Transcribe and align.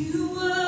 You 0.00 0.32
were 0.32 0.59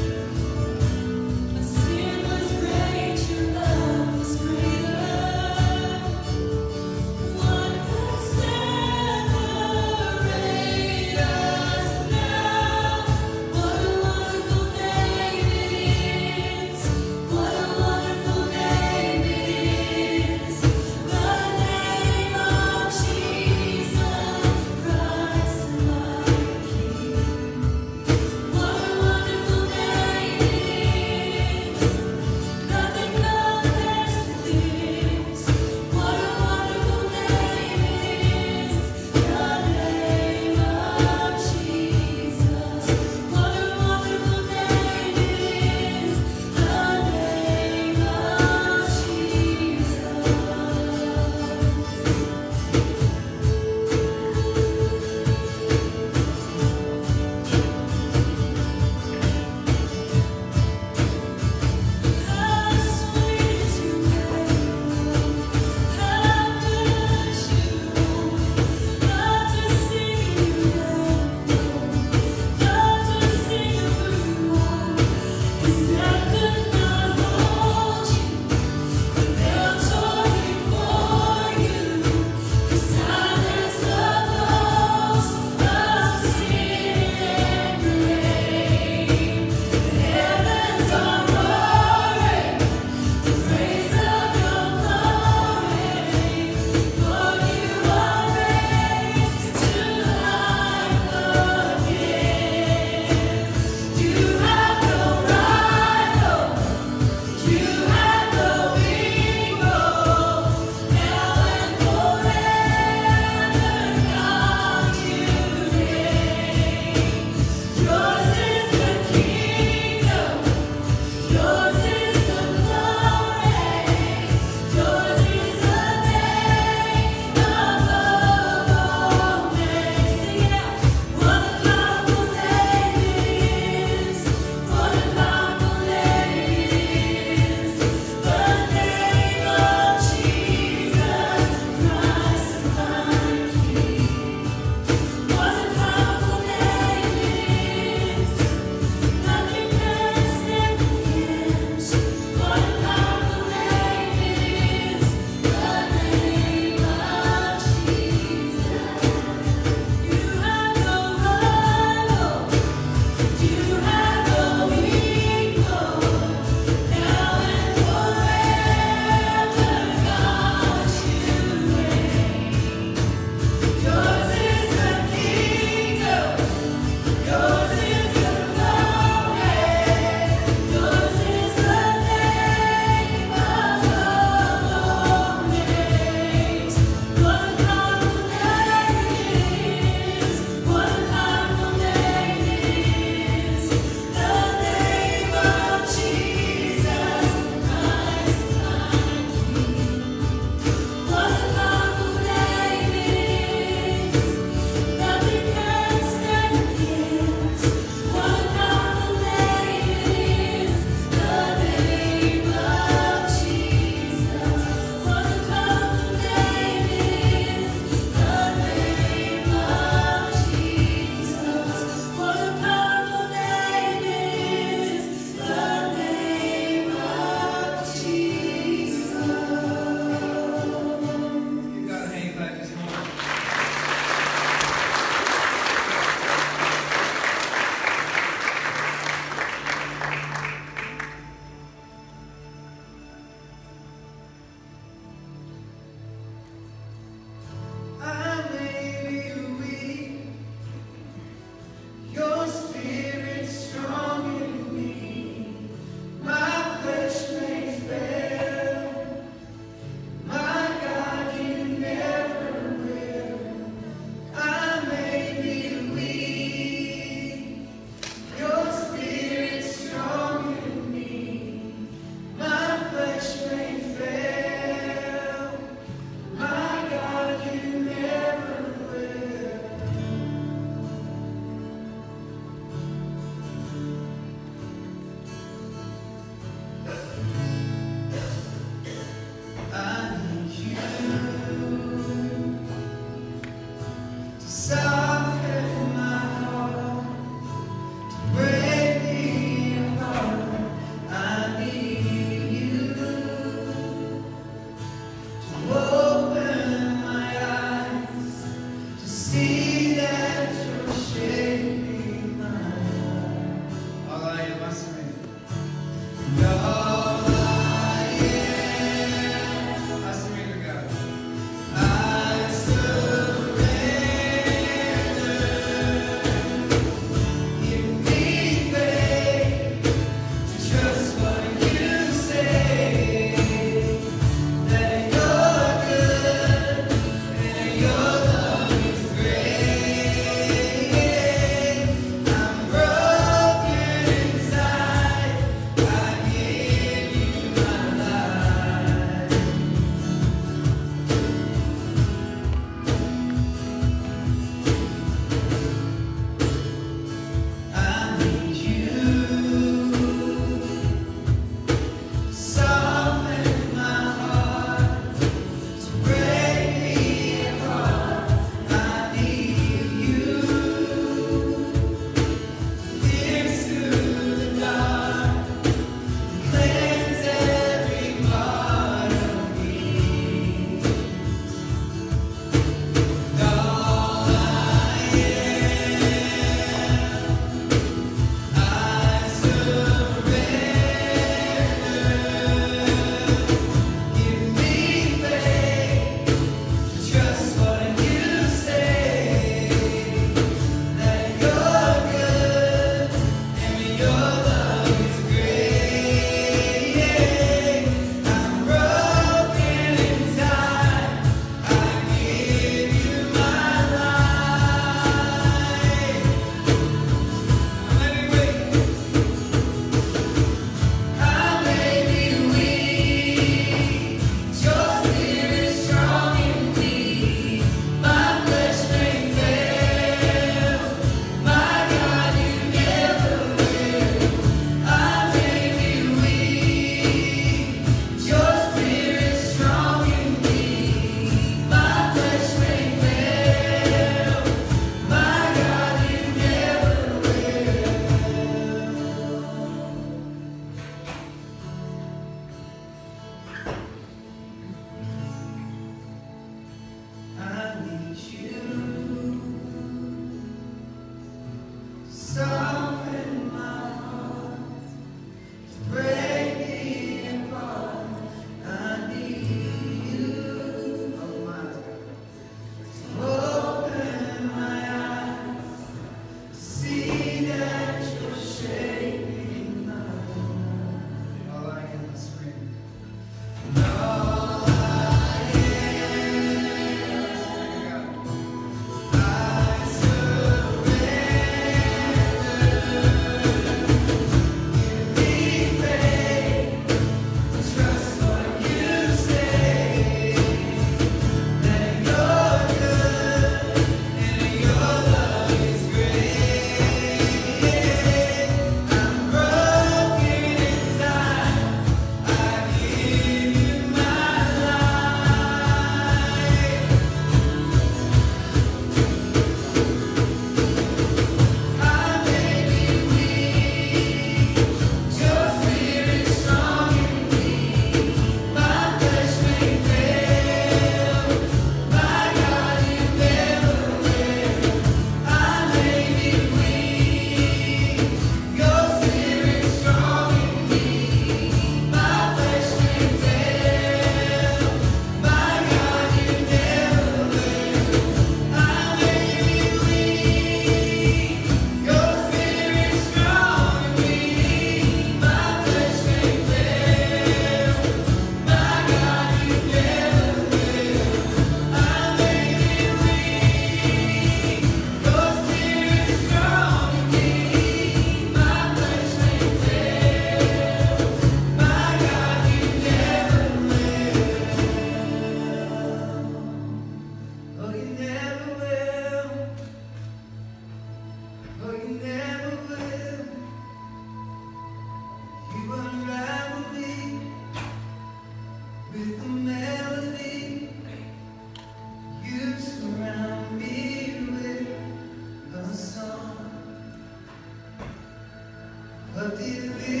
Until 599.21 599.77
the 599.77 600.00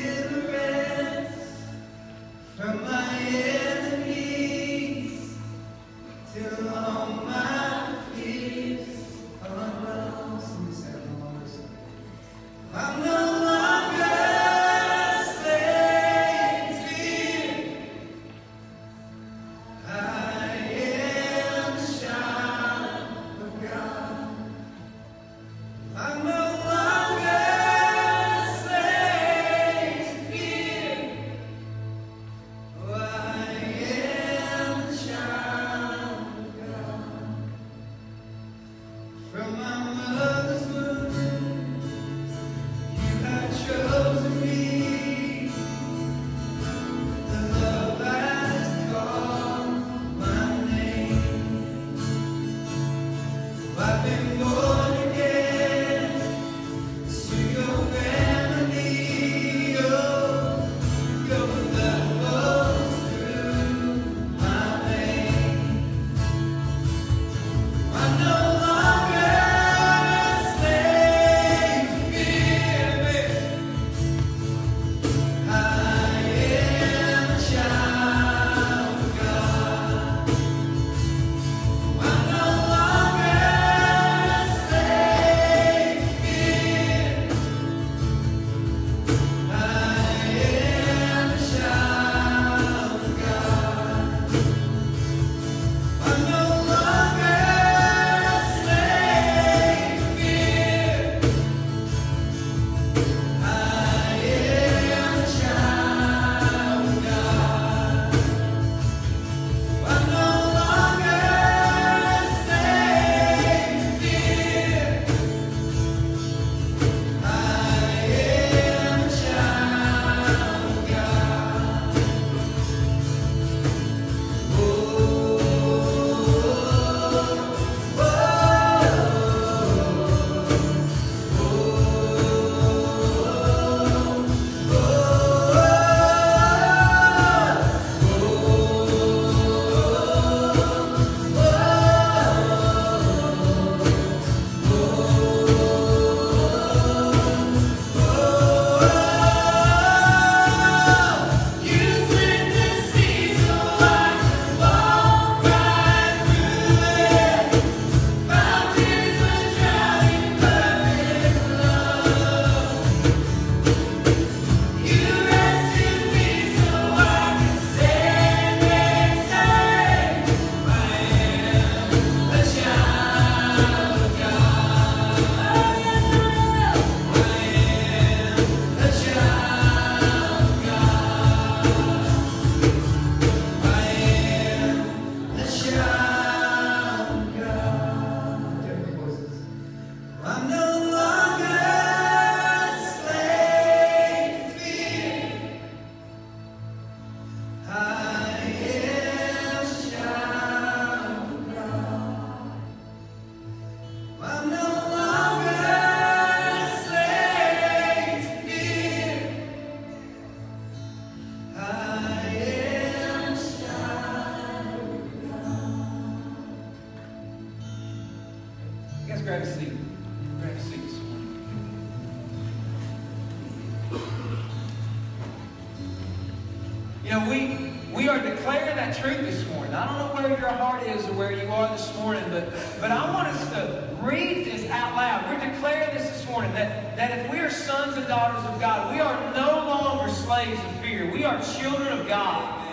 You 227.11 227.19
know, 227.19 227.29
we 227.29 227.73
we 227.93 228.07
are 228.07 228.21
declaring 228.21 228.77
that 228.77 228.95
truth 228.95 229.19
this 229.19 229.45
morning. 229.49 229.73
I 229.73 229.85
don't 229.85 229.97
know 229.97 230.15
where 230.15 230.29
your 230.29 230.47
heart 230.47 230.83
is 230.83 231.05
or 231.09 231.11
where 231.11 231.33
you 231.33 231.45
are 231.51 231.67
this 231.75 231.93
morning, 231.97 232.23
but 232.29 232.53
but 232.79 232.89
I 232.89 233.13
want 233.13 233.27
us 233.27 233.49
to 233.49 233.97
read 234.01 234.45
this 234.45 234.65
out 234.69 234.95
loud. 234.95 235.25
We're 235.27 235.51
declaring 235.51 235.93
this 235.93 236.09
this 236.09 236.25
morning 236.29 236.53
that, 236.53 236.95
that 236.95 237.19
if 237.19 237.29
we 237.29 237.39
are 237.39 237.49
sons 237.49 237.97
and 237.97 238.07
daughters 238.07 238.45
of 238.45 238.61
God, 238.61 238.95
we 238.95 239.01
are 239.01 239.33
no 239.35 239.57
longer 239.67 240.09
slaves 240.09 240.57
of 240.57 240.75
fear. 240.79 241.11
We 241.11 241.25
are 241.25 241.37
children 241.41 241.99
of 241.99 242.07
God 242.07 242.65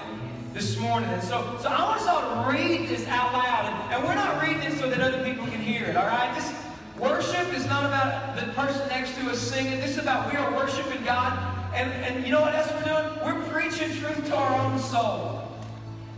this 0.55 0.79
morning. 0.79 1.11
And 1.11 1.21
so, 1.25 1.59
so 1.61 1.69
I 1.69 1.83
want 1.83 2.01
us 2.01 2.07
all 2.07 2.45
to 2.45 2.49
read 2.49 2.89
this 2.89 3.09
out 3.09 3.33
loud. 3.33 3.65
And, 3.65 3.95
and 3.95 4.05
we're 4.05 4.15
not 4.15 4.41
reading 4.41 4.63
it 4.63 4.79
so 4.79 4.89
that 4.89 5.01
other 5.01 5.25
people 5.25 5.49
can 5.49 5.61
hear 5.61 5.87
it, 5.87 5.97
all 5.97 6.07
right? 6.07 6.33
This 6.37 6.55
worship 6.97 7.53
is 7.55 7.67
not 7.67 7.87
about 7.87 8.37
the 8.37 8.53
person 8.53 8.87
next 8.87 9.17
to 9.17 9.31
us 9.31 9.41
singing. 9.41 9.81
This 9.81 9.97
is 9.97 9.99
about 9.99 10.33
we 10.33 10.39
are 10.39 10.55
worshiping 10.55 11.03
God. 11.03 11.59
And, 11.79 11.93
and 12.03 12.27
you 12.27 12.33
know 12.33 12.41
what 12.41 12.57
else 12.57 12.73
we're 12.73 12.83
doing? 12.83 13.25
We're 13.25 13.49
preaching 13.51 13.95
truth 14.01 14.27
to 14.27 14.35
our 14.35 14.67
own 14.67 14.81
soul. 14.81 15.49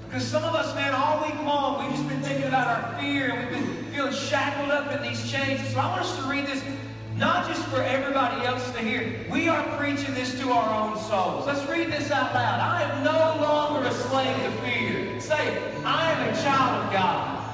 Because 0.07 0.27
some 0.27 0.43
of 0.43 0.55
us, 0.55 0.75
man, 0.75 0.95
all 0.95 1.23
week 1.23 1.35
long, 1.45 1.85
we've 1.85 1.95
just 1.95 2.09
been 2.09 2.23
thinking 2.23 2.49
about 2.49 2.67
our 2.67 2.99
fear 2.99 3.29
and 3.29 3.55
we've 3.55 3.67
been 3.67 3.93
feeling 3.93 4.13
shackled 4.15 4.71
up 4.71 4.91
in 4.91 5.03
these 5.03 5.31
chains. 5.31 5.61
So 5.69 5.81
I 5.81 5.87
want 5.91 6.01
us 6.01 6.17
to 6.17 6.23
read 6.31 6.47
this 6.47 6.65
not 7.17 7.47
just 7.47 7.63
for 7.67 7.83
everybody 7.83 8.47
else 8.47 8.71
to 8.71 8.79
hear. 8.79 9.27
We 9.31 9.51
are 9.51 9.63
preaching 9.77 10.15
this 10.15 10.33
to 10.41 10.51
our 10.51 10.83
own 10.83 10.99
souls. 10.99 11.47
Let's 11.47 11.69
read 11.69 11.93
this 11.93 12.11
out 12.11 12.33
loud. 12.33 12.61
I 12.61 12.83
am 12.85 13.05
no 13.05 13.45
longer 13.45 13.87
a 13.87 13.93
slave 13.93 14.35
to 14.35 14.51
fear. 14.63 15.21
Say, 15.21 15.63
I 15.85 16.11
am 16.13 16.35
a 16.35 16.43
child 16.43 16.87
of 16.87 16.91
God. 16.91 17.45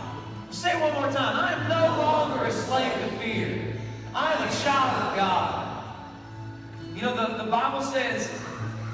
Say 0.53 0.71
it 0.71 0.81
one 0.81 0.93
more 0.93 1.11
time. 1.11 1.37
I 1.37 1.55
am 1.55 1.69
no 1.69 2.01
longer 2.01 2.45
a 2.45 2.53
slave 2.53 2.93
to 2.93 3.19
fear. 3.19 3.75
I 4.15 4.33
am 4.35 4.49
a 4.49 4.53
child 4.63 5.11
of 5.11 5.17
God. 5.17 5.66
You 6.97 7.03
know, 7.03 7.15
the, 7.15 7.45
the 7.45 7.51
Bible 7.51 7.83
says 7.83 8.31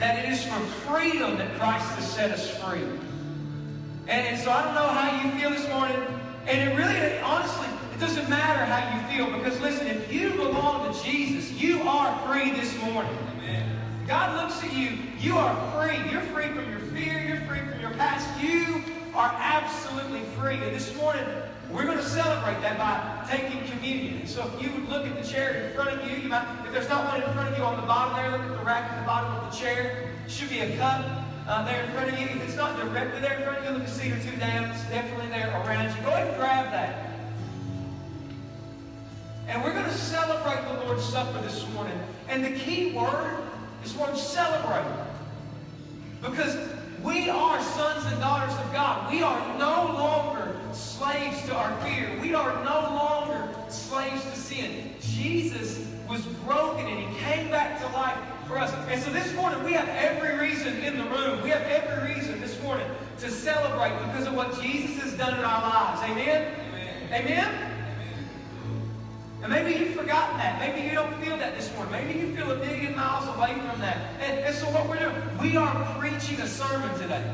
that 0.00 0.24
it 0.24 0.32
is 0.32 0.44
for 0.44 0.58
freedom 0.90 1.38
that 1.38 1.56
Christ 1.56 1.86
has 1.90 2.12
set 2.12 2.32
us 2.32 2.50
free. 2.58 2.82
And, 4.08 4.26
and 4.26 4.38
so 4.40 4.50
I 4.50 4.64
don't 4.64 4.74
know 4.74 4.88
how 4.88 5.22
you 5.22 5.40
feel 5.40 5.50
this 5.50 5.68
morning. 5.68 5.96
And 6.46 6.68
it 6.68 6.76
really, 6.76 7.18
honestly, 7.20 7.68
it 7.94 8.00
doesn't 8.00 8.28
matter 8.28 8.64
how 8.64 8.82
you 8.92 9.16
feel 9.16 9.38
because 9.38 9.60
listen, 9.60 9.86
if 9.86 10.12
you 10.12 10.30
belong 10.30 10.92
to 10.92 11.02
Jesus, 11.04 11.52
you 11.52 11.80
are 11.82 12.18
free 12.26 12.50
this 12.50 12.76
morning. 12.82 13.16
God 14.08 14.42
looks 14.42 14.62
at 14.64 14.72
you, 14.72 14.98
you 15.20 15.36
are 15.36 15.54
free. 15.72 16.10
You're 16.10 16.22
free 16.22 16.48
from 16.48 16.68
your 16.70 16.80
fear, 16.80 17.20
you're 17.20 17.40
free 17.46 17.60
from 17.60 17.80
your 17.80 17.92
past. 17.92 18.28
You 18.42 18.82
are 19.14 19.32
absolutely 19.38 20.22
free. 20.36 20.56
And 20.56 20.74
this 20.74 20.94
morning, 20.96 21.24
we're 21.72 21.84
going 21.84 21.96
to 21.96 22.04
celebrate 22.04 22.60
that 22.60 22.76
by 22.76 23.26
taking 23.30 23.66
communion. 23.66 24.26
So 24.26 24.50
if 24.54 24.62
you 24.62 24.70
would 24.72 24.88
look 24.90 25.06
at 25.06 25.20
the 25.20 25.26
chair 25.26 25.68
in 25.68 25.74
front 25.74 25.90
of 25.90 26.10
you, 26.10 26.18
you 26.18 26.28
might, 26.28 26.46
if 26.66 26.72
there's 26.72 26.88
not 26.88 27.06
one 27.06 27.22
in 27.22 27.32
front 27.32 27.48
of 27.48 27.56
you 27.56 27.64
on 27.64 27.80
the 27.80 27.86
bottom 27.86 28.16
there, 28.16 28.30
look 28.30 28.42
at 28.42 28.58
the 28.58 28.64
rack 28.64 28.92
at 28.92 29.00
the 29.00 29.06
bottom 29.06 29.32
of 29.32 29.50
the 29.50 29.58
chair. 29.58 30.10
Should 30.28 30.50
be 30.50 30.60
a 30.60 30.76
cup 30.76 31.04
uh, 31.46 31.64
there 31.64 31.82
in 31.84 31.90
front 31.92 32.12
of 32.12 32.18
you. 32.18 32.26
If 32.26 32.42
it's 32.42 32.56
not 32.56 32.76
directly 32.76 33.20
there 33.20 33.38
in 33.38 33.42
front 33.42 33.58
of 33.58 33.64
you, 33.64 33.70
look 33.70 33.82
a 33.82 33.90
seat 33.90 34.12
or 34.12 34.20
two 34.20 34.36
down. 34.36 34.70
It's 34.70 34.84
definitely 34.84 35.28
there 35.28 35.48
around 35.48 35.96
you. 35.96 36.02
Go 36.02 36.10
ahead 36.10 36.28
and 36.28 36.36
grab 36.36 36.70
that. 36.72 37.08
And 39.48 39.62
we're 39.64 39.72
going 39.72 39.84
to 39.84 39.94
celebrate 39.94 40.62
the 40.68 40.84
Lord's 40.84 41.04
Supper 41.04 41.40
this 41.40 41.66
morning. 41.72 41.98
And 42.28 42.44
the 42.44 42.52
key 42.52 42.92
word 42.92 43.42
is 43.84 43.94
word 43.96 44.16
celebrate. 44.16 44.86
Because 46.20 46.56
we 47.02 47.28
are 47.28 47.60
sons 47.62 48.06
and 48.06 48.20
daughters 48.20 48.54
of 48.54 48.72
God. 48.72 49.10
We 49.12 49.22
are 49.22 49.58
no 49.58 49.92
longer 49.94 50.60
slaves 50.74 51.42
to 51.46 51.54
our 51.54 51.80
fear. 51.82 52.18
We 52.20 52.34
are 52.34 52.64
no 52.64 52.80
longer 52.94 53.48
slaves 53.68 54.22
to 54.24 54.36
sin. 54.36 54.94
Jesus 55.00 55.86
was 56.08 56.22
broken 56.44 56.86
and 56.86 56.98
he 56.98 57.18
came 57.20 57.50
back 57.50 57.80
to 57.80 57.86
life 57.88 58.18
for 58.46 58.58
us. 58.58 58.72
And 58.88 59.00
so 59.00 59.10
this 59.10 59.32
morning 59.34 59.62
we 59.64 59.72
have 59.72 59.88
every 59.88 60.38
reason 60.38 60.82
in 60.82 60.98
the 60.98 61.04
room, 61.04 61.42
we 61.42 61.50
have 61.50 61.62
every 61.62 62.14
reason 62.14 62.40
this 62.40 62.60
morning 62.62 62.86
to 63.18 63.30
celebrate 63.30 63.96
because 64.06 64.26
of 64.26 64.34
what 64.34 64.60
Jesus 64.60 65.02
has 65.02 65.14
done 65.14 65.38
in 65.38 65.44
our 65.44 65.62
lives. 65.62 66.02
Amen? 66.02 66.54
Amen? 67.12 67.12
Amen? 67.12 67.72
And 69.42 69.52
maybe 69.52 69.78
you've 69.78 69.94
forgotten 69.94 70.38
that. 70.38 70.60
Maybe 70.60 70.86
you 70.86 70.94
don't 70.94 71.14
feel 71.22 71.36
that 71.36 71.56
this 71.56 71.72
morning. 71.74 71.92
Maybe 71.92 72.18
you 72.20 72.36
feel 72.36 72.50
a 72.50 72.56
million 72.58 72.94
miles 72.94 73.26
away 73.36 73.54
from 73.54 73.80
that. 73.80 73.96
And, 74.20 74.38
and 74.40 74.54
so 74.54 74.66
what 74.66 74.88
we're 74.88 74.98
doing, 74.98 75.14
we 75.40 75.56
are 75.56 75.98
preaching 75.98 76.40
a 76.40 76.46
sermon 76.46 76.96
today 76.98 77.24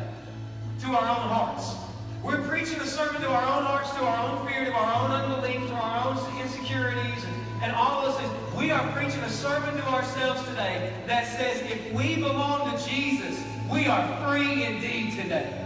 to 0.81 0.87
our 0.87 1.03
own 1.03 1.29
hearts. 1.29 1.88
We're 2.23 2.43
preaching 2.49 2.81
a 2.81 2.87
sermon 2.87 3.23
to 3.23 3.29
our 3.29 3.43
own 3.43 3.65
hearts, 3.65 3.91
to 3.91 4.01
our 4.01 4.29
own 4.29 4.47
fear, 4.47 4.65
to 4.65 4.73
our 4.73 5.05
own 5.05 5.11
unbelief, 5.13 5.69
to 5.69 5.75
our 5.75 6.09
own 6.09 6.41
insecurities, 6.41 7.25
and, 7.25 7.63
and 7.63 7.73
all 7.73 8.03
those 8.03 8.19
things. 8.19 8.33
We 8.57 8.73
are 8.73 8.85
preaching 8.93 9.21
a 9.21 9.31
sermon 9.31 9.77
to 9.77 9.89
ourselves 9.89 10.43
today 10.49 10.93
that 11.07 11.27
says 11.27 11.63
if 11.71 11.93
we 11.93 12.17
belong 12.17 12.77
to 12.77 12.85
Jesus, 12.85 13.41
we 13.71 13.87
are 13.87 14.05
free 14.27 14.65
indeed 14.65 15.13
today. 15.13 15.65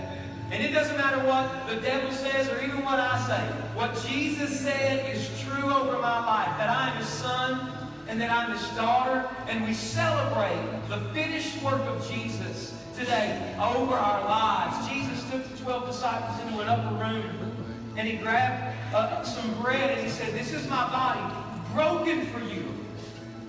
And 0.50 0.62
it 0.62 0.72
doesn't 0.72 0.98
matter 0.98 1.26
what 1.26 1.66
the 1.66 1.80
devil 1.80 2.12
says 2.12 2.48
or 2.50 2.62
even 2.62 2.84
what 2.84 3.00
I 3.00 3.26
say. 3.26 3.42
What 3.74 3.98
Jesus 4.06 4.60
said 4.60 5.14
is 5.14 5.30
true 5.40 5.72
over 5.72 5.98
my 5.98 6.26
life, 6.26 6.58
that 6.58 6.68
I 6.68 6.90
am 6.90 6.98
his 6.98 7.08
son 7.08 7.72
and 8.08 8.20
that 8.20 8.30
I'm 8.30 8.52
his 8.52 8.68
daughter. 8.76 9.26
And 9.48 9.64
we 9.64 9.72
celebrate 9.72 10.60
the 10.90 10.98
finished 11.14 11.62
work 11.62 11.80
of 11.82 12.06
Jesus 12.10 12.78
today 12.94 13.56
over 13.58 13.94
our 13.94 14.22
lives. 14.28 14.86
Jesus 14.90 15.11
took 15.32 15.48
the 15.48 15.64
12 15.64 15.86
disciples 15.86 16.46
into 16.46 16.60
an 16.60 16.68
upper 16.68 16.94
room 16.96 17.24
and 17.96 18.06
he 18.06 18.18
grabbed 18.18 18.76
uh, 18.94 19.22
some 19.22 19.62
bread 19.62 19.90
and 19.90 20.00
he 20.00 20.10
said, 20.10 20.34
This 20.34 20.52
is 20.52 20.68
my 20.68 20.88
body 20.90 21.34
broken 21.72 22.26
for 22.26 22.40
you. 22.40 22.66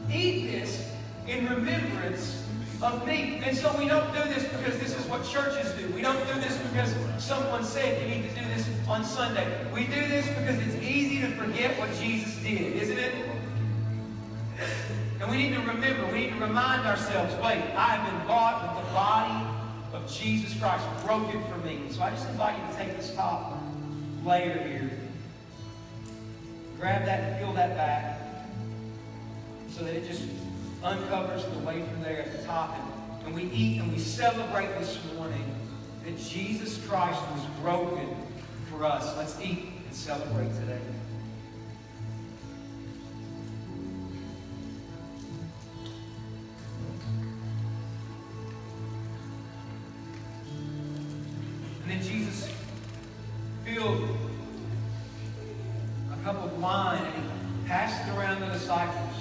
Eat 0.10 0.52
this 0.52 0.90
in 1.28 1.46
remembrance 1.48 2.48
of 2.82 3.06
me. 3.06 3.42
And 3.44 3.56
so 3.56 3.76
we 3.78 3.88
don't 3.88 4.14
do 4.14 4.24
this 4.34 4.48
because 4.48 4.80
this 4.80 4.98
is 4.98 5.06
what 5.08 5.26
churches 5.26 5.72
do. 5.74 5.94
We 5.94 6.02
don't 6.02 6.26
do 6.26 6.40
this 6.40 6.58
because 6.58 6.96
someone 7.22 7.66
said 7.66 8.02
you 8.02 8.16
need 8.16 8.30
to 8.30 8.36
do 8.36 8.46
this 8.48 8.70
on 8.88 9.04
Sunday. 9.04 9.46
We 9.74 9.86
do 9.86 10.08
this 10.08 10.28
because 10.28 10.66
it's 10.66 10.82
easy 10.82 11.20
to 11.22 11.32
forget 11.36 11.78
what 11.78 11.94
Jesus 12.00 12.36
did, 12.38 12.82
isn't 12.82 12.98
it? 12.98 13.14
And 15.20 15.30
we 15.30 15.38
need 15.38 15.54
to 15.56 15.62
remember, 15.62 16.06
we 16.08 16.20
need 16.20 16.30
to 16.30 16.40
remind 16.40 16.88
ourselves, 16.88 17.34
wait, 17.36 17.62
I 17.76 17.96
have 17.96 18.10
been 18.10 18.28
bought 18.28 18.76
with 18.76 18.86
the 18.86 18.94
body 18.94 19.53
of 19.94 20.12
Jesus 20.12 20.58
Christ 20.60 20.86
broken 21.06 21.42
for 21.46 21.58
me. 21.60 21.80
So 21.92 22.02
I 22.02 22.10
just 22.10 22.28
invite 22.30 22.60
you 22.60 22.68
to 22.68 22.78
take 22.78 22.98
this 22.98 23.14
top 23.16 23.62
layer 24.26 24.58
here. 24.68 24.92
Grab 26.80 27.06
that 27.06 27.20
and 27.20 27.40
peel 27.40 27.54
that 27.54 27.78
back 27.78 28.20
so 29.70 29.84
that 29.84 29.96
it 29.96 30.08
just 30.08 30.24
uncovers 30.84 31.46
the 31.46 31.60
wafer 31.60 31.96
there 32.04 32.24
at 32.24 32.38
the 32.38 32.44
top. 32.44 32.76
And, 32.78 33.28
and 33.28 33.36
we 33.36 33.44
eat 33.56 33.80
and 33.80 33.92
we 33.92 34.00
celebrate 34.00 34.68
this 34.80 35.00
morning 35.16 35.56
that 36.04 36.18
Jesus 36.18 36.86
Christ 36.86 37.22
was 37.32 37.46
broken 37.62 38.16
for 38.70 38.86
us. 38.86 39.16
Let's 39.16 39.40
eat 39.40 39.70
and 39.86 39.96
celebrate 39.96 40.54
today. 40.60 40.82
A 53.82 54.08
cup 56.24 56.36
of 56.44 56.62
wine 56.62 57.02
and 57.02 57.16
he 57.16 57.68
passed 57.68 58.08
it 58.08 58.18
around 58.18 58.40
the 58.42 58.48
disciples. 58.48 59.16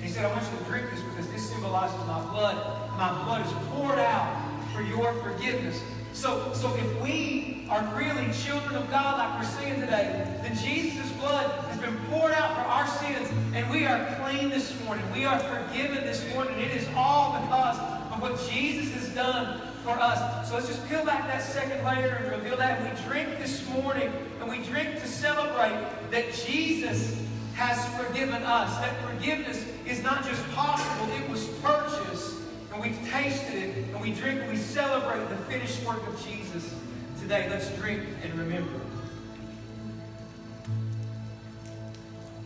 He 0.00 0.08
said, 0.08 0.24
I 0.24 0.32
want 0.32 0.44
you 0.50 0.58
to 0.58 0.64
drink 0.64 0.90
this 0.90 1.00
because 1.00 1.30
this 1.30 1.48
symbolizes 1.48 1.96
my 2.06 2.20
blood. 2.32 2.56
My 2.98 3.22
blood 3.24 3.46
is 3.46 3.52
poured 3.68 4.00
out 4.00 4.50
for 4.74 4.82
your 4.82 5.12
forgiveness. 5.22 5.80
So, 6.12 6.52
so 6.54 6.74
if 6.74 7.02
we 7.02 7.66
are 7.70 7.84
really 7.96 8.32
children 8.32 8.74
of 8.74 8.90
God, 8.90 9.18
like 9.18 9.40
we're 9.40 9.60
singing 9.60 9.80
today, 9.80 10.40
then 10.42 10.56
Jesus' 10.56 11.10
blood 11.12 11.50
has 11.66 11.80
been 11.80 11.96
poured 12.10 12.32
out 12.32 12.54
for 12.54 12.62
our 12.62 12.86
sins, 12.86 13.30
and 13.54 13.70
we 13.70 13.86
are 13.86 14.04
clean 14.20 14.50
this 14.50 14.78
morning. 14.84 15.04
We 15.12 15.24
are 15.24 15.38
forgiven 15.38 16.04
this 16.04 16.28
morning. 16.34 16.58
It 16.58 16.72
is 16.72 16.86
all 16.96 17.40
because 17.40 17.78
of 17.78 18.20
what 18.20 18.38
Jesus 18.50 18.92
has 18.94 19.08
done 19.14 19.71
for 19.82 19.90
us. 19.90 20.48
So 20.48 20.54
let's 20.54 20.68
just 20.68 20.88
peel 20.88 21.04
back 21.04 21.26
that 21.26 21.42
second 21.42 21.84
layer 21.84 22.14
and 22.14 22.30
reveal 22.30 22.56
that. 22.56 22.80
We 22.82 23.02
drink 23.04 23.38
this 23.38 23.68
morning, 23.70 24.12
and 24.40 24.48
we 24.48 24.62
drink 24.64 25.00
to 25.00 25.08
celebrate 25.08 25.74
that 26.10 26.32
Jesus 26.32 27.20
has 27.54 27.84
forgiven 27.98 28.42
us. 28.42 28.76
That 28.78 28.96
forgiveness 29.02 29.66
is 29.84 30.02
not 30.02 30.24
just 30.24 30.48
possible, 30.52 31.12
it 31.14 31.28
was 31.28 31.46
purchased. 31.60 32.38
And 32.72 32.80
we've 32.80 32.98
tasted 33.10 33.54
it, 33.54 33.76
and 33.88 34.00
we 34.00 34.12
drink 34.12 34.40
and 34.40 34.50
we 34.50 34.56
celebrate 34.56 35.28
the 35.28 35.36
finished 35.44 35.84
work 35.84 36.06
of 36.06 36.24
Jesus 36.24 36.74
today. 37.20 37.48
Let's 37.50 37.68
drink 37.76 38.02
and 38.22 38.34
remember. 38.38 38.80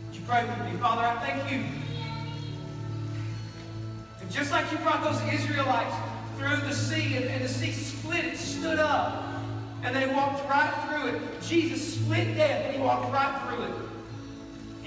Would 0.07 0.15
you 0.15 0.21
pray 0.27 0.43
with 0.43 0.73
me? 0.73 0.79
Father, 0.79 1.03
I 1.03 1.15
thank 1.25 1.51
you. 1.51 1.63
And 4.21 4.31
just 4.31 4.51
like 4.51 4.69
you 4.71 4.77
brought 4.79 5.03
those 5.03 5.21
Israelites 5.33 5.95
through 6.37 6.57
the 6.67 6.73
sea, 6.73 7.17
and, 7.17 7.25
and 7.25 7.43
the 7.43 7.49
sea 7.49 7.71
split, 7.71 8.25
it 8.25 8.37
stood 8.37 8.79
up, 8.79 9.23
and 9.83 9.95
they 9.95 10.07
walked 10.13 10.47
right 10.49 10.73
through 10.87 11.09
it. 11.09 11.41
Jesus 11.41 11.95
split 11.95 12.35
death, 12.35 12.65
and 12.65 12.75
he 12.75 12.81
walked 12.81 13.11
right 13.11 13.41
through 13.47 13.63
it. 13.65 13.87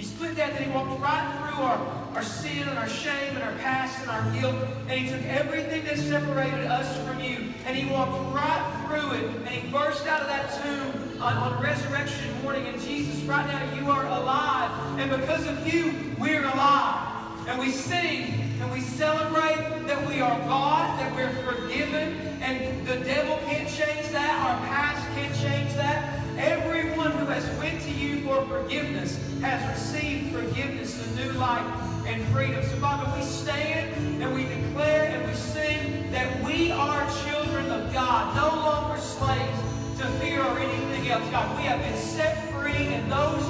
He 0.01 0.07
split 0.07 0.35
death 0.35 0.57
and 0.57 0.65
he 0.65 0.71
walked 0.71 0.99
right 0.99 1.37
through 1.37 1.63
our, 1.63 1.77
our 2.15 2.23
sin 2.23 2.67
and 2.67 2.79
our 2.79 2.89
shame 2.89 3.37
and 3.37 3.43
our 3.43 3.53
past 3.57 4.01
and 4.01 4.11
our 4.11 4.33
guilt. 4.33 4.57
And 4.89 4.99
he 4.99 5.11
took 5.11 5.23
everything 5.27 5.85
that 5.85 5.99
separated 5.99 6.65
us 6.65 6.97
from 7.07 7.23
you 7.23 7.53
and 7.67 7.77
he 7.77 7.93
walked 7.93 8.35
right 8.35 8.87
through 8.87 9.19
it. 9.19 9.25
And 9.25 9.49
he 9.49 9.71
burst 9.71 10.07
out 10.07 10.23
of 10.23 10.29
that 10.29 10.59
tomb 10.63 11.21
on, 11.21 11.37
on 11.37 11.63
resurrection 11.63 12.43
morning. 12.43 12.67
And 12.69 12.81
Jesus, 12.81 13.23
right 13.25 13.47
now 13.47 13.79
you 13.79 13.91
are 13.91 14.07
alive. 14.07 14.99
And 14.99 15.11
because 15.11 15.47
of 15.47 15.71
you, 15.71 15.93
we're 16.19 16.45
alive. 16.45 17.47
And 17.47 17.61
we 17.61 17.71
sing 17.71 18.50
and 18.61 18.71
we 18.71 18.81
celebrate 18.81 19.87
that 19.87 20.07
we 20.07 20.21
are 20.21 20.39
God, 20.41 21.01
that 21.01 21.15
we're 21.15 21.33
forgiven, 21.43 22.17
and 22.43 22.87
the 22.87 22.97
devil 23.05 23.39
can't 23.47 23.69
change 23.69 24.09
that, 24.09 24.35
our 24.45 24.67
past 24.69 25.07
can't 25.15 25.35
change 25.35 25.75
that. 25.75 26.21
Everyone 26.37 27.11
who 27.13 27.27
has 27.27 27.49
went 27.59 27.81
to 27.83 27.91
you 27.91 28.23
for 28.23 28.45
forgiveness 28.47 29.19
has 29.41 29.61
received 29.71 30.35
forgiveness 30.35 31.03
and 31.05 31.17
new 31.17 31.33
life 31.33 31.65
and 32.07 32.23
freedom. 32.29 32.63
So, 32.65 32.77
Father, 32.77 33.11
we 33.17 33.25
stand 33.25 34.23
and 34.23 34.35
we 34.35 34.45
declare 34.45 35.07
and 35.07 35.27
we 35.27 35.35
sing 35.35 36.11
that 36.13 36.43
we 36.45 36.71
are 36.71 37.01
children 37.25 37.71
of 37.71 37.93
God, 37.93 38.37
no 38.37 38.49
longer 38.49 39.01
slaves 39.01 39.61
to 39.99 40.07
fear 40.19 40.43
or 40.43 40.59
anything 40.59 41.09
else. 41.11 41.29
God, 41.31 41.57
we 41.57 41.65
have 41.65 41.81
been 41.81 41.97
set 41.97 42.51
free, 42.53 42.73
and 42.73 43.11
those 43.11 43.50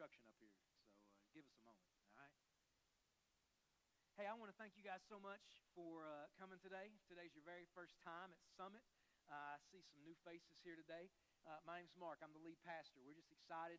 construction 0.00 0.32
up 0.32 0.40
here, 0.40 0.56
so 0.64 0.72
uh, 1.12 1.28
give 1.36 1.44
us 1.44 1.52
a 1.60 1.60
moment, 1.60 1.92
all 2.08 2.16
right? 2.16 2.32
Hey, 4.16 4.24
I 4.24 4.32
want 4.32 4.48
to 4.48 4.56
thank 4.56 4.72
you 4.72 4.80
guys 4.80 5.04
so 5.04 5.20
much 5.20 5.60
for 5.76 6.08
uh, 6.08 6.24
coming 6.40 6.56
today. 6.64 6.88
Today's 7.04 7.36
your 7.36 7.44
very 7.44 7.68
first 7.76 8.00
time 8.00 8.32
at 8.32 8.40
Summit. 8.56 8.80
Uh, 9.28 9.36
I 9.36 9.60
see 9.68 9.84
some 9.92 10.00
new 10.00 10.16
faces 10.24 10.56
here 10.64 10.72
today. 10.72 11.12
Uh, 11.44 11.60
my 11.68 11.84
name's 11.84 11.92
Mark. 12.00 12.24
I'm 12.24 12.32
the 12.32 12.40
lead 12.40 12.56
pastor. 12.64 13.04
We're 13.04 13.12
just 13.12 13.28
excited 13.28 13.76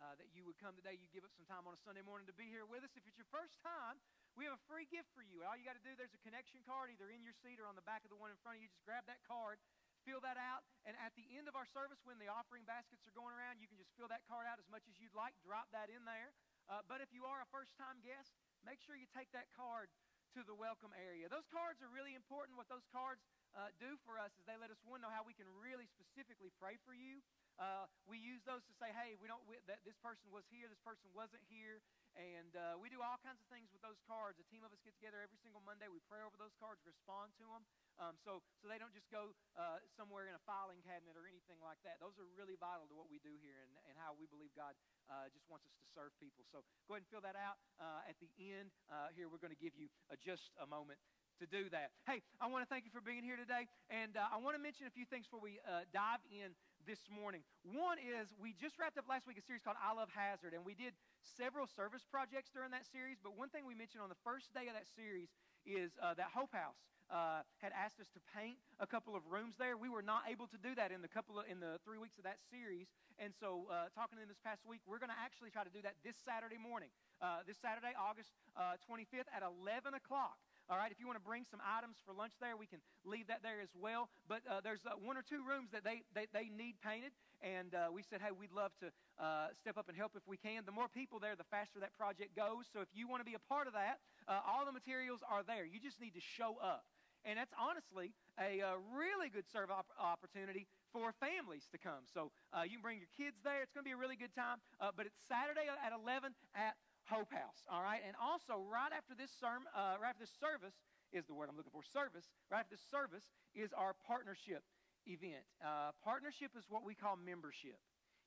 uh, 0.00 0.16
that 0.16 0.32
you 0.32 0.48
would 0.48 0.56
come 0.56 0.72
today. 0.72 0.96
You 0.96 1.04
give 1.12 1.28
up 1.28 1.36
some 1.36 1.44
time 1.44 1.68
on 1.68 1.76
a 1.76 1.80
Sunday 1.84 2.00
morning 2.00 2.24
to 2.32 2.36
be 2.40 2.48
here 2.48 2.64
with 2.64 2.80
us. 2.80 2.96
If 2.96 3.04
it's 3.04 3.20
your 3.20 3.28
first 3.28 3.60
time, 3.60 4.00
we 4.40 4.48
have 4.48 4.56
a 4.56 4.64
free 4.72 4.88
gift 4.88 5.12
for 5.12 5.20
you. 5.20 5.44
All 5.44 5.52
you 5.52 5.68
got 5.68 5.76
to 5.76 5.84
do, 5.84 5.92
there's 6.00 6.16
a 6.16 6.22
connection 6.24 6.64
card 6.64 6.88
either 6.88 7.12
in 7.12 7.20
your 7.20 7.36
seat 7.44 7.60
or 7.60 7.68
on 7.68 7.76
the 7.76 7.84
back 7.84 8.08
of 8.08 8.10
the 8.14 8.16
one 8.16 8.32
in 8.32 8.40
front 8.40 8.56
of 8.56 8.64
you. 8.64 8.72
Just 8.72 8.88
grab 8.88 9.04
that 9.04 9.20
card, 9.20 9.60
fill 10.08 10.24
that 10.24 10.40
out, 10.40 10.64
and 10.88 10.96
at 11.04 11.12
the 11.20 11.28
end 11.36 11.52
of 11.52 11.52
our 11.52 11.68
service, 11.68 12.00
when 12.08 12.16
the 12.16 12.32
offering 12.32 12.64
baskets 12.64 13.04
are 13.04 13.12
going 13.12 13.36
around, 13.36 13.60
you 13.60 13.68
can 13.68 13.76
just 13.76 13.92
fill 13.92 14.08
that 14.08 14.24
card 14.24 14.48
out 14.48 14.56
as 14.56 14.64
much 14.72 14.88
as 14.88 14.96
you'd 14.96 15.12
like. 15.12 15.36
Drop 15.44 15.68
that 15.76 15.92
in 15.92 16.08
there. 16.08 16.32
Uh, 16.64 16.80
but 16.88 17.04
if 17.04 17.12
you 17.12 17.28
are 17.28 17.44
a 17.44 17.48
first 17.52 17.76
time 17.76 18.00
guest, 18.00 18.32
make 18.64 18.80
sure 18.80 18.96
you 18.96 19.04
take 19.12 19.28
that 19.36 19.52
card 19.52 19.92
to 20.32 20.40
the 20.48 20.56
welcome 20.56 20.96
area. 20.96 21.28
Those 21.28 21.44
cards 21.52 21.84
are 21.84 21.92
really 21.92 22.16
important. 22.16 22.56
What 22.56 22.72
those 22.72 22.88
cards 22.88 23.20
uh, 23.52 23.68
do 23.76 24.00
for 24.08 24.16
us 24.16 24.32
is 24.40 24.48
they 24.48 24.56
let 24.56 24.72
us 24.72 24.80
one 24.88 25.04
know 25.04 25.12
how 25.12 25.28
we 25.28 25.36
can 25.36 25.48
really 25.60 25.84
specifically 25.92 26.52
pray 26.56 26.80
for 26.88 26.96
you. 26.96 27.20
Uh, 27.58 27.90
we 28.06 28.22
use 28.22 28.38
those 28.46 28.62
to 28.70 28.74
say, 28.78 28.94
hey, 28.94 29.18
we 29.18 29.26
don't 29.26 29.42
we, 29.50 29.58
that 29.66 29.82
this 29.82 29.98
person 29.98 30.30
was 30.30 30.46
here, 30.46 30.70
this 30.70 30.78
person 30.86 31.10
wasn't 31.10 31.42
here, 31.50 31.82
and 32.14 32.54
uh, 32.54 32.78
we 32.78 32.86
do 32.86 33.02
all 33.02 33.18
kinds 33.18 33.42
of 33.42 33.50
things 33.50 33.66
with 33.74 33.82
those 33.82 33.98
cards. 34.06 34.38
A 34.38 34.46
team 34.46 34.62
of 34.62 34.70
us 34.70 34.78
get 34.86 34.94
together 34.94 35.18
every 35.18 35.42
single 35.42 35.58
Monday. 35.66 35.90
We 35.90 35.98
pray 36.06 36.22
over 36.22 36.38
those 36.38 36.54
cards, 36.62 36.86
respond 36.86 37.34
to 37.42 37.46
them, 37.50 37.66
um, 37.98 38.14
so 38.22 38.46
so 38.62 38.70
they 38.70 38.78
don't 38.78 38.94
just 38.94 39.10
go 39.10 39.34
uh, 39.58 39.82
somewhere 39.98 40.30
in 40.30 40.38
a 40.38 40.42
filing 40.46 40.78
cabinet 40.86 41.18
or 41.18 41.26
anything 41.26 41.58
like 41.58 41.82
that. 41.82 41.98
Those 41.98 42.14
are 42.22 42.30
really 42.38 42.54
vital 42.54 42.86
to 42.86 42.94
what 42.94 43.10
we 43.10 43.18
do 43.26 43.34
here 43.42 43.58
and, 43.66 43.74
and 43.90 43.98
how 43.98 44.14
we 44.14 44.30
believe 44.30 44.54
God 44.54 44.78
uh, 45.10 45.26
just 45.34 45.42
wants 45.50 45.66
us 45.66 45.74
to 45.82 45.86
serve 45.90 46.14
people. 46.22 46.46
So 46.54 46.62
go 46.86 46.94
ahead 46.94 47.02
and 47.02 47.10
fill 47.10 47.26
that 47.26 47.34
out. 47.34 47.58
Uh, 47.82 48.06
at 48.06 48.14
the 48.22 48.30
end 48.38 48.70
uh, 48.86 49.10
here, 49.18 49.26
we're 49.26 49.42
going 49.42 49.54
to 49.54 49.58
give 49.58 49.74
you 49.74 49.90
uh, 50.06 50.14
just 50.22 50.54
a 50.62 50.66
moment 50.70 51.02
to 51.42 51.46
do 51.46 51.70
that. 51.70 51.94
Hey, 52.06 52.22
I 52.42 52.50
want 52.50 52.66
to 52.66 52.70
thank 52.70 52.82
you 52.86 52.90
for 52.90 53.02
being 53.02 53.22
here 53.22 53.38
today, 53.38 53.70
and 53.90 54.18
uh, 54.18 54.30
I 54.30 54.42
want 54.42 54.58
to 54.58 54.62
mention 54.62 54.90
a 54.90 54.94
few 54.94 55.06
things 55.06 55.26
before 55.30 55.42
we 55.42 55.62
dive 55.94 56.18
in 56.30 56.54
this 56.88 57.04
morning. 57.12 57.44
One 57.68 58.00
is 58.00 58.32
we 58.40 58.56
just 58.56 58.80
wrapped 58.80 58.96
up 58.96 59.04
last 59.04 59.28
week 59.28 59.36
a 59.36 59.44
series 59.44 59.60
called 59.60 59.76
I 59.76 59.92
Love 59.92 60.08
Hazard, 60.08 60.56
and 60.56 60.64
we 60.64 60.72
did 60.72 60.96
several 61.20 61.68
service 61.68 62.00
projects 62.08 62.48
during 62.48 62.72
that 62.72 62.88
series. 62.88 63.20
But 63.20 63.36
one 63.36 63.52
thing 63.52 63.68
we 63.68 63.76
mentioned 63.76 64.00
on 64.00 64.08
the 64.08 64.16
first 64.24 64.56
day 64.56 64.72
of 64.72 64.74
that 64.74 64.88
series 64.96 65.28
is 65.68 66.00
uh, 66.00 66.16
that 66.16 66.32
Hope 66.32 66.56
House 66.56 66.80
uh, 67.12 67.44
had 67.60 67.76
asked 67.76 68.00
us 68.00 68.08
to 68.16 68.20
paint 68.32 68.56
a 68.80 68.88
couple 68.88 69.12
of 69.12 69.20
rooms 69.28 69.60
there. 69.60 69.76
We 69.76 69.92
were 69.92 70.00
not 70.00 70.32
able 70.32 70.48
to 70.48 70.56
do 70.56 70.72
that 70.80 70.88
in 70.88 71.04
the 71.04 71.12
couple 71.12 71.36
of, 71.36 71.44
in 71.44 71.60
the 71.60 71.76
three 71.84 72.00
weeks 72.00 72.16
of 72.16 72.24
that 72.24 72.40
series, 72.48 72.88
and 73.20 73.36
so 73.36 73.68
uh, 73.68 73.92
talking 73.92 74.16
to 74.16 74.24
them 74.24 74.32
this 74.32 74.40
past 74.40 74.64
week, 74.64 74.80
we're 74.88 74.96
going 74.96 75.12
to 75.12 75.20
actually 75.20 75.52
try 75.52 75.68
to 75.68 75.74
do 75.74 75.84
that 75.84 76.00
this 76.00 76.16
Saturday 76.24 76.56
morning. 76.56 76.88
Uh, 77.20 77.44
this 77.44 77.60
Saturday, 77.60 77.92
August 78.00 78.32
25th 78.56 79.28
at 79.28 79.44
11 79.44 79.92
o'clock. 79.92 80.40
All 80.68 80.76
right, 80.76 80.92
if 80.92 81.00
you 81.00 81.08
want 81.08 81.16
to 81.16 81.24
bring 81.24 81.48
some 81.48 81.64
items 81.64 81.96
for 82.04 82.12
lunch 82.12 82.36
there, 82.44 82.52
we 82.52 82.68
can 82.68 82.84
leave 83.00 83.32
that 83.32 83.40
there 83.40 83.56
as 83.64 83.72
well. 83.72 84.12
But 84.28 84.44
uh, 84.44 84.60
there's 84.60 84.84
uh, 84.84 85.00
one 85.00 85.16
or 85.16 85.24
two 85.24 85.40
rooms 85.40 85.72
that 85.72 85.80
they, 85.80 86.04
they, 86.12 86.28
they 86.28 86.52
need 86.52 86.76
painted, 86.84 87.16
and 87.40 87.72
uh, 87.72 87.88
we 87.88 88.04
said, 88.04 88.20
hey, 88.20 88.36
we'd 88.36 88.52
love 88.52 88.76
to 88.84 88.92
uh, 89.16 89.48
step 89.56 89.80
up 89.80 89.88
and 89.88 89.96
help 89.96 90.12
if 90.12 90.20
we 90.28 90.36
can. 90.36 90.68
The 90.68 90.76
more 90.76 90.92
people 90.92 91.16
there, 91.24 91.32
the 91.40 91.48
faster 91.48 91.80
that 91.80 91.96
project 91.96 92.36
goes. 92.36 92.68
So 92.68 92.84
if 92.84 92.92
you 92.92 93.08
want 93.08 93.24
to 93.24 93.28
be 93.28 93.32
a 93.32 93.40
part 93.48 93.64
of 93.64 93.72
that, 93.72 94.04
uh, 94.28 94.44
all 94.44 94.68
the 94.68 94.76
materials 94.76 95.24
are 95.24 95.40
there. 95.40 95.64
You 95.64 95.80
just 95.80 96.04
need 96.04 96.12
to 96.12 96.20
show 96.20 96.60
up. 96.60 96.84
And 97.24 97.40
that's 97.40 97.56
honestly 97.56 98.12
a, 98.36 98.60
a 98.60 98.76
really 98.92 99.32
good 99.32 99.48
serve 99.48 99.72
op- 99.72 99.88
opportunity 99.96 100.68
for 100.92 101.16
families 101.16 101.64
to 101.72 101.78
come. 101.80 102.04
So 102.12 102.28
uh, 102.52 102.68
you 102.68 102.76
can 102.76 102.84
bring 102.84 103.00
your 103.00 103.10
kids 103.16 103.40
there. 103.40 103.64
It's 103.64 103.72
going 103.72 103.84
to 103.84 103.88
be 103.88 103.96
a 103.96 103.98
really 104.00 104.20
good 104.20 104.36
time. 104.36 104.60
but 104.78 105.08
it's 105.08 105.16
Saturday 105.32 105.64
at 105.64 105.96
11 105.96 106.36
at 106.52 106.76
Hope 107.08 107.32
House. 107.32 107.64
All 107.72 107.82
right, 107.82 108.00
and 108.04 108.14
also 108.20 108.60
right 108.68 108.92
after 108.92 109.16
this 109.16 109.32
sermon, 109.40 109.64
uh, 109.72 109.96
right 110.00 110.12
after 110.12 110.28
this 110.28 110.36
service 110.36 110.76
is 111.12 111.24
the 111.24 111.34
word 111.34 111.48
I'm 111.48 111.56
looking 111.56 111.72
for. 111.72 111.82
Service. 111.82 112.28
Right 112.52 112.60
after 112.60 112.76
this 112.76 112.84
service 112.92 113.24
is 113.56 113.72
our 113.72 113.96
partnership 114.06 114.62
event. 115.08 115.44
Uh, 115.64 115.96
partnership 116.04 116.52
is 116.52 116.68
what 116.68 116.84
we 116.84 116.94
call 116.94 117.16
membership. 117.16 117.80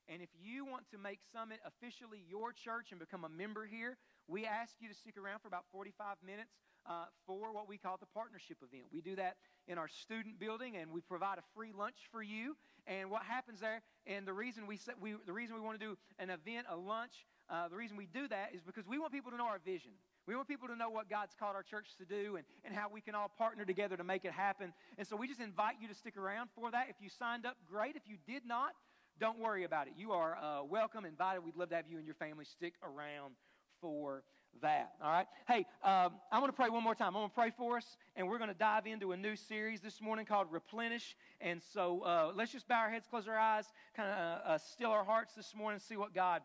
And 0.10 0.22
if 0.22 0.30
you 0.34 0.66
want 0.66 0.90
to 0.92 0.98
make 0.98 1.20
Summit 1.32 1.62
officially 1.62 2.26
your 2.28 2.52
church 2.52 2.90
and 2.90 3.00
become 3.00 3.24
a 3.24 3.30
member 3.30 3.70
here, 3.70 3.98
we 4.28 4.46
ask 4.46 4.74
you 4.80 4.90
to 4.90 4.96
stick 4.96 5.16
around 5.18 5.40
for 5.40 5.48
about 5.48 5.66
45 5.72 6.18
minutes 6.26 6.52
uh, 6.86 7.06
for 7.28 7.54
what 7.54 7.70
we 7.70 7.78
call 7.78 7.98
the 8.00 8.08
partnership 8.08 8.58
event. 8.66 8.86
We 8.92 9.02
do 9.02 9.16
that 9.16 9.38
in 9.68 9.78
our 9.78 9.88
student 9.88 10.40
building, 10.40 10.78
and 10.78 10.92
we 10.92 11.02
provide 11.02 11.38
a 11.38 11.44
free 11.56 11.72
lunch 11.78 12.10
for 12.12 12.24
you. 12.24 12.58
And 12.88 13.12
what 13.12 13.24
happens 13.24 13.60
there, 13.60 13.82
and 14.08 14.26
the 14.26 14.34
reason 14.34 14.66
we, 14.66 14.80
we 15.00 15.16
the 15.26 15.34
reason 15.34 15.56
we 15.56 15.62
want 15.62 15.80
to 15.80 15.86
do 15.86 15.98
an 16.18 16.30
event, 16.30 16.66
a 16.70 16.76
lunch, 16.76 17.28
uh, 17.50 17.68
the 17.68 17.76
reason 17.76 17.98
we 17.98 18.08
do 18.14 18.28
that 18.28 18.50
is 18.54 18.62
because 18.62 18.88
we 18.88 19.00
want 19.00 19.12
people 19.12 19.32
to 19.32 19.38
know 19.38 19.48
our 19.48 19.60
vision. 19.64 19.92
We 20.28 20.36
want 20.36 20.48
people 20.48 20.68
to 20.68 20.76
know 20.76 20.90
what 20.90 21.10
God's 21.10 21.36
called 21.38 21.56
our 21.56 21.64
church 21.64 21.88
to 21.98 22.06
do 22.06 22.36
and, 22.36 22.46
and 22.64 22.74
how 22.76 22.88
we 22.92 23.02
can 23.02 23.16
all 23.16 23.30
partner 23.38 23.66
together 23.66 23.98
to 23.98 24.04
make 24.04 24.24
it 24.24 24.32
happen. 24.32 24.74
And 24.98 25.08
so 25.08 25.16
we 25.16 25.28
just 25.28 25.42
invite 25.42 25.76
you 25.82 25.88
to 25.88 25.96
stick 25.96 26.16
around 26.16 26.50
for 26.56 26.72
that. 26.72 26.88
If 26.90 26.96
you 27.02 27.10
signed 27.10 27.46
up, 27.46 27.58
great. 27.70 27.96
If 27.96 28.04
you 28.06 28.18
did 28.28 28.46
not, 28.46 28.72
don't 29.20 29.40
worry 29.40 29.64
about 29.64 29.88
it. 29.88 29.94
You 29.98 30.12
are 30.12 30.38
uh, 30.38 30.64
welcome, 30.64 31.06
invited. 31.06 31.44
We'd 31.44 31.56
love 31.56 31.70
to 31.70 31.76
have 31.76 31.86
you 31.90 31.98
and 31.98 32.06
your 32.06 32.16
family 32.16 32.46
stick 32.46 32.74
around 32.84 33.34
for 33.82 34.24
that. 34.62 34.94
All 35.02 35.12
right? 35.12 35.28
Hey, 35.48 35.66
um, 35.84 36.14
I'm 36.32 36.40
going 36.40 36.52
to 36.52 36.56
pray 36.56 36.70
one 36.70 36.84
more 36.84 36.96
time. 36.96 37.10
I'm 37.10 37.22
going 37.22 37.30
to 37.30 37.36
pray 37.36 37.52
for 37.58 37.78
us, 37.78 37.98
and 38.16 38.28
we're 38.28 38.38
going 38.38 38.50
to 38.50 38.58
dive 38.58 38.86
into 38.86 39.12
a 39.12 39.18
new 39.18 39.36
series 39.36 39.82
this 39.82 40.02
morning 40.02 40.26
called 40.26 40.48
Replenish. 40.52 41.16
And 41.40 41.62
so 41.74 42.02
uh, 42.02 42.32
let's 42.36 42.52
just 42.52 42.68
bow 42.68 42.80
our 42.80 42.90
heads, 42.90 43.08
close 43.10 43.28
our 43.28 43.38
eyes, 43.38 43.66
kind 43.96 44.10
of 44.10 44.18
uh, 44.18 44.50
uh, 44.50 44.58
still 44.58 44.92
our 44.92 45.04
hearts 45.04 45.34
this 45.34 45.54
morning, 45.56 45.80
see 45.80 45.98
what 45.98 46.14
God 46.14 46.42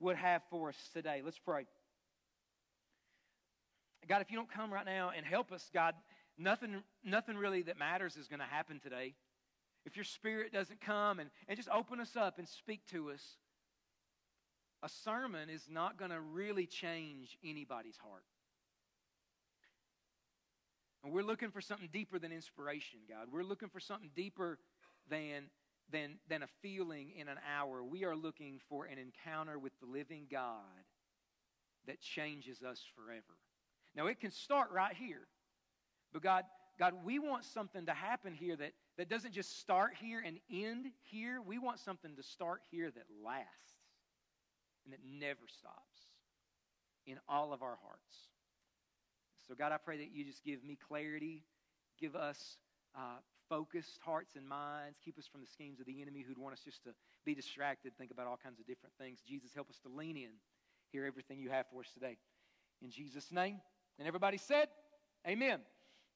would 0.00 0.16
have 0.16 0.42
for 0.50 0.70
us 0.70 0.76
today. 0.92 1.22
Let's 1.24 1.38
pray. 1.38 1.66
God, 4.08 4.22
if 4.22 4.30
you 4.30 4.36
don't 4.36 4.50
come 4.50 4.72
right 4.72 4.86
now 4.86 5.12
and 5.16 5.24
help 5.24 5.52
us, 5.52 5.70
God, 5.72 5.94
nothing, 6.36 6.82
nothing 7.04 7.36
really 7.36 7.62
that 7.62 7.78
matters 7.78 8.16
is 8.16 8.26
going 8.26 8.40
to 8.40 8.46
happen 8.46 8.80
today. 8.80 9.14
If 9.86 9.96
your 9.96 10.04
spirit 10.04 10.52
doesn't 10.52 10.80
come 10.80 11.20
and, 11.20 11.30
and 11.46 11.56
just 11.56 11.68
open 11.68 12.00
us 12.00 12.16
up 12.16 12.38
and 12.38 12.48
speak 12.48 12.86
to 12.88 13.10
us, 13.10 13.22
a 14.82 14.88
sermon 14.88 15.48
is 15.48 15.68
not 15.70 15.98
going 15.98 16.10
to 16.10 16.20
really 16.20 16.66
change 16.66 17.38
anybody's 17.44 17.98
heart. 17.98 18.24
And 21.04 21.12
we're 21.12 21.22
looking 21.22 21.50
for 21.50 21.60
something 21.60 21.88
deeper 21.92 22.18
than 22.18 22.32
inspiration, 22.32 23.00
God. 23.08 23.28
We're 23.32 23.42
looking 23.42 23.68
for 23.68 23.80
something 23.80 24.10
deeper 24.14 24.58
than 25.08 25.50
than, 25.92 26.18
than 26.28 26.42
a 26.42 26.48
feeling 26.62 27.12
in 27.16 27.28
an 27.28 27.38
hour. 27.56 27.82
We 27.82 28.04
are 28.04 28.16
looking 28.16 28.60
for 28.68 28.84
an 28.86 28.98
encounter 28.98 29.58
with 29.58 29.72
the 29.80 29.86
living 29.86 30.26
God 30.30 30.84
that 31.86 32.00
changes 32.00 32.62
us 32.62 32.82
forever. 32.94 33.38
Now, 33.96 34.06
it 34.06 34.20
can 34.20 34.30
start 34.30 34.70
right 34.72 34.94
here. 34.94 35.26
But 36.12 36.22
God, 36.22 36.44
God, 36.78 36.94
we 37.04 37.18
want 37.18 37.44
something 37.44 37.86
to 37.86 37.92
happen 37.92 38.32
here 38.32 38.56
that, 38.56 38.72
that 38.98 39.08
doesn't 39.08 39.32
just 39.32 39.60
start 39.60 39.92
here 40.00 40.22
and 40.24 40.38
end 40.52 40.86
here. 41.10 41.40
We 41.42 41.58
want 41.58 41.78
something 41.78 42.14
to 42.16 42.22
start 42.22 42.62
here 42.70 42.90
that 42.90 43.04
lasts 43.24 43.48
and 44.84 44.92
that 44.92 45.00
never 45.04 45.46
stops 45.46 45.98
in 47.06 47.18
all 47.28 47.52
of 47.52 47.62
our 47.62 47.78
hearts. 47.82 48.28
So, 49.46 49.54
God, 49.54 49.72
I 49.72 49.78
pray 49.78 49.98
that 49.98 50.12
you 50.12 50.24
just 50.24 50.44
give 50.44 50.62
me 50.62 50.78
clarity, 50.88 51.44
give 51.98 52.14
us 52.14 52.56
uh, 52.96 53.18
focused 53.50 53.98
hearts 54.02 54.36
and 54.36 54.48
minds. 54.48 54.98
Keep 55.04 55.18
us 55.18 55.26
from 55.26 55.42
the 55.42 55.46
schemes 55.46 55.80
of 55.80 55.86
the 55.86 56.00
enemy 56.00 56.24
who'd 56.26 56.38
want 56.38 56.54
us 56.54 56.60
just 56.64 56.82
to 56.84 56.90
be 57.26 57.34
distracted, 57.34 57.92
think 57.98 58.10
about 58.10 58.26
all 58.26 58.38
kinds 58.42 58.60
of 58.60 58.66
different 58.66 58.94
things. 58.98 59.18
Jesus, 59.26 59.50
help 59.54 59.68
us 59.68 59.78
to 59.80 59.88
lean 59.88 60.16
in, 60.16 60.30
hear 60.92 61.04
everything 61.04 61.40
you 61.40 61.50
have 61.50 61.66
for 61.70 61.80
us 61.80 61.90
today. 61.92 62.16
In 62.80 62.90
Jesus' 62.90 63.30
name. 63.30 63.60
And 63.98 64.08
everybody 64.08 64.38
said, 64.38 64.68
Amen. 65.28 65.60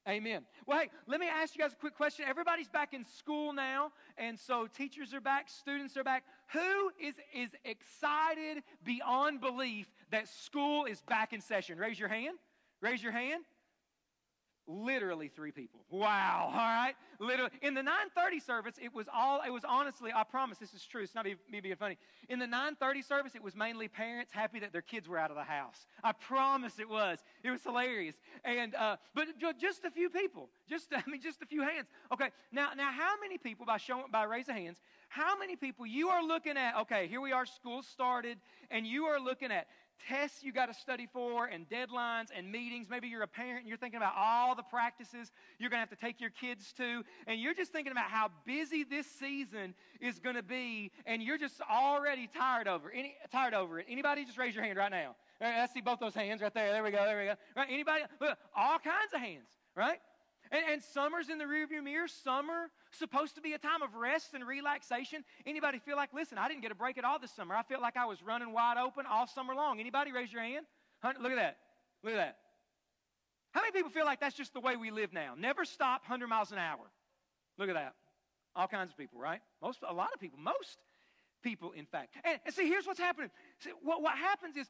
Amen. 0.07 0.45
Well, 0.67 0.79
hey, 0.79 0.89
let 1.07 1.19
me 1.19 1.27
ask 1.27 1.55
you 1.55 1.61
guys 1.61 1.73
a 1.73 1.75
quick 1.75 1.95
question. 1.95 2.25
Everybody's 2.27 2.69
back 2.69 2.93
in 2.93 3.05
school 3.05 3.53
now, 3.53 3.91
and 4.17 4.39
so 4.39 4.67
teachers 4.67 5.15
are 5.15 5.21
back, 5.21 5.49
students 5.49 5.97
are 5.97 6.03
back. 6.03 6.23
Who 6.53 6.91
is, 7.01 7.15
is 7.33 7.49
excited 7.63 8.63
beyond 8.83 9.41
belief 9.41 9.87
that 10.11 10.27
school 10.27 10.85
is 10.85 11.01
back 11.01 11.33
in 11.33 11.41
session? 11.41 11.79
Raise 11.79 11.99
your 11.99 12.09
hand. 12.09 12.37
Raise 12.81 13.01
your 13.01 13.13
hand. 13.13 13.45
Literally 14.67 15.27
three 15.27 15.51
people. 15.51 15.81
Wow. 15.91 16.49
All 16.51 16.57
right. 16.57 16.95
Literally. 17.19 17.51
In 17.61 17.75
the 17.75 17.83
930 17.83 18.39
service, 18.39 18.75
it 18.81 18.93
was 18.93 19.05
all, 19.13 19.41
it 19.45 19.51
was 19.51 19.63
honestly, 19.63 20.11
I 20.13 20.23
promise 20.23 20.57
this 20.57 20.73
is 20.73 20.83
true. 20.83 21.03
It's 21.03 21.13
not 21.13 21.25
me 21.25 21.59
being 21.61 21.75
funny. 21.75 21.97
In 22.29 22.39
the 22.39 22.47
930 22.47 23.01
service, 23.03 23.35
it 23.35 23.43
was 23.43 23.55
mainly 23.55 23.87
parents 23.87 24.31
happy 24.31 24.59
that 24.59 24.71
their 24.73 24.81
kids 24.81 25.07
were 25.07 25.19
out 25.19 25.29
of 25.29 25.37
the 25.37 25.43
house. 25.43 25.85
I 26.03 26.13
promise 26.13 26.79
it 26.79 26.89
was. 26.89 27.19
It 27.43 27.51
was 27.51 27.61
hilarious. 27.61 28.15
And, 28.43 28.73
uh, 28.73 28.97
but 29.13 29.27
just 29.59 29.85
a 29.85 29.91
few 29.91 30.09
people. 30.09 30.49
Just, 30.67 30.87
I 30.93 31.03
mean, 31.07 31.21
just 31.21 31.43
a 31.43 31.45
few 31.45 31.61
hands. 31.61 31.87
Okay. 32.11 32.29
Now, 32.51 32.69
now 32.75 32.91
how 32.91 33.13
many 33.21 33.37
people, 33.37 33.67
by 33.67 33.77
showing, 33.77 34.05
by 34.11 34.23
raise 34.23 34.49
of 34.49 34.55
hands, 34.55 34.81
how 35.09 35.37
many 35.37 35.55
people 35.55 35.85
you 35.85 36.09
are 36.09 36.23
looking 36.23 36.57
at, 36.57 36.75
okay, 36.81 37.07
here 37.07 37.21
we 37.21 37.31
are, 37.31 37.45
school 37.45 37.83
started, 37.83 38.39
and 38.71 38.85
you 38.87 39.05
are 39.05 39.19
looking 39.19 39.51
at 39.51 39.67
tests 40.07 40.43
you 40.43 40.51
got 40.51 40.67
to 40.67 40.73
study 40.73 41.07
for 41.11 41.45
and 41.45 41.67
deadlines 41.69 42.27
and 42.35 42.51
meetings. 42.51 42.87
Maybe 42.89 43.07
you're 43.07 43.23
a 43.23 43.27
parent 43.27 43.61
and 43.61 43.67
you're 43.67 43.77
thinking 43.77 43.97
about 43.97 44.13
all 44.17 44.55
the 44.55 44.63
practices 44.63 45.31
you're 45.59 45.69
going 45.69 45.77
to 45.77 45.89
have 45.89 45.97
to 45.97 46.05
take 46.05 46.21
your 46.21 46.29
kids 46.29 46.73
to, 46.77 47.03
and 47.27 47.39
you're 47.39 47.53
just 47.53 47.71
thinking 47.71 47.91
about 47.91 48.09
how 48.09 48.29
busy 48.45 48.83
this 48.83 49.07
season 49.07 49.73
is 49.99 50.19
going 50.19 50.35
to 50.35 50.43
be, 50.43 50.91
and 51.05 51.21
you're 51.21 51.37
just 51.37 51.61
already 51.61 52.27
tired 52.27 52.67
over 52.67 52.91
any 52.91 53.15
tired 53.31 53.53
over 53.53 53.79
it. 53.79 53.85
Anybody 53.89 54.25
just 54.25 54.37
raise 54.37 54.55
your 54.55 54.63
hand 54.63 54.77
right 54.77 54.91
now? 54.91 55.15
I 55.41 55.67
see 55.73 55.81
both 55.81 55.99
those 55.99 56.15
hands 56.15 56.41
right 56.41 56.53
there. 56.53 56.71
There 56.71 56.83
we 56.83 56.91
go. 56.91 57.03
There 57.03 57.19
we 57.19 57.25
go. 57.25 57.35
Right? 57.55 57.67
Anybody? 57.69 58.03
Look, 58.21 58.37
all 58.55 58.79
kinds 58.79 59.13
of 59.13 59.19
hands. 59.19 59.47
Right? 59.75 59.99
And, 60.51 60.63
and, 60.71 60.83
summer's 60.83 61.29
in 61.29 61.37
the 61.37 61.45
rearview 61.45 61.83
mirror. 61.83 62.07
Summer 62.07 62.69
supposed 62.97 63.35
to 63.35 63.41
be 63.41 63.53
a 63.53 63.57
time 63.57 63.81
of 63.81 63.95
rest 63.95 64.33
and 64.33 64.45
relaxation. 64.45 65.23
Anybody 65.45 65.79
feel 65.79 65.95
like, 65.95 66.13
listen, 66.13 66.37
I 66.37 66.47
didn't 66.47 66.61
get 66.61 66.71
a 66.71 66.75
break 66.75 66.97
at 66.97 67.03
all 67.03 67.19
this 67.19 67.31
summer. 67.31 67.55
I 67.55 67.63
felt 67.63 67.81
like 67.81 67.97
I 67.97 68.05
was 68.05 68.21
running 68.23 68.51
wide 68.53 68.77
open 68.77 69.05
all 69.05 69.27
summer 69.27 69.55
long. 69.55 69.79
Anybody 69.79 70.11
raise 70.11 70.31
your 70.31 70.41
hand? 70.41 70.65
Look 71.03 71.31
at 71.31 71.37
that. 71.37 71.57
Look 72.03 72.13
at 72.13 72.17
that. 72.17 72.37
How 73.51 73.61
many 73.61 73.71
people 73.71 73.89
feel 73.89 74.05
like 74.05 74.19
that's 74.19 74.35
just 74.35 74.53
the 74.53 74.59
way 74.59 74.75
we 74.75 74.91
live 74.91 75.13
now? 75.13 75.33
Never 75.37 75.63
stop 75.63 76.01
100 76.01 76.27
miles 76.27 76.51
an 76.51 76.57
hour. 76.57 76.91
Look 77.57 77.69
at 77.69 77.75
that. 77.75 77.93
All 78.55 78.67
kinds 78.67 78.91
of 78.91 78.97
people, 78.97 79.19
right? 79.19 79.41
Most, 79.61 79.79
a 79.87 79.93
lot 79.93 80.09
of 80.13 80.19
people, 80.19 80.39
most 80.39 80.77
people, 81.41 81.71
in 81.71 81.85
fact. 81.85 82.15
And, 82.23 82.39
and 82.45 82.53
see, 82.53 82.67
here's 82.67 82.85
what's 82.85 82.99
happening. 82.99 83.29
See, 83.59 83.71
what, 83.81 84.01
what 84.01 84.17
happens 84.17 84.57
is 84.57 84.67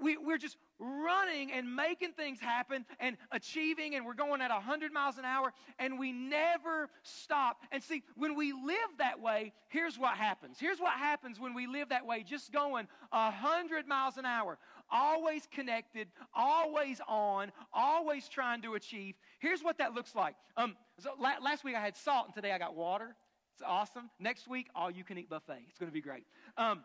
we, 0.00 0.16
we're 0.16 0.38
just 0.38 0.56
running 0.78 1.52
and 1.52 1.74
making 1.74 2.12
things 2.12 2.38
happen 2.38 2.84
and 3.00 3.16
achieving, 3.30 3.94
and 3.94 4.04
we're 4.04 4.14
going 4.14 4.40
at 4.40 4.50
100 4.50 4.92
miles 4.92 5.18
an 5.18 5.24
hour, 5.24 5.52
and 5.78 5.98
we 5.98 6.12
never 6.12 6.88
stop. 7.02 7.62
And 7.72 7.82
see, 7.82 8.02
when 8.14 8.34
we 8.36 8.52
live 8.52 8.76
that 8.98 9.20
way, 9.20 9.52
here's 9.68 9.98
what 9.98 10.16
happens. 10.16 10.58
Here's 10.58 10.78
what 10.78 10.92
happens 10.92 11.40
when 11.40 11.54
we 11.54 11.66
live 11.66 11.88
that 11.90 12.06
way, 12.06 12.22
just 12.22 12.52
going 12.52 12.86
100 13.10 13.86
miles 13.86 14.16
an 14.16 14.26
hour, 14.26 14.58
always 14.90 15.46
connected, 15.50 16.08
always 16.34 17.00
on, 17.08 17.52
always 17.72 18.28
trying 18.28 18.62
to 18.62 18.74
achieve. 18.74 19.14
Here's 19.38 19.62
what 19.62 19.78
that 19.78 19.94
looks 19.94 20.14
like. 20.14 20.34
Um, 20.56 20.76
so 20.98 21.10
la- 21.18 21.38
last 21.42 21.64
week 21.64 21.76
I 21.76 21.80
had 21.80 21.96
salt, 21.96 22.26
and 22.26 22.34
today 22.34 22.52
I 22.52 22.58
got 22.58 22.74
water. 22.74 23.16
It's 23.54 23.62
awesome. 23.66 24.10
Next 24.20 24.48
week, 24.48 24.68
all 24.74 24.90
you 24.90 25.02
can 25.02 25.16
eat 25.16 25.30
buffet. 25.30 25.64
It's 25.70 25.78
going 25.78 25.88
to 25.88 25.94
be 25.94 26.02
great. 26.02 26.24
Um, 26.58 26.84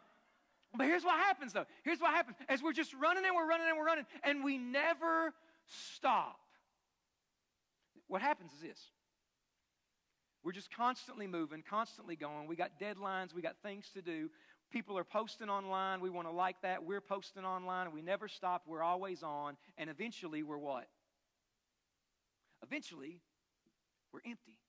but 0.78 0.88
here's 0.88 1.04
what 1.04 1.16
happens 1.16 1.54
though. 1.54 1.66
Here's 1.84 2.00
what 2.00 2.14
happens. 2.14 2.38
As 2.48 2.62
we're 2.64 2.74
just 2.74 2.94
running 2.94 3.26
and 3.26 3.36
we're 3.36 3.48
running 3.48 3.68
and 3.68 3.78
we're 3.78 3.86
running, 3.86 4.06
and 4.24 4.44
we 4.44 4.58
never 4.58 5.34
stop. 5.96 6.40
What 8.08 8.22
happens 8.22 8.52
is 8.54 8.62
this. 8.62 8.80
We're 10.44 10.52
just 10.54 10.76
constantly 10.76 11.28
moving, 11.28 11.64
constantly 11.68 12.16
going. 12.16 12.48
We 12.48 12.56
got 12.56 12.80
deadlines, 12.80 13.34
we 13.34 13.42
got 13.42 13.56
things 13.62 13.86
to 13.94 14.02
do. 14.02 14.30
People 14.72 14.98
are 14.98 15.04
posting 15.04 15.50
online. 15.50 16.00
We 16.00 16.10
want 16.10 16.28
to 16.28 16.32
like 16.32 16.62
that. 16.62 16.86
We're 16.86 17.02
posting 17.02 17.44
online, 17.44 17.88
and 17.88 17.94
we 17.94 18.02
never 18.02 18.30
stop. 18.30 18.64
We're 18.66 18.82
always 18.82 19.22
on. 19.22 19.58
And 19.78 19.90
eventually, 19.90 20.44
we're 20.44 20.58
what? 20.58 20.88
Eventually, 22.64 23.20
we're 24.14 24.22
empty. 24.26 24.61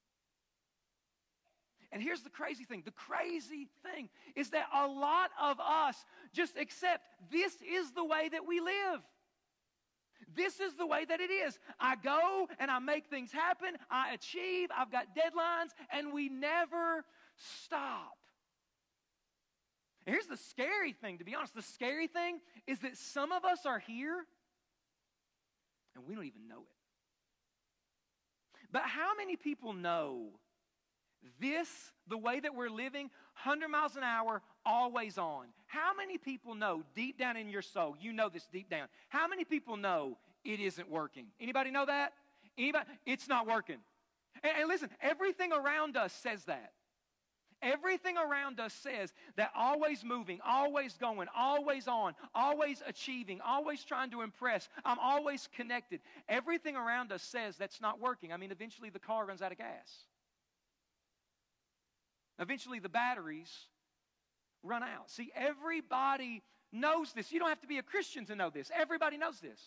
And 1.93 2.03
here's 2.03 2.23
the 2.23 2.31
crazy 2.31 2.65
thing 2.65 2.83
the 2.85 2.91
crazy 2.91 3.69
thing 3.83 4.09
is 4.35 4.51
that 4.51 4.67
a 4.75 4.87
lot 4.87 5.31
of 5.41 5.61
us 5.61 5.97
just 6.33 6.57
accept 6.57 7.05
this 7.31 7.55
is 7.63 7.93
the 7.93 8.05
way 8.05 8.29
that 8.31 8.47
we 8.47 8.61
live. 8.61 9.01
This 10.35 10.61
is 10.61 10.75
the 10.75 10.87
way 10.87 11.05
that 11.05 11.21
it 11.21 11.31
is. 11.31 11.59
I 11.79 11.97
go 11.97 12.49
and 12.59 12.71
I 12.71 12.79
make 12.79 13.07
things 13.07 13.31
happen, 13.33 13.77
I 13.91 14.15
achieve, 14.15 14.71
I've 14.77 14.91
got 14.91 15.09
deadlines, 15.15 15.71
and 15.93 16.13
we 16.13 16.29
never 16.29 17.05
stop. 17.65 18.17
And 20.07 20.15
here's 20.15 20.27
the 20.27 20.37
scary 20.37 20.93
thing, 20.93 21.19
to 21.19 21.25
be 21.25 21.35
honest. 21.35 21.55
The 21.55 21.63
scary 21.63 22.07
thing 22.07 22.41
is 22.67 22.79
that 22.81 22.97
some 22.97 23.31
of 23.31 23.45
us 23.45 23.67
are 23.67 23.79
here 23.79 24.25
and 25.95 26.07
we 26.07 26.15
don't 26.15 26.25
even 26.25 26.49
know 26.49 26.63
it. 26.63 26.77
But 28.73 28.83
how 28.83 29.15
many 29.17 29.37
people 29.37 29.75
know 29.75 30.29
this, 31.41 31.69
the 32.09 32.19
way 32.19 32.41
that 32.41 32.55
we're 32.55 32.71
living, 32.71 33.11
100 33.43 33.69
miles 33.69 33.97
an 33.97 34.03
hour, 34.03 34.43
always 34.65 35.19
on. 35.19 35.47
How 35.67 35.95
many 35.97 36.19
people 36.19 36.55
know 36.55 36.83
deep 36.95 37.19
down 37.19 37.37
in 37.37 37.49
your 37.49 37.63
soul, 37.63 37.97
you 38.01 38.13
know 38.13 38.29
this 38.29 38.47
deep 38.53 38.71
down, 38.71 38.89
how 39.09 39.29
many 39.29 39.45
people 39.45 39.77
know 39.77 40.19
it 40.45 40.61
isn't 40.61 40.91
working? 40.91 41.27
Anybody 41.41 41.71
know 41.71 41.87
that? 41.87 42.13
Anybody? 42.59 42.87
It's 43.07 43.29
not 43.29 43.47
working. 43.47 43.79
And, 44.43 44.53
and 44.61 44.69
listen, 44.69 44.91
everything 45.01 45.53
around 45.53 45.97
us 45.97 46.13
says 46.13 46.45
that. 46.45 46.73
Everything 47.63 48.17
around 48.19 48.59
us 48.59 48.73
says 48.75 49.13
that 49.37 49.53
always 49.55 50.03
moving, 50.03 50.41
always 50.45 50.95
going, 50.95 51.29
always 51.35 51.87
on, 51.87 52.15
always 52.35 52.83
achieving, 52.85 53.41
always 53.41 53.85
trying 53.85 54.11
to 54.11 54.23
impress. 54.23 54.69
I'm 54.85 54.99
always 54.99 55.49
connected. 55.55 56.01
Everything 56.29 56.75
around 56.75 57.13
us 57.13 57.23
says 57.23 57.57
that's 57.57 57.81
not 57.81 58.01
working. 58.01 58.33
I 58.33 58.37
mean, 58.37 58.51
eventually 58.51 58.91
the 58.91 58.99
car 58.99 59.27
runs 59.27 59.43
out 59.43 59.53
of 59.53 59.59
gas. 59.59 60.07
Eventually, 62.39 62.79
the 62.79 62.89
batteries 62.89 63.51
run 64.63 64.83
out. 64.83 65.11
See, 65.11 65.31
everybody 65.35 66.43
knows 66.73 67.13
this. 67.13 67.33
You 67.33 67.39
don't 67.39 67.49
have 67.49 67.61
to 67.61 67.67
be 67.67 67.79
a 67.79 67.83
Christian 67.83 68.25
to 68.27 68.35
know 68.35 68.51
this. 68.51 68.71
Everybody 68.75 69.17
knows 69.19 69.41
this. 69.41 69.61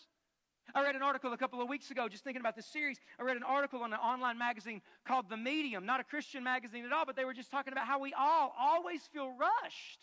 I 0.74 0.82
read 0.82 0.96
an 0.96 1.02
article 1.02 1.32
a 1.32 1.36
couple 1.36 1.62
of 1.62 1.68
weeks 1.68 1.90
ago, 1.90 2.08
just 2.08 2.24
thinking 2.24 2.40
about 2.40 2.56
this 2.56 2.66
series. 2.66 2.98
I 3.20 3.22
read 3.22 3.36
an 3.36 3.44
article 3.44 3.82
on 3.82 3.92
an 3.92 4.00
online 4.00 4.36
magazine 4.36 4.82
called 5.06 5.28
The 5.28 5.36
Medium, 5.36 5.86
not 5.86 6.00
a 6.00 6.04
Christian 6.04 6.42
magazine 6.42 6.84
at 6.84 6.92
all, 6.92 7.06
but 7.06 7.14
they 7.14 7.24
were 7.24 7.34
just 7.34 7.50
talking 7.50 7.72
about 7.72 7.86
how 7.86 8.00
we 8.00 8.12
all 8.14 8.52
always 8.58 9.00
feel 9.12 9.30
rushed. 9.30 10.00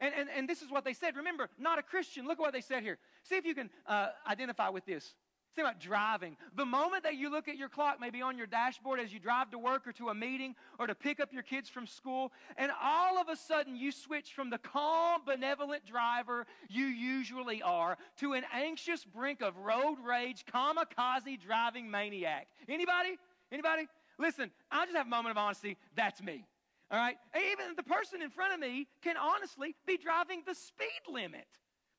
And, 0.00 0.12
and, 0.14 0.28
and 0.36 0.48
this 0.48 0.62
is 0.62 0.70
what 0.70 0.84
they 0.84 0.92
said. 0.92 1.16
Remember, 1.16 1.48
not 1.58 1.78
a 1.78 1.82
Christian. 1.82 2.26
Look 2.26 2.38
at 2.38 2.42
what 2.42 2.52
they 2.52 2.60
said 2.60 2.82
here. 2.82 2.98
See 3.22 3.36
if 3.36 3.46
you 3.46 3.54
can 3.54 3.70
uh, 3.86 4.08
identify 4.28 4.68
with 4.68 4.84
this. 4.84 5.14
Think 5.54 5.68
about 5.68 5.80
driving. 5.80 6.36
The 6.56 6.64
moment 6.64 7.02
that 7.02 7.16
you 7.16 7.30
look 7.30 7.46
at 7.46 7.58
your 7.58 7.68
clock, 7.68 7.98
maybe 8.00 8.22
on 8.22 8.38
your 8.38 8.46
dashboard 8.46 9.00
as 9.00 9.12
you 9.12 9.20
drive 9.20 9.50
to 9.50 9.58
work 9.58 9.86
or 9.86 9.92
to 9.92 10.08
a 10.08 10.14
meeting 10.14 10.54
or 10.78 10.86
to 10.86 10.94
pick 10.94 11.20
up 11.20 11.30
your 11.32 11.42
kids 11.42 11.68
from 11.68 11.86
school, 11.86 12.32
and 12.56 12.72
all 12.82 13.18
of 13.20 13.28
a 13.28 13.36
sudden 13.36 13.76
you 13.76 13.92
switch 13.92 14.32
from 14.32 14.48
the 14.48 14.56
calm, 14.56 15.20
benevolent 15.26 15.84
driver 15.84 16.46
you 16.70 16.86
usually 16.86 17.60
are 17.60 17.98
to 18.18 18.32
an 18.32 18.44
anxious 18.54 19.04
brink 19.04 19.42
of 19.42 19.58
road 19.58 19.96
rage, 20.02 20.44
kamikaze 20.46 21.38
driving 21.38 21.90
maniac. 21.90 22.48
Anybody? 22.66 23.18
Anybody? 23.50 23.88
Listen, 24.18 24.50
I'll 24.70 24.86
just 24.86 24.96
have 24.96 25.06
a 25.06 25.10
moment 25.10 25.32
of 25.32 25.36
honesty. 25.36 25.76
That's 25.96 26.22
me. 26.22 26.46
All 26.90 26.98
right? 26.98 27.16
Even 27.52 27.76
the 27.76 27.82
person 27.82 28.22
in 28.22 28.30
front 28.30 28.54
of 28.54 28.60
me 28.60 28.86
can 29.02 29.16
honestly 29.16 29.74
be 29.86 29.98
driving 29.98 30.42
the 30.46 30.54
speed 30.54 31.02
limit. 31.10 31.46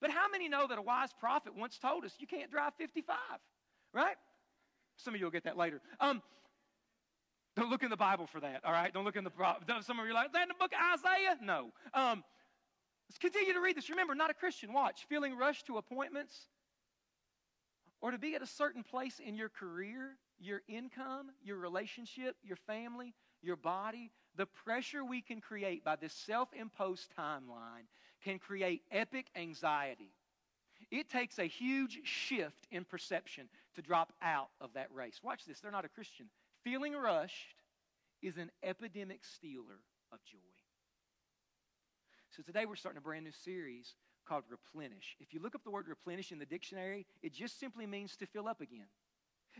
But 0.04 0.12
how 0.12 0.28
many 0.30 0.50
know 0.50 0.68
that 0.68 0.78
a 0.78 0.82
wise 0.82 1.12
prophet 1.18 1.54
once 1.58 1.80
told 1.80 2.04
us 2.04 2.12
you 2.20 2.28
can't 2.28 2.52
drive 2.52 2.74
55? 2.78 3.16
Right? 3.94 4.18
Some 4.98 5.14
of 5.14 5.20
you 5.22 5.26
will 5.26 5.32
get 5.32 5.46
that 5.46 5.56
later. 5.56 5.80
Um, 6.02 6.22
don't 7.56 7.70
look 7.70 7.84
in 7.84 7.90
the 7.90 7.96
Bible 7.96 8.28
for 8.28 8.42
that, 8.42 8.66
all 8.66 8.74
right? 8.74 8.94
Don't 8.94 9.06
look 9.06 9.16
in 9.16 9.24
the 9.24 9.32
Some 9.80 10.00
of 10.00 10.06
you 10.06 10.12
are 10.12 10.14
like, 10.14 10.34
that 10.34 10.42
in 10.42 10.50
the 10.50 10.56
book 10.60 10.72
of 10.74 11.00
Isaiah? 11.00 11.38
No. 11.42 11.72
Um, 11.94 12.22
let's 13.10 13.18
continue 13.18 13.54
to 13.54 13.62
read 13.62 13.78
this. 13.78 13.90
Remember, 13.90 14.14
not 14.14 14.30
a 14.30 14.34
Christian. 14.34 14.74
Watch. 14.74 15.06
Feeling 15.08 15.38
rushed 15.38 15.68
to 15.68 15.78
appointments 15.78 16.48
or 18.02 18.12
to 18.12 18.18
be 18.18 18.36
at 18.36 18.42
a 18.42 18.48
certain 18.48 18.84
place 18.84 19.22
in 19.26 19.38
your 19.38 19.48
career, 19.48 20.18
your 20.38 20.64
income, 20.68 21.28
your 21.46 21.56
relationship, 21.56 22.36
your 22.44 22.58
family, 22.68 23.14
your 23.42 23.56
body, 23.56 24.12
the 24.36 24.48
pressure 24.48 25.06
we 25.06 25.22
can 25.22 25.40
create 25.40 25.86
by 25.86 25.96
this 25.96 26.12
self 26.12 26.50
imposed 26.54 27.08
timeline 27.18 27.88
can 28.24 28.40
create 28.40 28.82
epic 28.92 29.28
anxiety. 29.36 30.12
It 30.92 31.10
takes 31.10 31.40
a 31.40 31.46
huge 31.46 32.02
shift 32.04 32.68
in 32.72 32.84
perception 32.86 33.50
to 33.76 33.82
drop 33.82 34.14
out 34.22 34.50
of 34.62 34.74
that 34.74 34.90
race. 34.94 35.20
Watch 35.24 35.46
this, 35.46 35.60
they're 35.60 35.72
not 35.72 35.86
a 35.86 35.90
Christian. 35.90 36.28
Feeling 36.64 36.94
rushed 36.94 37.64
is 38.22 38.38
an 38.38 38.52
epidemic 38.62 39.24
stealer 39.24 39.80
of 40.12 40.24
joy. 40.24 40.38
So 42.36 42.42
today 42.42 42.66
we're 42.66 42.76
starting 42.76 42.98
a 42.98 43.02
brand 43.02 43.26
new 43.26 43.32
series 43.32 43.96
called 44.28 44.44
Replenish. 44.50 45.18
If 45.20 45.34
you 45.34 45.42
look 45.42 45.56
up 45.56 45.64
the 45.64 45.72
word 45.72 45.88
replenish 45.88 46.32
in 46.32 46.40
the 46.40 46.46
dictionary, 46.46 47.06
it 47.22 47.34
just 47.34 47.60
simply 47.60 47.86
means 47.86 48.16
to 48.18 48.26
fill 48.26 48.48
up 48.48 48.62
again. 48.62 48.88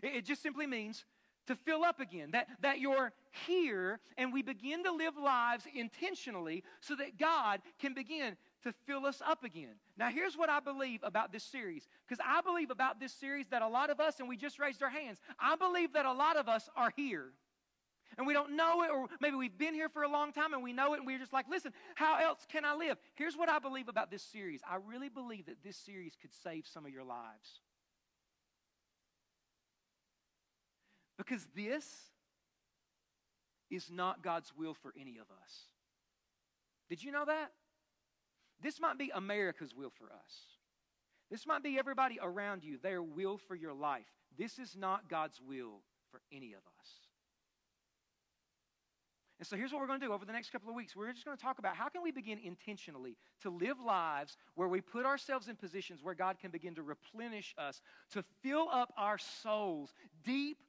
It, 0.02 0.26
just 0.26 0.42
simply 0.42 0.66
means 0.66 1.06
to 1.48 1.56
fill 1.56 1.84
up 1.84 2.00
again, 2.00 2.32
that, 2.32 2.48
that 2.62 2.80
you're 2.80 3.12
here 3.46 4.00
and 4.18 4.32
we 4.32 4.42
begin 4.42 4.84
to 4.86 4.92
live 4.92 5.18
lives 5.22 5.66
intentionally 5.76 6.64
so 6.80 6.96
that 6.96 7.20
God 7.20 7.62
can 7.80 7.94
begin 7.94 8.38
to 8.64 8.74
fill 8.86 9.06
us 9.06 9.22
up 9.26 9.44
again. 9.44 9.76
Now, 9.98 10.10
here's 10.10 10.38
what 10.38 10.50
I 10.50 10.60
believe 10.60 11.02
about 11.04 11.32
this 11.32 11.44
series, 11.44 11.88
because 12.08 12.24
I 12.26 12.42
believe 12.42 12.72
about 12.72 13.00
this 13.00 13.14
series 13.14 13.48
that 13.50 13.62
a 13.62 13.68
lot 13.68 13.90
of 13.90 14.00
us, 14.00 14.20
and 14.20 14.28
we 14.28 14.38
just 14.38 14.60
raised 14.60 14.82
our 14.82 14.90
hands, 14.90 15.20
I 15.40 15.56
believe 15.56 15.94
that 15.94 16.06
a 16.06 16.14
lot 16.14 16.38
of 16.38 16.48
us 16.48 16.70
are 16.76 16.92
here. 16.96 17.32
And 18.18 18.28
we 18.28 18.34
don't 18.34 18.56
know 18.56 18.84
it, 18.84 18.92
or 18.92 19.08
maybe 19.22 19.36
we've 19.36 19.58
been 19.58 19.74
here 19.74 19.90
for 19.90 20.04
a 20.04 20.10
long 20.10 20.32
time 20.32 20.54
and 20.54 20.62
we 20.62 20.72
know 20.72 20.94
it, 20.94 20.98
and 20.98 21.08
we're 21.08 21.18
just 21.18 21.34
like, 21.34 21.50
listen, 21.50 21.74
how 21.96 22.20
else 22.24 22.46
can 22.52 22.64
I 22.64 22.76
live? 22.76 22.98
Here's 23.16 23.36
what 23.36 23.50
I 23.50 23.60
believe 23.60 23.88
about 23.88 24.12
this 24.12 24.22
series 24.22 24.62
I 24.70 24.78
really 24.88 25.10
believe 25.10 25.48
that 25.48 25.64
this 25.64 25.78
series 25.78 26.14
could 26.22 26.32
save 26.44 26.68
some 26.68 26.86
of 26.86 26.92
your 26.92 27.04
lives. 27.04 27.60
Because 31.18 31.48
this 31.56 31.86
is 33.72 33.90
not 33.92 34.24
God's 34.24 34.52
will 34.56 34.74
for 34.76 34.94
any 35.00 35.18
of 35.18 35.26
us. 35.42 35.54
Did 36.90 37.04
you 37.04 37.12
know 37.12 37.26
that? 37.26 37.52
This 38.62 38.80
might 38.80 38.98
be 38.98 39.12
America's 39.14 39.76
will 39.76 39.90
for 39.90 40.06
us. 40.06 40.34
This 41.30 41.48
might 41.48 41.64
be 41.64 41.80
everybody 41.80 42.20
around 42.22 42.64
you, 42.64 42.78
their 42.78 43.02
will 43.02 43.38
for 43.38 43.56
your 43.56 43.74
life. 43.74 44.06
This 44.38 44.60
is 44.60 44.76
not 44.78 45.10
God's 45.10 45.40
will 45.46 45.82
for 46.12 46.22
any 46.32 46.54
of 46.54 46.60
us. 46.80 46.88
And 49.40 49.48
so 49.48 49.58
here's 49.58 49.74
what 49.74 49.82
we're 49.82 49.88
going 49.88 50.00
to 50.00 50.06
do 50.06 50.14
over 50.14 50.26
the 50.26 50.32
next 50.32 50.52
couple 50.52 50.70
of 50.70 50.76
weeks. 50.76 50.96
We're 50.96 51.12
just 51.12 51.26
going 51.26 51.36
to 51.36 51.44
talk 51.44 51.60
about 51.60 51.76
how 51.76 51.90
can 51.90 52.02
we 52.02 52.12
begin 52.12 52.40
intentionally 52.40 53.18
to 53.42 53.50
live 53.50 53.78
lives 53.86 54.38
where 54.56 54.68
we 54.70 54.80
put 54.80 55.06
ourselves 55.06 55.50
in 55.50 55.56
positions 55.56 56.02
where 56.02 56.14
God 56.14 56.38
can 56.40 56.52
begin 56.52 56.76
to 56.76 56.84
replenish 56.84 57.54
us, 57.58 57.82
to 58.14 58.24
fill 58.42 58.70
up 58.72 58.94
our 58.96 59.18
souls 59.18 59.94
deep 60.24 60.60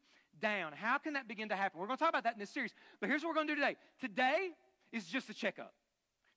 down. 0.41 0.73
How 0.73 0.99
can 0.99 1.13
that 1.13 1.29
begin 1.29 1.51
to 1.51 1.57
happen? 1.57 1.79
We're 1.79 1.87
going 1.87 1.99
to 1.99 2.03
talk 2.03 2.11
about 2.11 2.25
that 2.25 2.33
in 2.33 2.41
this 2.41 2.51
series. 2.51 2.75
But 3.01 3.11
here's 3.11 3.23
what 3.23 3.29
we're 3.29 3.35
going 3.35 3.49
to 3.49 3.55
do 3.55 3.61
today. 3.61 3.77
Today 4.01 4.49
is 4.93 5.05
just 5.07 5.31
a 5.31 5.35
checkup. 5.35 5.75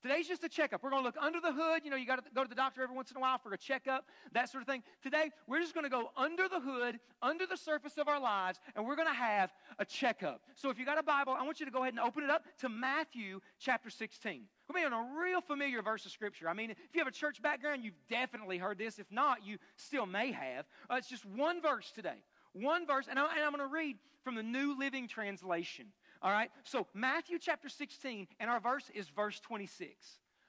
Today's 0.02 0.28
just 0.28 0.44
a 0.44 0.50
checkup. 0.50 0.84
We're 0.84 0.92
going 0.92 1.02
to 1.02 1.08
look 1.08 1.18
under 1.20 1.40
the 1.42 1.52
hood. 1.52 1.82
You 1.84 1.90
know, 1.90 1.98
you 1.98 2.06
got 2.06 2.24
to 2.24 2.32
go 2.34 2.44
to 2.44 2.50
the 2.50 2.56
doctor 2.56 2.84
every 2.84 2.96
once 2.96 3.10
in 3.10 3.18
a 3.18 3.20
while 3.20 3.40
for 3.40 3.52
a 3.54 3.58
checkup, 3.58 4.06
that 4.34 4.50
sort 4.50 4.62
of 4.62 4.68
thing. 4.68 4.84
Today, 5.02 5.32
we're 5.48 5.60
just 5.60 5.74
going 5.74 5.86
to 5.86 5.90
go 5.90 6.12
under 6.16 6.48
the 6.48 6.60
hood, 6.60 7.00
under 7.22 7.48
the 7.48 7.58
surface 7.58 7.98
of 7.98 8.08
our 8.08 8.20
lives, 8.20 8.60
and 8.76 8.86
we're 8.86 8.96
going 8.96 9.08
to 9.08 9.14
have 9.14 9.52
a 9.80 9.86
checkup. 9.86 10.42
So 10.56 10.70
if 10.70 10.78
you 10.78 10.86
got 10.86 11.00
a 11.00 11.04
Bible, 11.04 11.36
I 11.38 11.44
want 11.44 11.60
you 11.60 11.66
to 11.66 11.72
go 11.72 11.82
ahead 11.82 11.94
and 11.94 12.00
open 12.00 12.24
it 12.24 12.30
up 12.30 12.44
to 12.60 12.70
Matthew 12.70 13.40
chapter 13.60 13.90
16. 13.90 14.44
We're 14.70 14.82
being 14.82 14.94
a 14.94 15.20
real 15.20 15.42
familiar 15.42 15.82
verse 15.82 16.06
of 16.06 16.12
Scripture. 16.12 16.48
I 16.48 16.54
mean, 16.54 16.72
if 16.72 16.78
you 16.94 17.00
have 17.00 17.08
a 17.08 17.12
church 17.12 17.42
background, 17.42 17.84
you've 17.84 18.00
definitely 18.08 18.60
heard 18.60 18.78
this. 18.78 19.00
If 19.00 19.12
not, 19.12 19.46
you 19.46 19.58
still 19.78 20.06
may 20.06 20.32
have. 20.32 20.66
Uh, 20.92 20.96
it's 20.96 21.10
just 21.10 21.26
one 21.26 21.60
verse 21.60 21.92
today. 21.96 22.22
One 22.54 22.86
verse, 22.86 23.08
and, 23.10 23.18
I, 23.18 23.24
and 23.36 23.44
I'm 23.44 23.52
going 23.52 23.68
to 23.68 23.74
read 23.74 23.98
from 24.24 24.36
the 24.36 24.44
New 24.44 24.78
Living 24.78 25.08
Translation. 25.08 25.88
All 26.22 26.32
right? 26.32 26.50
So, 26.64 26.88
Matthew 26.94 27.38
chapter 27.40 27.70
16, 27.70 28.28
and 28.40 28.50
our 28.50 28.60
verse 28.60 28.90
is 28.94 29.08
verse 29.10 29.40
26. 29.40 29.94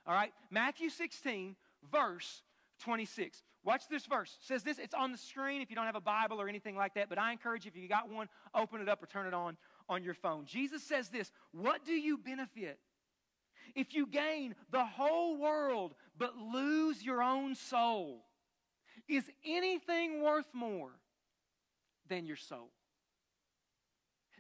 All 0.06 0.14
right? 0.14 0.32
Matthew 0.50 0.90
16, 0.90 1.56
verse 1.92 2.42
26. 2.80 3.42
Watch 3.64 3.88
this 3.88 4.06
verse. 4.06 4.36
It 4.40 4.46
says 4.46 4.62
this, 4.62 4.78
it's 4.78 4.94
on 4.94 5.12
the 5.12 5.18
screen 5.18 5.60
if 5.60 5.70
you 5.70 5.76
don't 5.76 5.86
have 5.86 5.96
a 5.96 6.00
Bible 6.00 6.40
or 6.40 6.48
anything 6.48 6.76
like 6.76 6.94
that, 6.94 7.08
but 7.08 7.18
I 7.18 7.32
encourage 7.32 7.64
you, 7.64 7.70
if 7.74 7.80
you 7.80 7.88
got 7.88 8.10
one, 8.10 8.28
open 8.54 8.80
it 8.80 8.88
up 8.88 9.02
or 9.02 9.06
turn 9.06 9.26
it 9.26 9.34
on 9.34 9.56
on 9.88 10.04
your 10.04 10.14
phone. 10.14 10.46
Jesus 10.46 10.82
says 10.82 11.08
this 11.08 11.30
What 11.52 11.84
do 11.84 11.92
you 11.92 12.18
benefit 12.18 12.78
if 13.74 13.94
you 13.94 14.06
gain 14.06 14.54
the 14.70 14.84
whole 14.84 15.36
world 15.36 15.94
but 16.16 16.36
lose 16.36 17.02
your 17.02 17.22
own 17.22 17.54
soul? 17.54 18.24
Is 19.08 19.24
anything 19.46 20.22
worth 20.22 20.48
more 20.52 20.90
than 22.08 22.26
your 22.26 22.36
soul? 22.36 22.70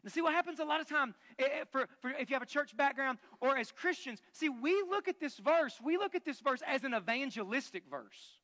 Now, 0.04 0.10
see 0.10 0.20
what 0.20 0.32
happens 0.32 0.60
a 0.60 0.64
lot 0.64 0.80
of 0.80 0.88
time 0.88 1.14
eh, 1.38 1.44
eh, 1.44 1.64
for, 1.70 1.88
for 2.00 2.10
if 2.10 2.30
you 2.30 2.34
have 2.34 2.42
a 2.42 2.46
church 2.46 2.76
background 2.76 3.18
or 3.40 3.56
as 3.56 3.72
Christians. 3.72 4.20
See, 4.32 4.48
we 4.48 4.72
look 4.88 5.08
at 5.08 5.20
this 5.20 5.38
verse, 5.38 5.78
we 5.82 5.96
look 5.96 6.14
at 6.14 6.24
this 6.24 6.40
verse 6.40 6.60
as 6.66 6.84
an 6.84 6.94
evangelistic 6.94 7.84
verse. 7.90 8.38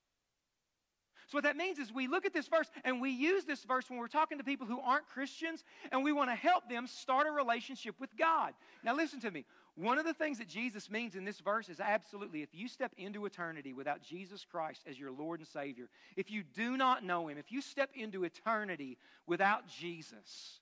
So, 1.27 1.39
what 1.39 1.45
that 1.45 1.57
means 1.57 1.79
is 1.79 1.93
we 1.93 2.07
look 2.07 2.27
at 2.27 2.35
this 2.35 2.49
verse 2.49 2.71
and 2.85 3.01
we 3.01 3.11
use 3.11 3.45
this 3.45 3.65
verse 3.65 3.89
when 3.89 3.99
we're 3.99 4.09
talking 4.09 4.39
to 4.39 4.45
people 4.45 4.67
who 4.67 4.81
aren't 4.81 5.09
Christians 5.09 5.65
and 5.91 6.05
we 6.05 6.13
want 6.13 6.31
to 6.31 6.35
help 6.35 6.69
them 6.69 6.87
start 6.87 7.27
a 7.27 7.31
relationship 7.31 7.95
with 7.99 8.15
God. 8.17 8.53
Now, 8.83 8.95
listen 8.95 9.21
to 9.21 9.31
me. 9.31 9.45
One 9.77 9.99
of 9.99 10.05
the 10.05 10.15
things 10.15 10.39
that 10.39 10.49
Jesus 10.49 10.89
means 10.89 11.17
in 11.17 11.25
this 11.25 11.41
verse 11.41 11.69
is 11.69 11.81
absolutely 11.81 12.43
if 12.43 12.55
you 12.55 12.69
step 12.69 12.93
into 12.97 13.25
eternity 13.27 13.73
without 13.73 14.03
Jesus 14.03 14.45
Christ 14.45 14.83
as 14.89 15.01
your 15.01 15.11
Lord 15.11 15.41
and 15.41 15.49
Savior, 15.49 15.89
if 16.17 16.31
you 16.31 16.45
do 16.45 16.77
not 16.77 17.03
know 17.03 17.27
Him, 17.27 17.39
if 17.39 17.51
you 17.51 17.61
step 17.61 17.91
into 17.95 18.23
eternity 18.23 18.97
without 19.27 19.67
Jesus, 19.67 20.61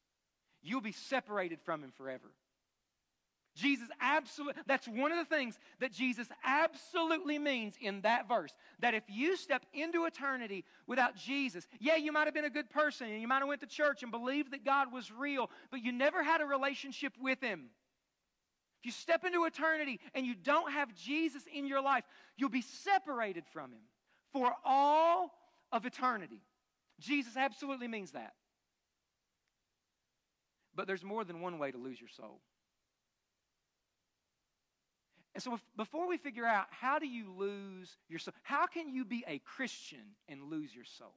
you'll 0.62 0.80
be 0.80 0.92
separated 0.92 1.60
from 1.62 1.82
him 1.82 1.92
forever. 1.92 2.32
Jesus 3.54 3.88
absolutely, 4.00 4.62
that's 4.66 4.88
one 4.88 5.12
of 5.12 5.18
the 5.18 5.26
things 5.26 5.58
that 5.80 5.92
Jesus 5.92 6.26
absolutely 6.42 7.38
means 7.38 7.74
in 7.80 8.00
that 8.00 8.26
verse. 8.26 8.52
That 8.80 8.94
if 8.94 9.02
you 9.08 9.36
step 9.36 9.66
into 9.74 10.06
eternity 10.06 10.64
without 10.86 11.16
Jesus, 11.16 11.66
yeah, 11.78 11.96
you 11.96 12.12
might 12.12 12.24
have 12.26 12.32
been 12.32 12.46
a 12.46 12.50
good 12.50 12.70
person 12.70 13.08
and 13.10 13.20
you 13.20 13.28
might 13.28 13.40
have 13.40 13.48
went 13.48 13.60
to 13.60 13.66
church 13.66 14.02
and 14.02 14.10
believed 14.10 14.52
that 14.52 14.64
God 14.64 14.90
was 14.90 15.12
real, 15.12 15.50
but 15.70 15.84
you 15.84 15.92
never 15.92 16.22
had 16.22 16.40
a 16.40 16.46
relationship 16.46 17.12
with 17.20 17.42
him. 17.42 17.66
If 18.80 18.86
you 18.86 18.92
step 18.92 19.24
into 19.24 19.44
eternity 19.44 20.00
and 20.14 20.24
you 20.24 20.34
don't 20.34 20.72
have 20.72 20.94
Jesus 20.94 21.42
in 21.52 21.66
your 21.66 21.82
life, 21.82 22.04
you'll 22.36 22.48
be 22.48 22.62
separated 22.62 23.44
from 23.52 23.72
him 23.72 23.82
for 24.32 24.52
all 24.64 25.30
of 25.70 25.84
eternity. 25.84 26.40
Jesus 26.98 27.36
absolutely 27.36 27.86
means 27.86 28.12
that. 28.12 28.32
But 30.74 30.86
there's 30.86 31.04
more 31.04 31.24
than 31.24 31.40
one 31.40 31.58
way 31.58 31.70
to 31.70 31.78
lose 31.78 32.00
your 32.00 32.08
soul. 32.08 32.40
And 35.34 35.42
so, 35.42 35.54
if, 35.54 35.60
before 35.76 36.06
we 36.06 36.18
figure 36.18 36.44
out 36.44 36.66
how 36.70 36.98
do 36.98 37.06
you 37.06 37.32
lose 37.36 37.96
your 38.08 38.18
soul, 38.18 38.34
how 38.42 38.66
can 38.66 38.88
you 38.88 39.04
be 39.04 39.24
a 39.26 39.38
Christian 39.38 40.16
and 40.28 40.50
lose 40.50 40.74
your 40.74 40.84
soul? 40.84 41.14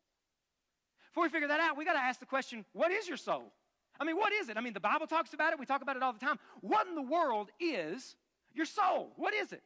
Before 1.11 1.23
we 1.23 1.29
figure 1.29 1.47
that 1.47 1.59
out, 1.59 1.77
we 1.77 1.85
got 1.85 1.93
to 1.93 1.99
ask 1.99 2.19
the 2.19 2.25
question 2.25 2.65
what 2.73 2.91
is 2.91 3.07
your 3.07 3.17
soul? 3.17 3.51
I 3.99 4.03
mean, 4.03 4.17
what 4.17 4.33
is 4.33 4.49
it? 4.49 4.57
I 4.57 4.61
mean, 4.61 4.73
the 4.73 4.79
Bible 4.79 5.07
talks 5.07 5.33
about 5.33 5.53
it, 5.53 5.59
we 5.59 5.65
talk 5.65 5.81
about 5.81 5.95
it 5.95 6.03
all 6.03 6.13
the 6.13 6.19
time. 6.19 6.39
What 6.61 6.87
in 6.87 6.95
the 6.95 7.01
world 7.01 7.49
is 7.59 8.15
your 8.53 8.65
soul? 8.65 9.11
What 9.15 9.33
is 9.33 9.51
it? 9.51 9.63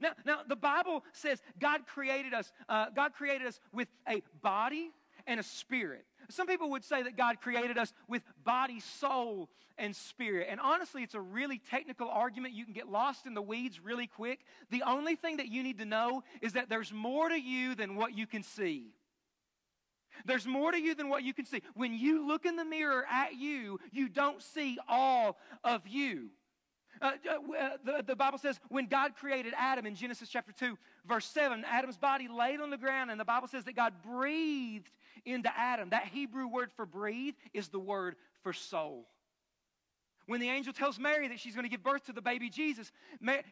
Now, 0.00 0.10
now 0.24 0.38
the 0.46 0.56
Bible 0.56 1.04
says 1.12 1.40
God 1.60 1.86
created 1.86 2.34
us, 2.34 2.52
uh, 2.68 2.86
God 2.94 3.12
created 3.14 3.46
us 3.46 3.60
with 3.72 3.88
a 4.08 4.22
body 4.42 4.90
and 5.26 5.38
a 5.38 5.42
spirit. 5.42 6.04
Some 6.30 6.46
people 6.46 6.70
would 6.70 6.84
say 6.84 7.02
that 7.02 7.16
God 7.16 7.40
created 7.40 7.78
us 7.78 7.92
with 8.08 8.22
body, 8.44 8.80
soul, 8.80 9.48
and 9.78 9.94
spirit. 9.94 10.48
And 10.50 10.60
honestly, 10.60 11.02
it's 11.02 11.14
a 11.14 11.20
really 11.20 11.60
technical 11.70 12.08
argument. 12.08 12.54
You 12.54 12.64
can 12.64 12.74
get 12.74 12.88
lost 12.88 13.26
in 13.26 13.34
the 13.34 13.42
weeds 13.42 13.80
really 13.80 14.06
quick. 14.06 14.40
The 14.70 14.82
only 14.82 15.16
thing 15.16 15.38
that 15.38 15.48
you 15.48 15.62
need 15.62 15.78
to 15.78 15.84
know 15.84 16.22
is 16.40 16.52
that 16.52 16.68
there's 16.68 16.92
more 16.92 17.28
to 17.28 17.40
you 17.40 17.74
than 17.74 17.96
what 17.96 18.16
you 18.16 18.26
can 18.26 18.42
see. 18.42 18.94
There's 20.24 20.46
more 20.46 20.70
to 20.70 20.80
you 20.80 20.94
than 20.94 21.08
what 21.08 21.24
you 21.24 21.34
can 21.34 21.44
see. 21.44 21.62
When 21.74 21.92
you 21.92 22.26
look 22.26 22.46
in 22.46 22.56
the 22.56 22.64
mirror 22.64 23.04
at 23.10 23.34
you, 23.34 23.80
you 23.90 24.08
don't 24.08 24.40
see 24.42 24.78
all 24.88 25.36
of 25.64 25.86
you. 25.88 26.30
Uh, 27.02 27.12
uh, 27.28 27.68
the, 27.84 28.04
the 28.06 28.16
Bible 28.16 28.38
says 28.38 28.60
when 28.68 28.86
God 28.86 29.16
created 29.16 29.52
Adam 29.58 29.84
in 29.86 29.96
Genesis 29.96 30.28
chapter 30.28 30.52
2, 30.52 30.78
verse 31.06 31.26
7, 31.26 31.64
Adam's 31.68 31.96
body 31.96 32.28
laid 32.28 32.60
on 32.60 32.70
the 32.70 32.78
ground, 32.78 33.10
and 33.10 33.18
the 33.18 33.24
Bible 33.24 33.48
says 33.48 33.64
that 33.64 33.74
God 33.74 33.94
breathed 34.02 34.90
into 35.24 35.50
Adam. 35.56 35.90
That 35.90 36.06
Hebrew 36.06 36.46
word 36.46 36.70
for 36.76 36.86
breathe 36.86 37.34
is 37.52 37.68
the 37.68 37.78
word 37.78 38.16
for 38.42 38.52
soul. 38.52 39.06
When 40.26 40.40
the 40.40 40.48
angel 40.48 40.72
tells 40.72 40.98
Mary 40.98 41.28
that 41.28 41.38
she's 41.38 41.54
going 41.54 41.66
to 41.66 41.70
give 41.70 41.82
birth 41.82 42.06
to 42.06 42.12
the 42.12 42.22
baby 42.22 42.48
Jesus, 42.48 42.90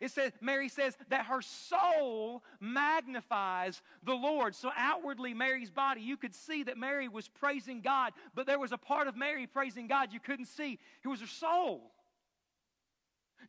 it 0.00 0.10
says, 0.10 0.32
Mary 0.40 0.70
says 0.70 0.96
that 1.10 1.26
her 1.26 1.42
soul 1.42 2.42
magnifies 2.60 3.82
the 4.02 4.14
Lord. 4.14 4.54
So 4.54 4.70
outwardly, 4.74 5.34
Mary's 5.34 5.70
body, 5.70 6.00
you 6.00 6.16
could 6.16 6.34
see 6.34 6.62
that 6.62 6.78
Mary 6.78 7.08
was 7.08 7.28
praising 7.28 7.82
God, 7.82 8.12
but 8.34 8.46
there 8.46 8.58
was 8.58 8.72
a 8.72 8.78
part 8.78 9.06
of 9.06 9.16
Mary 9.16 9.46
praising 9.46 9.86
God 9.86 10.14
you 10.14 10.20
couldn't 10.20 10.46
see. 10.46 10.78
It 11.04 11.08
was 11.08 11.20
her 11.20 11.26
soul. 11.26 11.92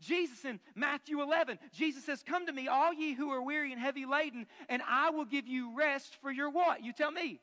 Jesus 0.01 0.43
in 0.43 0.59
Matthew 0.75 1.21
11, 1.21 1.59
Jesus 1.71 2.03
says, 2.03 2.23
Come 2.23 2.47
to 2.47 2.51
me, 2.51 2.67
all 2.67 2.93
ye 2.93 3.13
who 3.13 3.31
are 3.31 3.41
weary 3.41 3.71
and 3.71 3.79
heavy 3.79 4.05
laden, 4.05 4.47
and 4.67 4.81
I 4.85 5.11
will 5.11 5.23
give 5.23 5.47
you 5.47 5.77
rest 5.77 6.17
for 6.21 6.29
your 6.29 6.49
what? 6.49 6.83
You 6.83 6.91
tell 6.91 7.11
me 7.11 7.39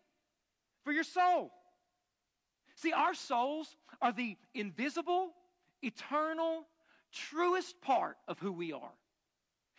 for 0.85 0.93
your 0.93 1.05
soul. 1.05 1.51
See, 2.77 2.93
our 2.93 3.15
souls 3.15 3.77
are 4.01 4.13
the 4.13 4.37
invisible, 4.55 5.33
eternal, 5.83 6.67
truest 7.13 7.81
part 7.83 8.17
of 8.29 8.39
who 8.39 8.53
we 8.53 8.73
are. 8.73 8.93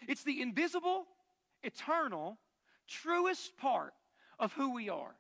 It's 0.08 0.24
the 0.24 0.42
invisible, 0.42 1.06
eternal, 1.64 2.38
truest 2.88 3.58
part 3.58 3.94
of 4.40 4.54
who 4.54 4.74
we 4.74 4.90
are. 4.90 5.16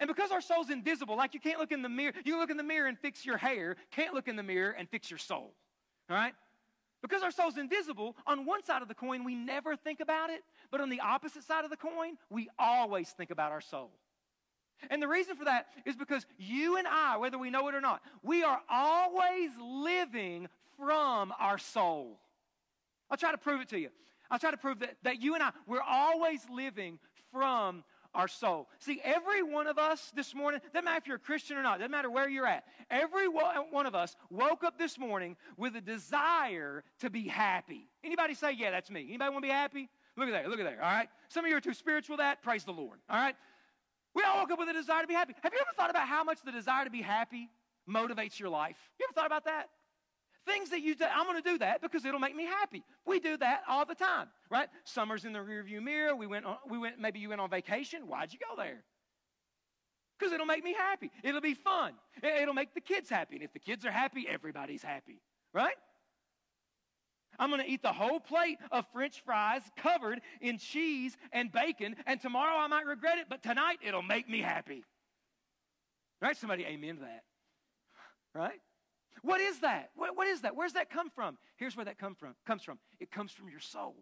And 0.00 0.08
because 0.08 0.32
our 0.32 0.40
soul's 0.40 0.70
invisible, 0.70 1.16
like 1.16 1.34
you 1.34 1.40
can't 1.40 1.60
look 1.60 1.72
in 1.72 1.82
the 1.82 1.88
mirror, 1.88 2.12
you 2.24 2.32
can 2.32 2.40
look 2.40 2.50
in 2.50 2.56
the 2.56 2.62
mirror 2.62 2.88
and 2.88 2.98
fix 2.98 3.24
your 3.24 3.36
hair, 3.36 3.76
can't 3.92 4.14
look 4.14 4.26
in 4.26 4.36
the 4.36 4.42
mirror 4.42 4.72
and 4.72 4.88
fix 4.88 5.10
your 5.10 5.18
soul. 5.18 5.54
All 6.10 6.16
right? 6.16 6.34
Because 7.02 7.22
our 7.22 7.30
soul's 7.30 7.58
invisible, 7.58 8.16
on 8.26 8.46
one 8.46 8.64
side 8.64 8.82
of 8.82 8.88
the 8.88 8.94
coin, 8.94 9.24
we 9.24 9.34
never 9.34 9.76
think 9.76 10.00
about 10.00 10.30
it, 10.30 10.42
but 10.70 10.80
on 10.80 10.88
the 10.88 11.00
opposite 11.00 11.42
side 11.42 11.64
of 11.64 11.70
the 11.70 11.76
coin, 11.76 12.16
we 12.30 12.48
always 12.58 13.10
think 13.10 13.30
about 13.30 13.50
our 13.50 13.60
soul. 13.60 13.90
And 14.90 15.02
the 15.02 15.08
reason 15.08 15.36
for 15.36 15.44
that 15.44 15.66
is 15.84 15.96
because 15.96 16.26
you 16.38 16.76
and 16.76 16.86
I, 16.86 17.16
whether 17.16 17.38
we 17.38 17.50
know 17.50 17.68
it 17.68 17.74
or 17.74 17.80
not, 17.80 18.02
we 18.22 18.42
are 18.42 18.60
always 18.70 19.50
living 19.60 20.48
from 20.76 21.32
our 21.38 21.58
soul. 21.58 22.18
I'll 23.10 23.16
try 23.16 23.32
to 23.32 23.38
prove 23.38 23.60
it 23.60 23.68
to 23.70 23.78
you. 23.78 23.90
I'll 24.30 24.38
try 24.38 24.50
to 24.50 24.56
prove 24.56 24.80
that, 24.80 24.96
that 25.02 25.22
you 25.22 25.34
and 25.34 25.42
I, 25.42 25.50
we're 25.66 25.82
always 25.82 26.40
living 26.50 26.98
from 27.30 27.84
our 28.14 28.28
soul. 28.28 28.68
See, 28.78 29.00
every 29.02 29.42
one 29.42 29.66
of 29.66 29.78
us 29.78 30.12
this 30.14 30.34
morning, 30.34 30.60
doesn't 30.72 30.84
matter 30.84 30.98
if 30.98 31.06
you're 31.06 31.16
a 31.16 31.20
Christian 31.20 31.56
or 31.56 31.62
not, 31.62 31.78
doesn't 31.78 31.90
matter 31.90 32.10
where 32.10 32.28
you're 32.28 32.46
at, 32.46 32.64
every 32.90 33.26
one 33.28 33.86
of 33.86 33.94
us 33.94 34.16
woke 34.30 34.64
up 34.64 34.78
this 34.78 34.98
morning 34.98 35.36
with 35.56 35.76
a 35.76 35.80
desire 35.80 36.84
to 37.00 37.10
be 37.10 37.28
happy. 37.28 37.88
Anybody 38.04 38.34
say, 38.34 38.52
yeah, 38.52 38.70
that's 38.70 38.90
me? 38.90 39.06
Anybody 39.08 39.30
want 39.30 39.44
to 39.44 39.48
be 39.48 39.52
happy? 39.52 39.88
Look 40.16 40.28
at 40.28 40.32
that, 40.32 40.48
look 40.50 40.60
at 40.60 40.64
that, 40.64 40.74
all 40.74 40.92
right? 40.92 41.08
Some 41.28 41.44
of 41.46 41.50
you 41.50 41.56
are 41.56 41.60
too 41.60 41.72
spiritual 41.72 42.18
that, 42.18 42.42
praise 42.42 42.64
the 42.64 42.72
Lord, 42.72 42.98
all 43.08 43.16
right? 43.16 43.34
We 44.14 44.22
all 44.22 44.38
woke 44.38 44.50
up 44.50 44.58
with 44.58 44.68
a 44.68 44.72
desire 44.72 45.02
to 45.02 45.08
be 45.08 45.14
happy. 45.14 45.34
Have 45.42 45.52
you 45.52 45.60
ever 45.60 45.70
thought 45.76 45.90
about 45.90 46.06
how 46.06 46.24
much 46.24 46.38
the 46.44 46.52
desire 46.52 46.84
to 46.84 46.90
be 46.90 47.02
happy 47.02 47.48
motivates 47.88 48.38
your 48.38 48.48
life? 48.48 48.76
You 48.98 49.06
ever 49.08 49.14
thought 49.14 49.26
about 49.26 49.44
that? 49.46 49.68
Things 50.44 50.70
that 50.70 50.80
you 50.80 50.94
say, 50.94 51.06
I'm 51.06 51.26
going 51.26 51.40
to 51.40 51.48
do 51.48 51.58
that 51.58 51.80
because 51.80 52.04
it'll 52.04 52.20
make 52.20 52.34
me 52.34 52.44
happy. 52.44 52.82
We 53.06 53.20
do 53.20 53.36
that 53.36 53.62
all 53.68 53.84
the 53.84 53.94
time, 53.94 54.28
right? 54.50 54.68
Summer's 54.84 55.24
in 55.24 55.32
the 55.32 55.38
rearview 55.38 55.82
mirror. 55.82 56.16
We 56.16 56.26
went, 56.26 56.46
on, 56.46 56.56
we 56.68 56.78
went, 56.78 56.98
maybe 56.98 57.20
you 57.20 57.28
went 57.28 57.40
on 57.40 57.48
vacation. 57.48 58.08
Why'd 58.08 58.32
you 58.32 58.40
go 58.40 58.60
there? 58.60 58.82
Because 60.18 60.32
it'll 60.32 60.46
make 60.46 60.64
me 60.64 60.74
happy. 60.74 61.10
It'll 61.22 61.40
be 61.40 61.54
fun. 61.54 61.94
It'll 62.22 62.54
make 62.54 62.74
the 62.74 62.80
kids 62.80 63.08
happy. 63.08 63.36
And 63.36 63.44
if 63.44 63.52
the 63.52 63.60
kids 63.60 63.86
are 63.86 63.90
happy, 63.90 64.26
everybody's 64.28 64.82
happy, 64.82 65.20
right? 65.52 65.76
I'm 67.38 67.50
going 67.50 67.62
to 67.62 67.68
eat 67.68 67.82
the 67.82 67.92
whole 67.92 68.20
plate 68.20 68.58
of 68.70 68.86
french 68.92 69.22
fries 69.24 69.62
covered 69.76 70.20
in 70.40 70.58
cheese 70.58 71.16
and 71.32 71.50
bacon, 71.50 71.96
and 72.06 72.20
tomorrow 72.20 72.56
I 72.56 72.66
might 72.66 72.86
regret 72.86 73.18
it, 73.18 73.26
but 73.28 73.42
tonight 73.42 73.78
it'll 73.86 74.02
make 74.02 74.28
me 74.28 74.40
happy. 74.40 74.84
Right? 76.20 76.36
Somebody 76.36 76.64
amen 76.64 76.96
to 76.96 77.00
that. 77.02 77.22
Right? 78.34 78.60
What 79.22 79.40
is 79.40 79.60
that? 79.60 79.90
What, 79.94 80.16
what 80.16 80.26
is 80.26 80.42
that? 80.42 80.56
Where's 80.56 80.72
that 80.72 80.90
come 80.90 81.10
from? 81.10 81.38
Here's 81.56 81.76
where 81.76 81.84
that 81.84 81.98
come 81.98 82.14
from, 82.14 82.34
comes 82.46 82.62
from. 82.62 82.78
It 83.00 83.10
comes 83.10 83.32
from 83.32 83.48
your 83.48 83.60
soul. 83.60 83.94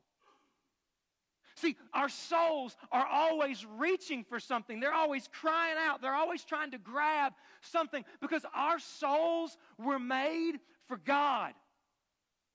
See, 1.57 1.77
our 1.93 2.09
souls 2.09 2.75
are 2.91 3.07
always 3.07 3.67
reaching 3.77 4.25
for 4.25 4.41
something. 4.41 4.81
They're 4.81 4.95
always 4.95 5.29
crying 5.29 5.77
out. 5.79 6.01
They're 6.01 6.15
always 6.15 6.43
trying 6.43 6.71
to 6.71 6.79
grab 6.79 7.35
something 7.61 8.05
because 8.21 8.47
our 8.55 8.79
souls 8.79 9.59
were 9.77 9.99
made 9.99 10.53
for 10.89 10.97
God. 10.97 11.53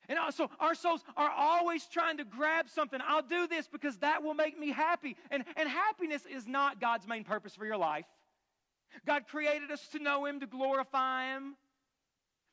And 0.07 0.19
so 0.33 0.49
our 0.59 0.75
souls 0.75 1.01
are 1.17 1.29
always 1.29 1.85
trying 1.85 2.17
to 2.17 2.23
grab 2.23 2.69
something. 2.69 2.99
I'll 3.07 3.21
do 3.21 3.47
this 3.47 3.67
because 3.67 3.97
that 3.97 4.23
will 4.23 4.33
make 4.33 4.59
me 4.59 4.71
happy. 4.71 5.15
And, 5.31 5.43
and 5.55 5.67
happiness 5.67 6.23
is 6.25 6.47
not 6.47 6.79
God's 6.79 7.07
main 7.07 7.23
purpose 7.23 7.55
for 7.55 7.65
your 7.65 7.77
life. 7.77 8.05
God 9.05 9.27
created 9.27 9.71
us 9.71 9.87
to 9.89 9.99
know 9.99 10.25
Him, 10.25 10.39
to 10.39 10.47
glorify 10.47 11.33
Him. 11.33 11.55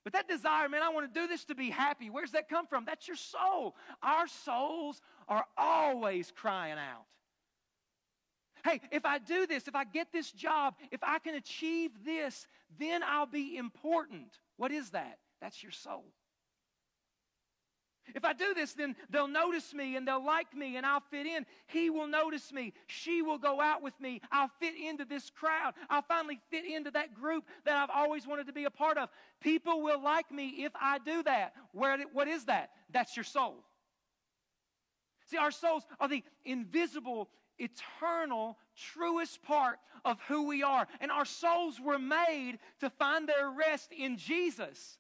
But 0.05 0.15
that 0.15 0.29
desire, 0.29 0.69
man, 0.69 0.83
I 0.83 0.89
want 0.89 1.13
to 1.13 1.21
do 1.21 1.29
this 1.29 1.45
to 1.45 1.55
be 1.55 1.71
happy. 1.71 2.11
Where's 2.11 2.33
that 2.33 2.49
come 2.49 2.67
from? 2.67 2.85
That's 2.85 3.07
your 3.07 3.17
soul. 3.17 3.77
Our 4.03 4.27
souls 4.27 5.01
are 5.29 5.45
always 5.57 6.33
crying 6.35 6.79
out. 6.79 7.05
Hey, 8.65 8.81
if 8.91 9.05
I 9.05 9.19
do 9.19 9.47
this, 9.47 9.67
if 9.67 9.75
I 9.75 9.85
get 9.85 10.13
this 10.13 10.31
job, 10.31 10.75
if 10.91 11.03
I 11.03 11.19
can 11.19 11.35
achieve 11.35 11.91
this, 12.05 12.47
then 12.79 13.03
I'll 13.03 13.27
be 13.27 13.57
important. 13.57 14.39
What 14.57 14.71
is 14.71 14.91
that? 14.91 15.19
That's 15.41 15.63
your 15.63 15.73
soul. 15.73 16.05
If 18.15 18.25
I 18.25 18.33
do 18.33 18.53
this, 18.55 18.73
then 18.73 18.97
they'll 19.11 19.29
notice 19.29 19.73
me 19.73 19.97
and 19.97 20.07
they'll 20.07 20.25
like 20.25 20.55
me 20.55 20.77
and 20.77 20.85
I'll 20.85 21.03
fit 21.11 21.27
in. 21.27 21.47
He 21.67 21.89
will 21.89 22.07
notice 22.07 22.53
me. 22.53 22.73
She 22.87 23.23
will 23.23 23.39
go 23.39 23.61
out 23.61 23.83
with 23.83 23.99
me. 24.01 24.21
I'll 24.31 24.51
fit 24.61 24.75
into 24.77 25.05
this 25.05 25.31
crowd. 25.31 25.75
I'll 25.89 26.03
finally 26.03 26.41
fit 26.51 26.65
into 26.65 26.91
that 26.93 27.15
group 27.15 27.45
that 27.65 27.77
I've 27.77 27.91
always 27.95 28.27
wanted 28.27 28.47
to 28.49 28.53
be 28.53 28.65
a 28.65 28.71
part 28.71 28.99
of. 28.99 29.09
People 29.41 29.83
will 29.83 30.03
like 30.03 30.31
me 30.31 30.65
if 30.65 30.73
I 30.81 30.99
do 30.99 31.23
that. 31.23 31.55
Where, 31.73 31.97
what 32.13 32.29
is 32.29 32.45
that? 32.47 32.71
That's 32.91 33.17
your 33.17 33.25
soul. 33.25 33.65
See, 35.31 35.37
our 35.37 35.51
souls 35.51 35.87
are 36.01 36.09
the 36.09 36.23
invisible, 36.45 37.31
eternal, 37.59 38.59
truest 38.77 39.43
part 39.43 39.79
of 40.05 40.19
who 40.29 40.47
we 40.47 40.63
are. 40.63 40.87
And 41.01 41.11
our 41.11 41.25
souls 41.25 41.81
were 41.81 41.99
made 41.99 42.59
to 42.81 42.91
find 42.91 43.29
their 43.29 43.51
rest 43.51 43.93
in 43.97 44.17
Jesus. 44.19 44.99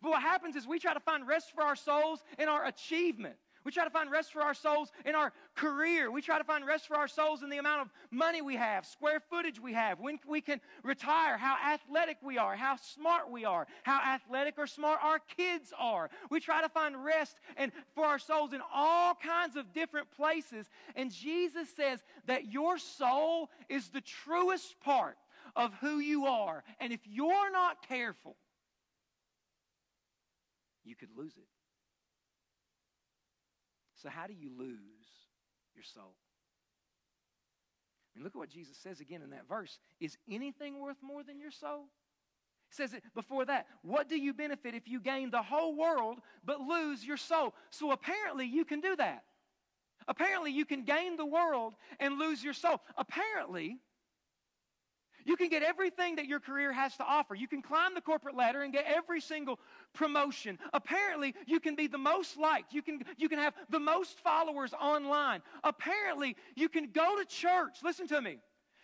But 0.00 0.10
what 0.10 0.22
happens 0.22 0.56
is 0.56 0.66
we 0.66 0.78
try 0.78 0.94
to 0.94 1.00
find 1.00 1.26
rest 1.26 1.52
for 1.54 1.62
our 1.62 1.76
souls 1.76 2.24
in 2.38 2.48
our 2.48 2.64
achievement. 2.66 3.36
We 3.64 3.70
try 3.70 3.84
to 3.84 3.90
find 3.90 4.10
rest 4.10 4.32
for 4.32 4.42
our 4.42 4.54
souls 4.54 4.90
in 5.04 5.14
our 5.14 5.32
career. 5.54 6.10
We 6.10 6.20
try 6.20 6.38
to 6.38 6.44
find 6.44 6.66
rest 6.66 6.88
for 6.88 6.96
our 6.96 7.06
souls 7.06 7.42
in 7.42 7.50
the 7.50 7.58
amount 7.58 7.82
of 7.82 7.92
money 8.10 8.42
we 8.42 8.56
have, 8.56 8.84
square 8.86 9.20
footage 9.20 9.60
we 9.60 9.72
have, 9.72 10.00
when 10.00 10.18
we 10.26 10.40
can 10.40 10.60
retire, 10.82 11.36
how 11.36 11.56
athletic 11.64 12.16
we 12.22 12.38
are, 12.38 12.56
how 12.56 12.76
smart 12.76 13.30
we 13.30 13.44
are, 13.44 13.66
how 13.84 14.00
athletic 14.00 14.54
or 14.58 14.66
smart 14.66 14.98
our 15.02 15.20
kids 15.36 15.72
are. 15.78 16.10
We 16.30 16.40
try 16.40 16.62
to 16.62 16.68
find 16.68 17.04
rest 17.04 17.36
and 17.56 17.70
for 17.94 18.04
our 18.04 18.18
souls 18.18 18.52
in 18.52 18.60
all 18.74 19.14
kinds 19.14 19.56
of 19.56 19.72
different 19.72 20.10
places. 20.10 20.68
And 20.96 21.12
Jesus 21.12 21.68
says 21.76 22.02
that 22.26 22.52
your 22.52 22.78
soul 22.78 23.50
is 23.68 23.88
the 23.88 24.00
truest 24.00 24.80
part 24.80 25.16
of 25.54 25.72
who 25.74 25.98
you 25.98 26.26
are. 26.26 26.64
And 26.80 26.92
if 26.92 27.00
you're 27.04 27.52
not 27.52 27.86
careful, 27.86 28.36
you 30.84 30.96
could 30.96 31.10
lose 31.16 31.36
it. 31.36 31.48
So, 34.02 34.08
how 34.08 34.26
do 34.26 34.32
you 34.32 34.50
lose 34.56 35.06
your 35.74 35.84
soul? 35.84 36.14
I 38.14 38.18
mean, 38.18 38.24
look 38.24 38.34
at 38.34 38.38
what 38.38 38.50
Jesus 38.50 38.76
says 38.76 39.00
again 39.00 39.22
in 39.22 39.30
that 39.30 39.48
verse. 39.48 39.78
Is 40.00 40.16
anything 40.30 40.80
worth 40.80 40.96
more 41.02 41.22
than 41.22 41.40
your 41.40 41.50
soul? 41.50 41.84
He 42.68 42.74
says 42.74 42.92
it 42.92 43.02
before 43.14 43.44
that. 43.46 43.66
What 43.82 44.08
do 44.08 44.18
you 44.18 44.34
benefit 44.34 44.74
if 44.74 44.88
you 44.88 45.00
gain 45.00 45.30
the 45.30 45.42
whole 45.42 45.76
world 45.76 46.18
but 46.44 46.60
lose 46.60 47.04
your 47.04 47.16
soul? 47.16 47.54
So 47.70 47.92
apparently 47.92 48.46
you 48.46 48.64
can 48.64 48.80
do 48.80 48.96
that. 48.96 49.24
Apparently 50.08 50.50
you 50.50 50.64
can 50.64 50.84
gain 50.84 51.16
the 51.16 51.26
world 51.26 51.74
and 52.00 52.18
lose 52.18 52.42
your 52.42 52.54
soul. 52.54 52.80
Apparently, 52.96 53.78
you 55.24 55.36
can 55.36 55.48
get 55.48 55.62
everything 55.62 56.16
that 56.16 56.26
your 56.26 56.40
career 56.40 56.72
has 56.72 56.96
to 56.96 57.04
offer. 57.04 57.34
You 57.34 57.48
can 57.48 57.62
climb 57.62 57.94
the 57.94 58.00
corporate 58.00 58.36
ladder 58.36 58.62
and 58.62 58.72
get 58.72 58.84
every 58.86 59.20
single 59.20 59.58
promotion. 59.92 60.58
Apparently, 60.72 61.34
you 61.46 61.60
can 61.60 61.74
be 61.74 61.86
the 61.86 61.98
most 61.98 62.38
liked. 62.38 62.72
You 62.72 62.82
can, 62.82 63.02
you 63.16 63.28
can 63.28 63.38
have 63.38 63.54
the 63.70 63.80
most 63.80 64.20
followers 64.20 64.72
online. 64.72 65.42
Apparently, 65.64 66.36
you 66.54 66.68
can 66.68 66.90
go 66.92 67.18
to 67.18 67.24
church. 67.24 67.78
Listen 67.82 68.06
to 68.08 68.20
me. 68.20 68.38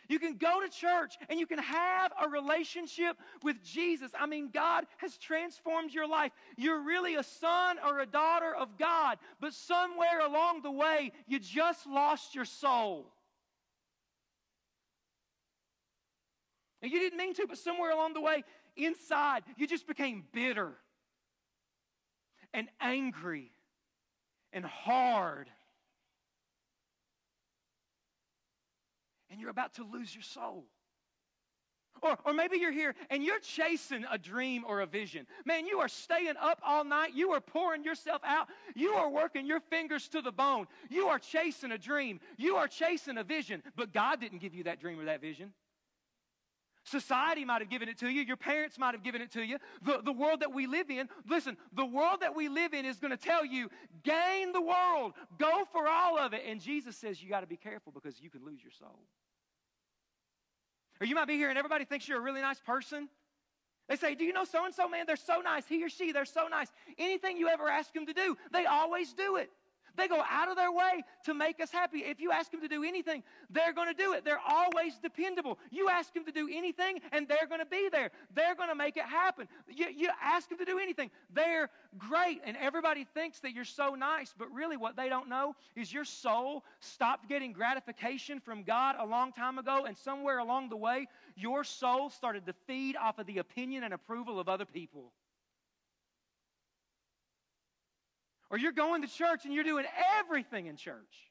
You 0.08 0.18
can 0.18 0.36
go 0.36 0.60
to 0.60 0.68
church 0.70 1.18
and 1.28 1.38
you 1.38 1.46
can 1.46 1.58
have 1.58 2.12
a 2.20 2.28
relationship 2.28 3.16
with 3.42 3.62
Jesus. 3.62 4.10
I 4.18 4.26
mean, 4.26 4.48
God 4.52 4.86
has 4.98 5.18
transformed 5.18 5.92
your 5.92 6.08
life. 6.08 6.32
You're 6.56 6.82
really 6.82 7.16
a 7.16 7.22
son 7.22 7.76
or 7.84 8.00
a 8.00 8.06
daughter 8.06 8.54
of 8.54 8.78
God, 8.78 9.18
but 9.40 9.52
somewhere 9.52 10.20
along 10.26 10.62
the 10.62 10.70
way, 10.70 11.12
you 11.26 11.38
just 11.38 11.86
lost 11.86 12.34
your 12.34 12.46
soul. 12.46 13.12
And 16.82 16.92
you 16.92 17.00
didn't 17.00 17.18
mean 17.18 17.34
to, 17.34 17.46
but 17.46 17.58
somewhere 17.58 17.90
along 17.90 18.14
the 18.14 18.20
way, 18.20 18.44
inside, 18.76 19.42
you 19.56 19.66
just 19.66 19.86
became 19.86 20.24
bitter 20.32 20.72
and 22.54 22.68
angry 22.80 23.50
and 24.52 24.64
hard. 24.64 25.50
And 29.30 29.40
you're 29.40 29.50
about 29.50 29.74
to 29.74 29.84
lose 29.84 30.14
your 30.14 30.22
soul. 30.22 30.64
Or, 32.00 32.16
or 32.24 32.32
maybe 32.32 32.58
you're 32.58 32.72
here 32.72 32.94
and 33.10 33.24
you're 33.24 33.40
chasing 33.40 34.04
a 34.10 34.16
dream 34.16 34.64
or 34.66 34.80
a 34.80 34.86
vision. 34.86 35.26
Man, 35.44 35.66
you 35.66 35.80
are 35.80 35.88
staying 35.88 36.34
up 36.40 36.60
all 36.64 36.84
night. 36.84 37.14
You 37.14 37.32
are 37.32 37.40
pouring 37.40 37.82
yourself 37.82 38.22
out. 38.24 38.46
You 38.76 38.92
are 38.92 39.10
working 39.10 39.46
your 39.46 39.60
fingers 39.60 40.08
to 40.10 40.22
the 40.22 40.30
bone. 40.30 40.66
You 40.88 41.08
are 41.08 41.18
chasing 41.18 41.72
a 41.72 41.78
dream. 41.78 42.20
You 42.36 42.56
are 42.56 42.68
chasing 42.68 43.18
a 43.18 43.24
vision. 43.24 43.64
But 43.76 43.92
God 43.92 44.20
didn't 44.20 44.38
give 44.38 44.54
you 44.54 44.64
that 44.64 44.80
dream 44.80 45.00
or 45.00 45.06
that 45.06 45.20
vision. 45.20 45.52
Society 46.88 47.44
might 47.44 47.60
have 47.60 47.70
given 47.70 47.88
it 47.88 47.98
to 47.98 48.08
you. 48.08 48.22
Your 48.22 48.36
parents 48.36 48.78
might 48.78 48.94
have 48.94 49.02
given 49.02 49.20
it 49.20 49.30
to 49.32 49.42
you. 49.42 49.58
The, 49.82 50.00
the 50.04 50.12
world 50.12 50.40
that 50.40 50.52
we 50.52 50.66
live 50.66 50.90
in, 50.90 51.08
listen, 51.28 51.56
the 51.74 51.84
world 51.84 52.20
that 52.20 52.34
we 52.34 52.48
live 52.48 52.74
in 52.74 52.84
is 52.84 52.98
going 52.98 53.10
to 53.10 53.16
tell 53.16 53.44
you, 53.44 53.70
gain 54.02 54.52
the 54.52 54.60
world, 54.60 55.12
go 55.38 55.64
for 55.72 55.86
all 55.88 56.18
of 56.18 56.32
it. 56.32 56.42
And 56.46 56.60
Jesus 56.60 56.96
says 56.96 57.22
you 57.22 57.28
got 57.28 57.40
to 57.40 57.46
be 57.46 57.56
careful 57.56 57.92
because 57.92 58.20
you 58.20 58.30
can 58.30 58.44
lose 58.44 58.62
your 58.62 58.72
soul. 58.72 58.98
Or 61.00 61.06
you 61.06 61.14
might 61.14 61.28
be 61.28 61.36
here 61.36 61.48
and 61.48 61.58
everybody 61.58 61.84
thinks 61.84 62.08
you're 62.08 62.18
a 62.18 62.22
really 62.22 62.40
nice 62.40 62.60
person. 62.60 63.08
They 63.88 63.96
say, 63.96 64.14
Do 64.14 64.24
you 64.24 64.32
know 64.32 64.44
so 64.44 64.64
and 64.64 64.74
so, 64.74 64.88
man? 64.88 65.04
They're 65.06 65.16
so 65.16 65.40
nice. 65.40 65.66
He 65.66 65.82
or 65.82 65.88
she, 65.88 66.12
they're 66.12 66.24
so 66.24 66.46
nice. 66.48 66.68
Anything 66.98 67.36
you 67.36 67.48
ever 67.48 67.68
ask 67.68 67.92
them 67.92 68.06
to 68.06 68.12
do, 68.12 68.36
they 68.52 68.66
always 68.66 69.12
do 69.12 69.36
it. 69.36 69.50
They 69.98 70.08
go 70.08 70.22
out 70.30 70.48
of 70.48 70.56
their 70.56 70.70
way 70.70 71.02
to 71.24 71.34
make 71.34 71.60
us 71.60 71.70
happy. 71.70 71.98
If 71.98 72.20
you 72.20 72.30
ask 72.30 72.50
them 72.52 72.60
to 72.60 72.68
do 72.68 72.84
anything, 72.84 73.24
they're 73.50 73.72
going 73.72 73.88
to 73.88 73.94
do 73.94 74.12
it. 74.12 74.24
They're 74.24 74.40
always 74.46 74.96
dependable. 75.02 75.58
You 75.70 75.88
ask 75.88 76.14
them 76.14 76.24
to 76.24 76.32
do 76.32 76.48
anything, 76.50 77.00
and 77.10 77.26
they're 77.26 77.48
going 77.48 77.60
to 77.60 77.66
be 77.66 77.88
there. 77.90 78.10
They're 78.34 78.54
going 78.54 78.68
to 78.68 78.76
make 78.76 78.96
it 78.96 79.04
happen. 79.04 79.48
You, 79.68 79.86
you 79.94 80.08
ask 80.22 80.48
them 80.48 80.58
to 80.58 80.64
do 80.64 80.78
anything, 80.78 81.10
they're 81.34 81.68
great. 81.98 82.40
And 82.44 82.56
everybody 82.56 83.04
thinks 83.12 83.40
that 83.40 83.52
you're 83.52 83.64
so 83.64 83.96
nice, 83.96 84.32
but 84.38 84.50
really 84.52 84.76
what 84.76 84.96
they 84.96 85.08
don't 85.08 85.28
know 85.28 85.56
is 85.74 85.92
your 85.92 86.04
soul 86.04 86.64
stopped 86.80 87.28
getting 87.28 87.52
gratification 87.52 88.40
from 88.40 88.62
God 88.62 88.94
a 88.98 89.04
long 89.04 89.32
time 89.32 89.58
ago, 89.58 89.84
and 89.86 89.96
somewhere 89.96 90.38
along 90.38 90.68
the 90.68 90.76
way, 90.76 91.08
your 91.36 91.64
soul 91.64 92.08
started 92.08 92.46
to 92.46 92.52
feed 92.66 92.96
off 92.96 93.18
of 93.18 93.26
the 93.26 93.38
opinion 93.38 93.82
and 93.82 93.92
approval 93.92 94.38
of 94.38 94.48
other 94.48 94.64
people. 94.64 95.12
Or 98.50 98.58
you're 98.58 98.72
going 98.72 99.02
to 99.02 99.08
church 99.08 99.44
and 99.44 99.54
you're 99.54 99.64
doing 99.64 99.84
everything 100.18 100.66
in 100.66 100.76
church. 100.76 101.28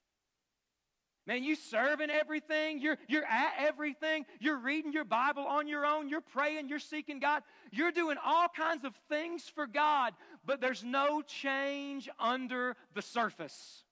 Man, 1.26 1.44
you 1.44 1.56
serving 1.56 2.10
everything, 2.10 2.80
you're, 2.80 2.98
you're 3.10 3.26
at 3.26 3.56
everything, 3.60 4.26
you're 4.40 4.60
reading 4.60 4.94
your 4.94 5.04
Bible 5.04 5.44
on 5.44 5.68
your 5.68 5.86
own, 5.86 6.08
you're 6.08 6.22
praying, 6.22 6.70
you're 6.70 6.80
seeking 6.80 7.20
God, 7.20 7.44
you're 7.70 7.92
doing 7.92 8.16
all 8.24 8.48
kinds 8.48 8.86
of 8.86 8.94
things 9.10 9.44
for 9.54 9.68
God, 9.68 10.14
but 10.46 10.62
there's 10.62 10.86
no 10.86 11.22
change 11.22 12.08
under 12.18 12.78
the 12.94 13.02
surface. 13.02 13.84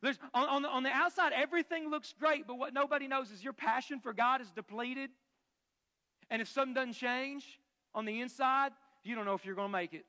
There's, 0.00 0.18
on, 0.32 0.48
on, 0.48 0.62
the, 0.62 0.68
on 0.68 0.82
the 0.84 0.90
outside, 0.90 1.32
everything 1.34 1.90
looks 1.90 2.14
great, 2.18 2.46
but 2.46 2.58
what 2.58 2.72
nobody 2.72 3.08
knows 3.08 3.30
is 3.30 3.44
your 3.44 3.52
passion 3.52 4.00
for 4.00 4.14
God 4.14 4.40
is 4.40 4.50
depleted. 4.50 5.10
And 6.30 6.40
if 6.40 6.48
something 6.48 6.72
doesn't 6.72 6.94
change 6.94 7.44
on 7.94 8.06
the 8.06 8.22
inside, 8.22 8.72
you 9.04 9.14
don't 9.14 9.26
know 9.26 9.34
if 9.34 9.44
you're 9.44 9.54
going 9.54 9.68
to 9.68 9.72
make 9.72 9.92
it. 9.92 10.06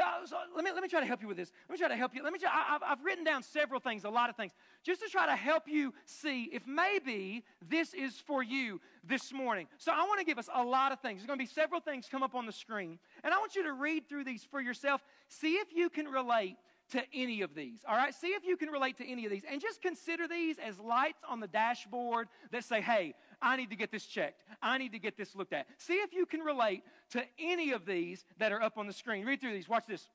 Uh, 0.00 0.26
so 0.26 0.36
let, 0.54 0.64
me, 0.64 0.70
let 0.72 0.82
me 0.82 0.88
try 0.88 1.00
to 1.00 1.06
help 1.06 1.20
you 1.20 1.28
with 1.28 1.36
this. 1.36 1.52
Let 1.68 1.74
me 1.74 1.78
try 1.78 1.88
to 1.88 1.96
help 1.96 2.14
you. 2.14 2.22
Let 2.22 2.32
me 2.32 2.38
try, 2.38 2.50
I, 2.50 2.76
I've, 2.76 2.82
I've 2.82 3.04
written 3.04 3.24
down 3.24 3.42
several 3.42 3.80
things, 3.80 4.04
a 4.04 4.10
lot 4.10 4.30
of 4.30 4.36
things, 4.36 4.52
just 4.82 5.02
to 5.02 5.08
try 5.08 5.26
to 5.26 5.36
help 5.36 5.64
you 5.66 5.92
see 6.06 6.44
if 6.52 6.66
maybe 6.66 7.44
this 7.68 7.94
is 7.94 8.14
for 8.18 8.42
you 8.42 8.80
this 9.04 9.32
morning. 9.32 9.66
So 9.78 9.92
I 9.92 10.04
want 10.04 10.20
to 10.20 10.24
give 10.24 10.38
us 10.38 10.48
a 10.54 10.62
lot 10.62 10.92
of 10.92 11.00
things. 11.00 11.20
There's 11.20 11.26
going 11.26 11.38
to 11.38 11.44
be 11.44 11.50
several 11.50 11.80
things 11.80 12.08
come 12.10 12.22
up 12.22 12.34
on 12.34 12.46
the 12.46 12.52
screen. 12.52 12.98
And 13.22 13.34
I 13.34 13.38
want 13.38 13.54
you 13.54 13.64
to 13.64 13.72
read 13.72 14.08
through 14.08 14.24
these 14.24 14.44
for 14.50 14.60
yourself. 14.60 15.02
See 15.28 15.54
if 15.54 15.68
you 15.74 15.90
can 15.90 16.06
relate 16.06 16.56
to 16.92 17.02
any 17.14 17.42
of 17.42 17.54
these. 17.54 17.80
All 17.88 17.96
right? 17.96 18.14
See 18.14 18.28
if 18.28 18.44
you 18.44 18.56
can 18.56 18.68
relate 18.68 18.98
to 18.98 19.06
any 19.06 19.24
of 19.24 19.30
these. 19.30 19.42
And 19.50 19.60
just 19.60 19.80
consider 19.80 20.28
these 20.28 20.56
as 20.58 20.78
lights 20.78 21.22
on 21.28 21.40
the 21.40 21.46
dashboard 21.46 22.28
that 22.50 22.64
say, 22.64 22.80
hey, 22.80 23.14
I 23.42 23.56
need 23.56 23.70
to 23.70 23.76
get 23.76 23.90
this 23.90 24.06
checked. 24.06 24.42
I 24.62 24.78
need 24.78 24.92
to 24.92 24.98
get 24.98 25.16
this 25.16 25.34
looked 25.34 25.52
at. 25.52 25.66
See 25.76 25.94
if 25.94 26.12
you 26.12 26.24
can 26.24 26.40
relate 26.40 26.82
to 27.10 27.22
any 27.38 27.72
of 27.72 27.84
these 27.84 28.24
that 28.38 28.52
are 28.52 28.62
up 28.62 28.78
on 28.78 28.86
the 28.86 28.92
screen. 28.92 29.26
Read 29.26 29.40
through 29.40 29.52
these. 29.52 29.68
Watch 29.68 29.86
this. 29.86 30.08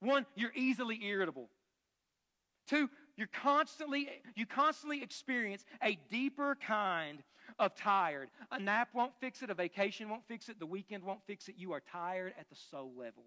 One, 0.00 0.26
you're 0.34 0.52
easily 0.54 0.98
irritable. 1.04 1.48
Two, 2.66 2.90
you're 3.16 3.28
constantly 3.28 4.08
you 4.36 4.44
constantly 4.44 5.02
experience 5.02 5.64
a 5.82 5.98
deeper 6.10 6.56
kind 6.60 7.22
of 7.58 7.74
tired. 7.74 8.28
A 8.52 8.58
nap 8.58 8.88
won't 8.92 9.12
fix 9.20 9.42
it, 9.42 9.50
a 9.50 9.54
vacation 9.54 10.08
won't 10.08 10.26
fix 10.28 10.48
it, 10.48 10.58
the 10.58 10.66
weekend 10.66 11.02
won't 11.02 11.20
fix 11.26 11.48
it. 11.48 11.54
You 11.56 11.72
are 11.72 11.80
tired 11.80 12.34
at 12.38 12.48
the 12.48 12.56
soul 12.70 12.92
level. 12.96 13.24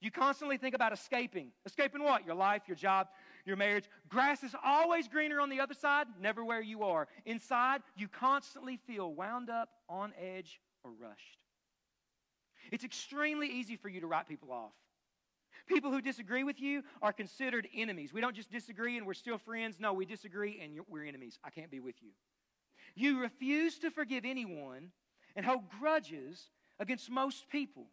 You 0.00 0.10
constantly 0.10 0.58
think 0.58 0.74
about 0.74 0.92
escaping. 0.92 1.50
Escaping 1.64 2.02
what? 2.02 2.24
Your 2.24 2.34
life, 2.34 2.62
your 2.68 2.76
job, 2.76 3.08
your 3.46 3.56
marriage. 3.56 3.84
Grass 4.08 4.42
is 4.42 4.54
always 4.64 5.08
greener 5.08 5.40
on 5.40 5.48
the 5.48 5.60
other 5.60 5.74
side, 5.74 6.06
never 6.20 6.44
where 6.44 6.60
you 6.60 6.82
are. 6.82 7.08
Inside, 7.24 7.82
you 7.96 8.08
constantly 8.08 8.78
feel 8.86 9.14
wound 9.14 9.48
up, 9.48 9.70
on 9.88 10.12
edge, 10.20 10.60
or 10.82 10.90
rushed. 10.90 11.38
It's 12.72 12.84
extremely 12.84 13.46
easy 13.46 13.76
for 13.76 13.88
you 13.88 14.00
to 14.00 14.06
write 14.06 14.28
people 14.28 14.52
off. 14.52 14.72
People 15.68 15.90
who 15.90 16.00
disagree 16.00 16.44
with 16.44 16.60
you 16.60 16.82
are 17.02 17.12
considered 17.12 17.66
enemies. 17.74 18.12
We 18.12 18.20
don't 18.20 18.36
just 18.36 18.50
disagree 18.50 18.96
and 18.96 19.06
we're 19.06 19.14
still 19.14 19.38
friends. 19.38 19.78
No, 19.80 19.92
we 19.92 20.06
disagree 20.06 20.60
and 20.62 20.78
we're 20.88 21.04
enemies. 21.04 21.38
I 21.44 21.50
can't 21.50 21.70
be 21.70 21.80
with 21.80 21.96
you. 22.02 22.10
You 22.94 23.20
refuse 23.20 23.78
to 23.80 23.90
forgive 23.90 24.24
anyone 24.24 24.90
and 25.34 25.44
hold 25.44 25.68
grudges 25.68 26.50
against 26.78 27.10
most 27.10 27.48
people. 27.48 27.86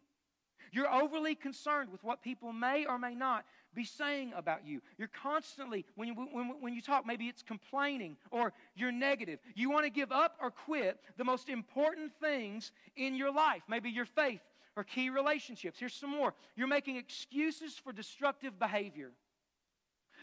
You're 0.74 0.92
overly 0.92 1.36
concerned 1.36 1.92
with 1.92 2.02
what 2.02 2.20
people 2.20 2.52
may 2.52 2.84
or 2.84 2.98
may 2.98 3.14
not 3.14 3.44
be 3.74 3.84
saying 3.84 4.32
about 4.36 4.66
you. 4.66 4.82
You're 4.98 5.08
constantly, 5.22 5.84
when 5.94 6.08
you, 6.08 6.14
when, 6.14 6.60
when 6.60 6.74
you 6.74 6.82
talk, 6.82 7.06
maybe 7.06 7.26
it's 7.26 7.42
complaining 7.42 8.16
or 8.32 8.52
you're 8.74 8.90
negative. 8.90 9.38
You 9.54 9.70
want 9.70 9.84
to 9.84 9.90
give 9.90 10.10
up 10.10 10.36
or 10.42 10.50
quit 10.50 10.98
the 11.16 11.22
most 11.22 11.48
important 11.48 12.12
things 12.20 12.72
in 12.96 13.14
your 13.14 13.32
life, 13.32 13.62
maybe 13.68 13.88
your 13.88 14.04
faith 14.04 14.40
or 14.74 14.82
key 14.82 15.10
relationships. 15.10 15.78
Here's 15.78 15.94
some 15.94 16.10
more. 16.10 16.34
You're 16.56 16.66
making 16.66 16.96
excuses 16.96 17.74
for 17.74 17.92
destructive 17.92 18.58
behavior 18.58 19.12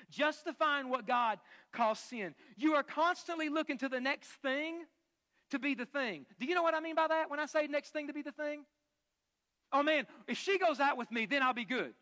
justifying 0.10 0.90
what 0.90 1.08
God 1.08 1.40
calls 1.72 2.00
sin. 2.00 2.36
You 2.58 2.74
are 2.74 2.84
constantly 2.84 3.48
looking 3.48 3.78
to 3.78 3.88
the 3.88 4.02
next 4.02 4.30
thing 4.42 4.84
to 5.52 5.60
be 5.60 5.76
the 5.76 5.86
thing. 5.86 6.26
Do 6.40 6.46
you 6.46 6.56
know 6.56 6.64
what 6.64 6.74
I 6.74 6.82
mean 6.82 6.96
by 6.96 7.08
that 7.08 7.30
when 7.30 7.40
I 7.40 7.46
say 7.46 7.68
next 7.68 7.92
thing 7.92 8.08
to 8.08 8.14
be 8.14 8.22
the 8.22 8.34
thing? 8.34 8.66
Oh 9.74 9.84
man, 9.84 10.06
if 10.28 10.38
she 10.38 10.58
goes 10.58 10.80
out 10.80 10.98
with 10.98 11.12
me, 11.12 11.26
then 11.26 11.44
I'll 11.44 11.54
be 11.54 11.66
good. 11.66 11.94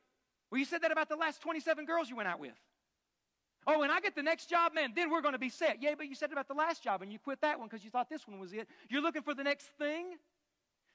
Well, 0.52 0.60
you 0.60 0.66
said 0.66 0.82
that 0.82 0.92
about 0.92 1.10
the 1.10 1.16
last 1.16 1.42
27 1.42 1.86
girls 1.86 2.10
you 2.10 2.16
went 2.16 2.28
out 2.28 2.40
with. 2.40 2.54
Oh, 3.68 3.80
when 3.80 3.92
I 3.92 4.00
get 4.00 4.16
the 4.16 4.24
next 4.24 4.50
job, 4.50 4.74
man, 4.74 4.94
then 4.96 5.12
we're 5.12 5.22
going 5.22 5.34
to 5.34 5.40
be 5.40 5.50
set. 5.50 5.78
Yeah, 5.82 5.94
but 5.96 6.08
you 6.08 6.16
said 6.16 6.32
about 6.32 6.48
the 6.48 6.56
last 6.56 6.84
job 6.84 7.02
and 7.02 7.12
you 7.12 7.20
quit 7.20 7.42
that 7.42 7.60
one 7.60 7.68
because 7.68 7.84
you 7.84 7.92
thought 7.92 8.10
this 8.10 8.28
one 8.28 8.40
was 8.40 8.54
it. 8.54 8.68
You're 8.90 9.02
looking 9.02 9.22
for 9.22 9.36
the 9.36 9.44
next 9.44 9.68
thing 9.78 10.16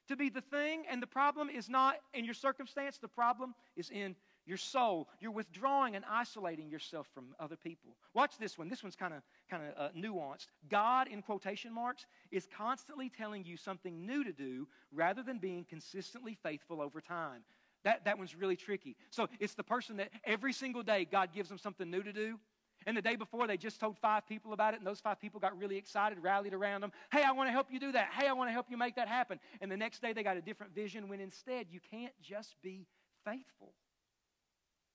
to 0.09 0.16
be 0.16 0.29
the 0.29 0.41
thing, 0.41 0.85
and 0.91 1.03
the 1.03 1.07
problem 1.07 1.49
is 1.49 1.68
not 1.68 1.97
in 2.12 2.25
your 2.25 2.35
circumstance, 2.35 2.99
the 2.99 3.09
problem 3.09 3.55
is 3.77 3.91
in 3.91 4.14
your 4.47 4.57
soul. 4.57 5.09
You're 5.21 5.31
withdrawing 5.31 5.97
and 5.97 6.05
isolating 6.11 6.69
yourself 6.69 7.09
from 7.15 7.35
other 7.41 7.57
people. 7.57 7.97
Watch 8.13 8.39
this 8.39 8.59
one. 8.59 8.69
This 8.69 8.83
one's 8.83 8.97
kind 8.97 9.15
of 9.15 9.23
kind 9.51 9.63
of 9.65 9.73
uh, 9.79 9.89
nuanced. 9.97 10.47
God, 10.69 11.09
in 11.09 11.23
quotation 11.23 11.73
marks, 11.73 12.07
is 12.31 12.47
constantly 12.57 13.09
telling 13.09 13.45
you 13.45 13.57
something 13.57 14.07
new 14.07 14.25
to 14.25 14.33
do 14.33 14.69
rather 14.93 15.23
than 15.23 15.39
being 15.39 15.65
consistently 15.65 16.37
faithful 16.43 16.81
over 16.81 17.01
time. 17.01 17.43
That, 17.85 18.05
that 18.07 18.19
one's 18.19 18.35
really 18.35 18.57
tricky. 18.57 18.97
So 19.11 19.29
it's 19.41 19.55
the 19.55 19.63
person 19.63 19.99
that 19.99 20.11
every 20.25 20.53
single 20.53 20.83
day 20.83 21.07
God 21.11 21.31
gives 21.35 21.49
them 21.49 21.59
something 21.59 21.91
new 21.91 22.03
to 22.03 22.13
do. 22.13 22.39
And 22.87 22.97
the 22.97 23.03
day 23.03 23.17
before, 23.17 23.47
they 23.47 23.57
just 23.57 23.81
told 23.81 23.97
five 23.99 24.27
people 24.27 24.53
about 24.53 24.75
it, 24.75 24.79
and 24.79 24.87
those 24.87 25.01
five 25.01 25.19
people 25.19 25.41
got 25.41 25.57
really 25.57 25.77
excited, 25.77 26.19
rallied 26.21 26.53
around 26.53 26.83
them. 26.83 26.93
Hey, 27.11 27.23
I 27.23 27.33
want 27.33 27.49
to 27.49 27.53
help 27.53 27.69
you 27.71 27.81
do 27.81 27.93
that. 27.93 28.11
Hey, 28.13 28.27
I 28.27 28.33
want 28.35 28.49
to 28.49 28.53
help 28.53 28.67
you 28.69 28.77
make 28.77 28.97
that 28.97 29.09
happen. 29.09 29.39
And 29.61 29.71
the 29.71 29.77
next 29.77 30.03
day, 30.03 30.13
they 30.13 30.23
got 30.23 30.37
a 30.37 30.43
different 30.43 30.75
vision 30.75 31.09
when 31.09 31.21
instead, 31.21 31.67
you 31.71 31.81
can't 31.91 32.13
just 32.21 32.57
be 32.63 32.87
faithful. 33.25 33.73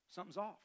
Something's 0.10 0.38
off. 0.38 0.60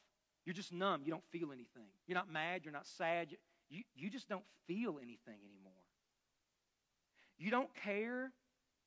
You're 0.45 0.55
just 0.55 0.72
numb. 0.72 1.03
You 1.05 1.11
don't 1.11 1.24
feel 1.30 1.53
anything. 1.53 1.88
You're 2.07 2.16
not 2.16 2.30
mad. 2.30 2.62
You're 2.64 2.72
not 2.72 2.86
sad. 2.86 3.30
You, 3.30 3.36
you, 3.70 3.82
you 3.95 4.11
just 4.11 4.28
don't 4.28 4.45
feel 4.66 4.99
anything 4.99 5.38
anymore. 5.45 5.72
You 7.38 7.51
don't 7.51 7.74
care 7.74 8.32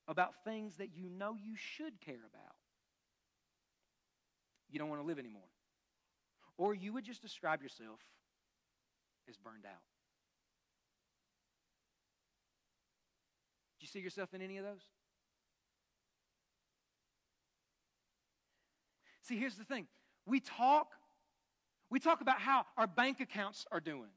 about 0.07 0.43
things 0.43 0.75
that 0.77 0.95
you 0.95 1.09
know 1.09 1.35
you 1.35 1.55
should 1.55 1.99
care 1.99 2.15
about. 2.15 2.55
You 4.69 4.79
don't 4.79 4.89
want 4.89 5.01
to 5.01 5.07
live 5.07 5.19
anymore. 5.19 5.41
Or 6.57 6.73
you 6.73 6.93
would 6.93 7.03
just 7.03 7.21
describe 7.21 7.61
yourself 7.61 7.99
as 9.29 9.37
burned 9.37 9.65
out. 9.65 9.81
Do 13.79 13.83
you 13.83 13.87
see 13.87 13.99
yourself 13.99 14.33
in 14.33 14.41
any 14.41 14.57
of 14.57 14.65
those? 14.65 14.81
See, 19.21 19.37
here's 19.37 19.55
the 19.55 19.65
thing 19.65 19.87
we 20.27 20.39
talk 20.39 20.87
we 21.89 21.99
talk 21.99 22.21
about 22.21 22.39
how 22.39 22.65
our 22.77 22.87
bank 22.87 23.19
accounts 23.21 23.65
are 23.71 23.79
doing 23.79 24.09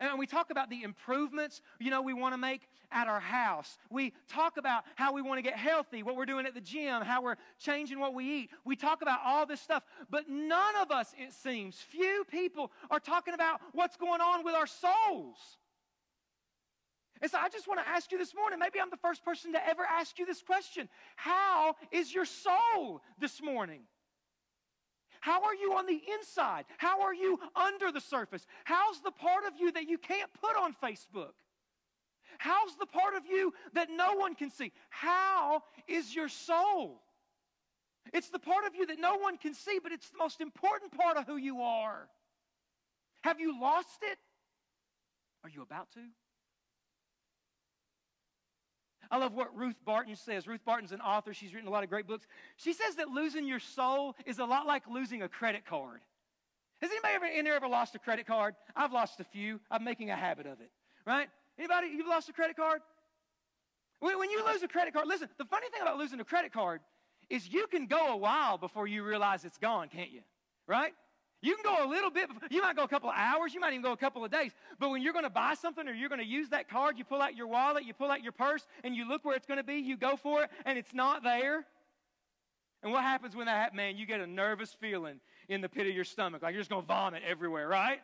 and 0.00 0.18
we 0.18 0.26
talk 0.26 0.50
about 0.50 0.70
the 0.70 0.82
improvements 0.82 1.60
you 1.80 1.90
know 1.90 2.02
we 2.02 2.14
want 2.14 2.32
to 2.32 2.38
make 2.38 2.62
at 2.90 3.08
our 3.08 3.20
house 3.20 3.78
we 3.90 4.12
talk 4.28 4.56
about 4.56 4.84
how 4.94 5.12
we 5.12 5.22
want 5.22 5.38
to 5.38 5.42
get 5.42 5.56
healthy 5.56 6.02
what 6.02 6.16
we're 6.16 6.26
doing 6.26 6.46
at 6.46 6.54
the 6.54 6.60
gym 6.60 7.02
how 7.02 7.22
we're 7.22 7.36
changing 7.58 7.98
what 7.98 8.14
we 8.14 8.24
eat 8.24 8.50
we 8.64 8.76
talk 8.76 9.02
about 9.02 9.20
all 9.24 9.44
this 9.44 9.60
stuff 9.60 9.82
but 10.10 10.28
none 10.28 10.76
of 10.80 10.90
us 10.90 11.12
it 11.18 11.32
seems 11.32 11.76
few 11.76 12.24
people 12.30 12.70
are 12.90 13.00
talking 13.00 13.34
about 13.34 13.60
what's 13.72 13.96
going 13.96 14.20
on 14.20 14.44
with 14.44 14.54
our 14.54 14.66
souls 14.66 15.58
and 17.20 17.30
so 17.30 17.38
I 17.38 17.48
just 17.48 17.68
want 17.68 17.78
to 17.78 17.88
ask 17.88 18.10
you 18.10 18.18
this 18.18 18.34
morning, 18.34 18.58
maybe 18.58 18.80
I'm 18.80 18.90
the 18.90 18.96
first 18.96 19.24
person 19.24 19.52
to 19.52 19.68
ever 19.68 19.84
ask 19.84 20.18
you 20.18 20.26
this 20.26 20.42
question. 20.42 20.88
How 21.14 21.76
is 21.92 22.12
your 22.12 22.24
soul 22.24 23.00
this 23.20 23.40
morning? 23.40 23.82
How 25.22 25.44
are 25.44 25.54
you 25.54 25.74
on 25.74 25.86
the 25.86 26.02
inside? 26.18 26.64
How 26.78 27.02
are 27.02 27.14
you 27.14 27.38
under 27.54 27.92
the 27.92 28.00
surface? 28.00 28.44
How's 28.64 29.00
the 29.02 29.12
part 29.12 29.44
of 29.46 29.52
you 29.56 29.70
that 29.70 29.88
you 29.88 29.96
can't 29.96 30.28
put 30.40 30.56
on 30.56 30.74
Facebook? 30.82 31.34
How's 32.38 32.74
the 32.76 32.86
part 32.86 33.14
of 33.14 33.24
you 33.24 33.54
that 33.74 33.86
no 33.88 34.14
one 34.14 34.34
can 34.34 34.50
see? 34.50 34.72
How 34.90 35.62
is 35.86 36.12
your 36.12 36.28
soul? 36.28 37.02
It's 38.12 38.30
the 38.30 38.40
part 38.40 38.66
of 38.66 38.74
you 38.74 38.84
that 38.86 38.98
no 38.98 39.16
one 39.16 39.38
can 39.38 39.54
see, 39.54 39.78
but 39.80 39.92
it's 39.92 40.10
the 40.10 40.18
most 40.18 40.40
important 40.40 40.90
part 40.98 41.16
of 41.16 41.24
who 41.24 41.36
you 41.36 41.62
are. 41.62 42.08
Have 43.22 43.38
you 43.38 43.60
lost 43.60 44.00
it? 44.02 44.18
Are 45.44 45.50
you 45.50 45.62
about 45.62 45.92
to? 45.92 46.00
I 49.12 49.18
love 49.18 49.34
what 49.34 49.54
Ruth 49.54 49.76
Barton 49.84 50.16
says. 50.16 50.46
Ruth 50.48 50.64
Barton's 50.64 50.90
an 50.90 51.02
author. 51.02 51.34
She's 51.34 51.52
written 51.52 51.68
a 51.68 51.70
lot 51.70 51.84
of 51.84 51.90
great 51.90 52.06
books. 52.06 52.26
She 52.56 52.72
says 52.72 52.94
that 52.96 53.08
losing 53.08 53.46
your 53.46 53.60
soul 53.60 54.16
is 54.24 54.38
a 54.38 54.44
lot 54.46 54.66
like 54.66 54.84
losing 54.90 55.20
a 55.20 55.28
credit 55.28 55.66
card. 55.66 56.00
Has 56.80 56.90
anybody 56.90 57.14
ever 57.14 57.26
in 57.26 57.44
there 57.44 57.54
ever 57.54 57.68
lost 57.68 57.94
a 57.94 57.98
credit 57.98 58.26
card? 58.26 58.54
I've 58.74 58.92
lost 58.92 59.20
a 59.20 59.24
few. 59.24 59.60
I'm 59.70 59.84
making 59.84 60.10
a 60.10 60.16
habit 60.16 60.46
of 60.46 60.62
it. 60.62 60.70
Right? 61.06 61.28
Anybody? 61.58 61.88
You've 61.88 62.08
lost 62.08 62.30
a 62.30 62.32
credit 62.32 62.56
card? 62.56 62.80
When 64.00 64.18
when 64.18 64.30
you 64.30 64.44
lose 64.46 64.62
a 64.62 64.68
credit 64.68 64.94
card, 64.94 65.06
listen, 65.06 65.28
the 65.36 65.44
funny 65.44 65.66
thing 65.70 65.82
about 65.82 65.98
losing 65.98 66.18
a 66.18 66.24
credit 66.24 66.52
card 66.52 66.80
is 67.28 67.46
you 67.46 67.66
can 67.66 67.86
go 67.86 68.14
a 68.14 68.16
while 68.16 68.56
before 68.56 68.86
you 68.86 69.04
realize 69.04 69.44
it's 69.44 69.58
gone, 69.58 69.88
can't 69.88 70.10
you? 70.10 70.22
Right? 70.66 70.94
You 71.42 71.56
can 71.56 71.64
go 71.64 71.84
a 71.84 71.88
little 71.88 72.10
bit, 72.10 72.30
you 72.50 72.62
might 72.62 72.76
go 72.76 72.84
a 72.84 72.88
couple 72.88 73.10
of 73.10 73.16
hours, 73.18 73.52
you 73.52 73.58
might 73.58 73.72
even 73.72 73.82
go 73.82 73.90
a 73.90 73.96
couple 73.96 74.24
of 74.24 74.30
days. 74.30 74.52
But 74.78 74.90
when 74.90 75.02
you're 75.02 75.12
going 75.12 75.24
to 75.24 75.30
buy 75.30 75.54
something 75.54 75.88
or 75.88 75.92
you're 75.92 76.08
going 76.08 76.20
to 76.20 76.26
use 76.26 76.50
that 76.50 76.70
card, 76.70 76.96
you 76.96 77.04
pull 77.04 77.20
out 77.20 77.34
your 77.34 77.48
wallet, 77.48 77.84
you 77.84 77.92
pull 77.92 78.12
out 78.12 78.22
your 78.22 78.30
purse, 78.30 78.64
and 78.84 78.94
you 78.94 79.08
look 79.08 79.24
where 79.24 79.34
it's 79.34 79.46
going 79.46 79.58
to 79.58 79.64
be, 79.64 79.74
you 79.74 79.96
go 79.96 80.16
for 80.16 80.44
it, 80.44 80.50
and 80.64 80.78
it's 80.78 80.94
not 80.94 81.24
there. 81.24 81.66
And 82.84 82.92
what 82.92 83.02
happens 83.02 83.34
when 83.34 83.46
that 83.46 83.56
happens? 83.56 83.76
Man, 83.76 83.96
you 83.96 84.06
get 84.06 84.20
a 84.20 84.26
nervous 84.26 84.72
feeling 84.72 85.18
in 85.48 85.60
the 85.60 85.68
pit 85.68 85.88
of 85.88 85.94
your 85.94 86.04
stomach, 86.04 86.42
like 86.42 86.52
you're 86.52 86.60
just 86.60 86.70
going 86.70 86.82
to 86.82 86.86
vomit 86.86 87.24
everywhere, 87.28 87.66
right? 87.66 88.00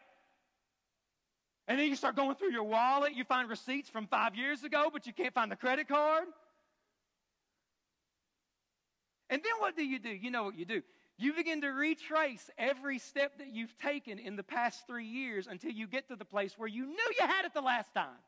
And 1.69 1.79
then 1.79 1.89
you 1.89 1.95
start 1.95 2.17
going 2.17 2.35
through 2.35 2.51
your 2.51 2.65
wallet, 2.65 3.15
you 3.15 3.23
find 3.23 3.49
receipts 3.49 3.89
from 3.89 4.09
five 4.09 4.35
years 4.35 4.65
ago, 4.65 4.89
but 4.93 5.07
you 5.07 5.13
can't 5.13 5.33
find 5.33 5.53
the 5.53 5.57
credit 5.57 5.87
card. 5.87 6.25
And 9.31 9.41
then 9.45 9.53
what 9.59 9.77
do 9.77 9.85
you 9.85 10.01
do? 10.01 10.09
You 10.09 10.31
know 10.33 10.45
what 10.45 10.59
you 10.59 10.65
do. 10.65 10.83
You 11.19 11.33
begin 11.33 11.63
to 11.63 11.69
retrace 11.69 12.49
every 12.57 13.01
step 13.01 13.39
that 13.39 13.49
you've 13.49 13.77
taken 13.79 14.21
in 14.21 14.37
the 14.37 14.45
past 14.45 14.87
three 14.87 15.07
years 15.07 15.49
until 15.49 15.73
you 15.73 15.89
get 15.89 16.07
to 16.09 16.17
the 16.17 16.25
place 16.25 16.57
where 16.57 16.69
you 16.69 16.87
knew 16.87 17.13
you 17.19 17.27
had 17.27 17.45
it 17.45 17.53
the 17.53 17.61
last 17.61 17.93
time. 17.93 18.23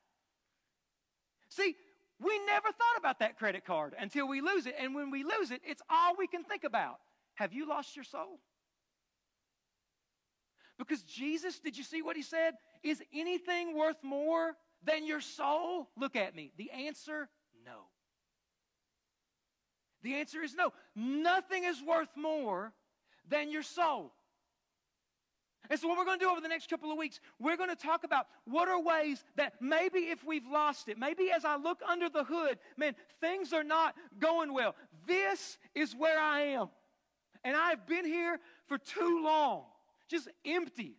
See, 1.49 1.77
we 2.21 2.39
never 2.47 2.67
thought 2.69 2.99
about 2.99 3.21
that 3.21 3.39
credit 3.39 3.65
card 3.65 3.95
until 3.99 4.27
we 4.27 4.41
lose 4.41 4.67
it. 4.67 4.75
And 4.79 4.93
when 4.93 5.13
we 5.13 5.23
lose 5.23 5.53
it, 5.53 5.63
it's 5.65 5.83
all 5.89 6.15
we 6.19 6.27
can 6.27 6.43
think 6.43 6.65
about. 6.65 6.99
Have 7.35 7.53
you 7.53 7.69
lost 7.69 7.95
your 7.95 8.05
soul? 8.05 8.41
Because 10.77 11.03
Jesus, 11.03 11.61
did 11.61 11.79
you 11.79 11.85
see 11.85 12.03
what 12.03 12.17
he 12.17 12.23
said? 12.23 12.55
Is 12.83 13.01
anything 13.15 13.79
worth 13.79 14.03
more 14.03 14.57
than 14.83 15.07
your 15.07 15.21
soul? 15.21 15.89
Look 15.97 16.17
at 16.17 16.35
me. 16.35 16.51
The 16.57 16.71
answer 16.73 17.29
no. 17.65 17.83
The 20.03 20.15
answer 20.15 20.43
is 20.43 20.55
no. 20.55 20.73
Nothing 20.97 21.65
is 21.65 21.81
worth 21.83 22.09
more 22.17 22.73
than 23.31 23.51
your 23.51 23.63
soul. 23.63 24.13
And 25.71 25.79
so, 25.79 25.87
what 25.87 25.97
we're 25.97 26.05
going 26.05 26.19
to 26.19 26.25
do 26.25 26.31
over 26.31 26.41
the 26.41 26.49
next 26.49 26.69
couple 26.69 26.91
of 26.91 26.99
weeks, 26.99 27.21
we're 27.39 27.57
going 27.57 27.69
to 27.71 27.77
talk 27.77 28.03
about 28.03 28.27
what 28.45 28.69
are 28.69 28.83
ways 28.83 29.23
that 29.37 29.55
maybe 29.61 29.99
if 29.99 30.25
we've 30.25 30.47
lost 30.47 30.89
it, 30.89 30.99
maybe 30.99 31.31
as 31.31 31.45
I 31.45 31.57
look 31.57 31.79
under 31.89 32.09
the 32.09 32.25
hood, 32.25 32.59
man, 32.77 32.97
things 33.21 33.53
are 33.53 33.63
not 33.63 33.95
going 34.19 34.53
well. 34.53 34.75
This 35.07 35.59
is 35.75 35.95
where 35.95 36.19
I 36.19 36.41
am. 36.41 36.71
And 37.45 37.57
I've 37.57 37.87
been 37.87 38.05
here 38.05 38.41
for 38.67 38.79
too 38.79 39.23
long, 39.25 39.63
just 40.09 40.29
empty. 40.45 40.97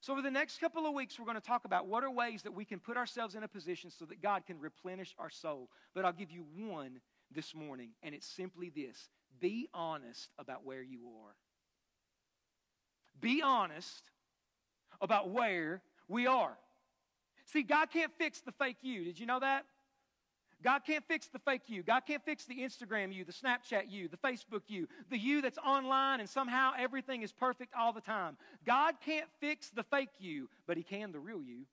So, 0.00 0.12
over 0.12 0.22
the 0.22 0.30
next 0.30 0.60
couple 0.60 0.86
of 0.86 0.94
weeks, 0.94 1.18
we're 1.18 1.24
going 1.24 1.34
to 1.34 1.40
talk 1.40 1.64
about 1.64 1.88
what 1.88 2.04
are 2.04 2.10
ways 2.10 2.42
that 2.42 2.54
we 2.54 2.64
can 2.64 2.78
put 2.78 2.96
ourselves 2.96 3.34
in 3.34 3.42
a 3.42 3.48
position 3.48 3.90
so 3.90 4.04
that 4.04 4.22
God 4.22 4.46
can 4.46 4.60
replenish 4.60 5.16
our 5.18 5.30
soul. 5.30 5.68
But 5.94 6.04
I'll 6.04 6.12
give 6.12 6.30
you 6.30 6.44
one 6.56 7.00
this 7.34 7.56
morning, 7.56 7.90
and 8.04 8.14
it's 8.14 8.28
simply 8.28 8.70
this 8.70 9.08
be 9.40 9.68
honest 9.74 10.28
about 10.38 10.64
where 10.64 10.82
you 10.82 11.00
are. 11.24 11.34
Be 13.20 13.42
honest 13.42 14.10
about 15.00 15.30
where 15.30 15.82
we 16.08 16.26
are. 16.26 16.56
See, 17.46 17.62
God 17.62 17.90
can't 17.90 18.12
fix 18.18 18.40
the 18.40 18.52
fake 18.52 18.78
you. 18.82 19.04
Did 19.04 19.18
you 19.18 19.26
know 19.26 19.40
that? 19.40 19.64
God 20.62 20.80
can't 20.86 21.04
fix 21.06 21.28
the 21.28 21.38
fake 21.38 21.62
you. 21.66 21.82
God 21.82 22.00
can't 22.06 22.24
fix 22.24 22.44
the 22.44 22.60
Instagram 22.60 23.12
you, 23.12 23.24
the 23.24 23.32
Snapchat 23.32 23.90
you, 23.90 24.08
the 24.08 24.16
Facebook 24.16 24.62
you, 24.68 24.88
the 25.10 25.18
you 25.18 25.42
that's 25.42 25.58
online 25.58 26.20
and 26.20 26.28
somehow 26.28 26.72
everything 26.78 27.22
is 27.22 27.32
perfect 27.32 27.72
all 27.78 27.92
the 27.92 28.00
time. 28.00 28.36
God 28.64 28.94
can't 29.04 29.28
fix 29.38 29.70
the 29.70 29.82
fake 29.84 30.08
you, 30.18 30.48
but 30.66 30.76
He 30.76 30.82
can 30.82 31.12
the 31.12 31.18
real 31.18 31.42
you. 31.42 31.66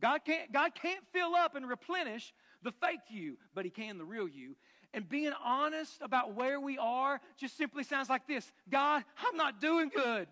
God 0.00 0.24
can't, 0.24 0.50
God 0.52 0.74
can't 0.74 1.04
fill 1.12 1.34
up 1.34 1.54
and 1.54 1.68
replenish 1.68 2.32
the 2.62 2.72
fake 2.72 3.00
you, 3.08 3.36
but 3.54 3.64
He 3.64 3.70
can 3.70 3.98
the 3.98 4.04
real 4.04 4.26
you. 4.26 4.56
And 4.94 5.08
being 5.08 5.32
honest 5.42 6.02
about 6.02 6.34
where 6.34 6.60
we 6.60 6.76
are 6.78 7.20
just 7.38 7.56
simply 7.56 7.82
sounds 7.82 8.08
like 8.08 8.26
this 8.26 8.50
God, 8.70 9.04
I'm 9.26 9.36
not 9.36 9.60
doing 9.60 9.90
good. 9.94 10.28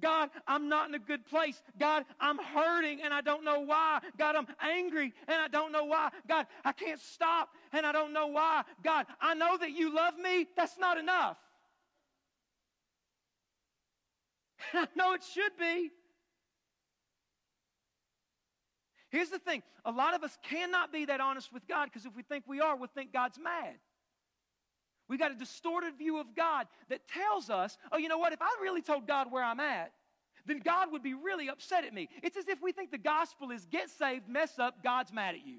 God, 0.00 0.30
I'm 0.46 0.68
not 0.68 0.88
in 0.88 0.94
a 0.94 0.98
good 0.98 1.26
place. 1.26 1.60
God, 1.78 2.04
I'm 2.18 2.38
hurting 2.38 3.02
and 3.02 3.12
I 3.12 3.20
don't 3.20 3.44
know 3.44 3.60
why. 3.60 4.00
God, 4.16 4.36
I'm 4.36 4.46
angry 4.60 5.12
and 5.28 5.36
I 5.36 5.48
don't 5.48 5.70
know 5.70 5.84
why. 5.84 6.08
God, 6.26 6.46
I 6.64 6.72
can't 6.72 7.00
stop 7.00 7.50
and 7.72 7.84
I 7.84 7.92
don't 7.92 8.12
know 8.12 8.28
why. 8.28 8.62
God, 8.82 9.06
I 9.20 9.34
know 9.34 9.58
that 9.58 9.72
you 9.72 9.94
love 9.94 10.16
me. 10.18 10.46
That's 10.56 10.78
not 10.78 10.96
enough. 10.96 11.36
I 14.72 14.86
know 14.96 15.12
it 15.12 15.22
should 15.22 15.52
be. 15.58 15.90
Here's 19.12 19.28
the 19.28 19.38
thing 19.38 19.62
a 19.84 19.92
lot 19.92 20.14
of 20.14 20.24
us 20.24 20.36
cannot 20.42 20.90
be 20.90 21.04
that 21.04 21.20
honest 21.20 21.52
with 21.52 21.68
God 21.68 21.84
because 21.84 22.06
if 22.06 22.16
we 22.16 22.22
think 22.22 22.44
we 22.48 22.60
are, 22.60 22.74
we'll 22.74 22.88
think 22.88 23.12
God's 23.12 23.38
mad. 23.38 23.74
We 25.08 25.18
got 25.18 25.30
a 25.30 25.34
distorted 25.34 25.98
view 25.98 26.18
of 26.18 26.34
God 26.34 26.66
that 26.88 27.06
tells 27.06 27.50
us, 27.50 27.76
oh, 27.92 27.98
you 27.98 28.08
know 28.08 28.16
what? 28.16 28.32
If 28.32 28.40
I 28.40 28.48
really 28.62 28.80
told 28.80 29.06
God 29.06 29.30
where 29.30 29.44
I'm 29.44 29.60
at, 29.60 29.92
then 30.46 30.60
God 30.64 30.90
would 30.90 31.02
be 31.02 31.12
really 31.12 31.50
upset 31.50 31.84
at 31.84 31.92
me. 31.92 32.08
It's 32.22 32.38
as 32.38 32.48
if 32.48 32.62
we 32.62 32.72
think 32.72 32.90
the 32.90 32.98
gospel 32.98 33.50
is 33.50 33.66
get 33.66 33.90
saved, 33.90 34.28
mess 34.28 34.58
up, 34.58 34.82
God's 34.82 35.12
mad 35.12 35.34
at 35.34 35.46
you. 35.46 35.58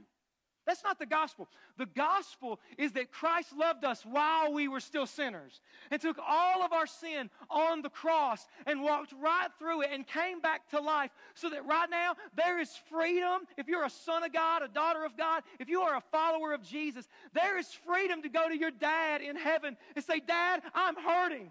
That's 0.65 0.83
not 0.83 0.97
the 0.97 1.05
gospel. 1.05 1.49
The 1.77 1.85
gospel 1.85 2.59
is 2.77 2.93
that 2.93 3.11
Christ 3.11 3.49
loved 3.57 3.83
us 3.83 4.05
while 4.05 4.53
we 4.53 4.67
were 4.67 4.79
still 4.79 5.05
sinners 5.05 5.59
and 5.91 6.01
took 6.01 6.17
all 6.25 6.63
of 6.63 6.71
our 6.71 6.87
sin 6.87 7.29
on 7.49 7.81
the 7.81 7.89
cross 7.89 8.47
and 8.65 8.81
walked 8.81 9.13
right 9.21 9.49
through 9.59 9.81
it 9.81 9.89
and 9.91 10.07
came 10.07 10.39
back 10.39 10.69
to 10.69 10.79
life 10.79 11.11
so 11.33 11.49
that 11.49 11.65
right 11.65 11.89
now 11.89 12.15
there 12.35 12.59
is 12.59 12.71
freedom. 12.89 13.41
If 13.57 13.67
you're 13.67 13.83
a 13.83 13.89
son 13.89 14.23
of 14.23 14.31
God, 14.31 14.61
a 14.61 14.69
daughter 14.69 15.03
of 15.03 15.17
God, 15.17 15.43
if 15.59 15.67
you 15.67 15.81
are 15.81 15.97
a 15.97 16.03
follower 16.11 16.53
of 16.53 16.63
Jesus, 16.63 17.07
there 17.33 17.57
is 17.57 17.67
freedom 17.85 18.21
to 18.21 18.29
go 18.29 18.47
to 18.47 18.57
your 18.57 18.71
dad 18.71 19.21
in 19.21 19.35
heaven 19.35 19.75
and 19.95 20.05
say, 20.05 20.21
Dad, 20.21 20.61
I'm 20.73 20.95
hurting. 20.95 21.49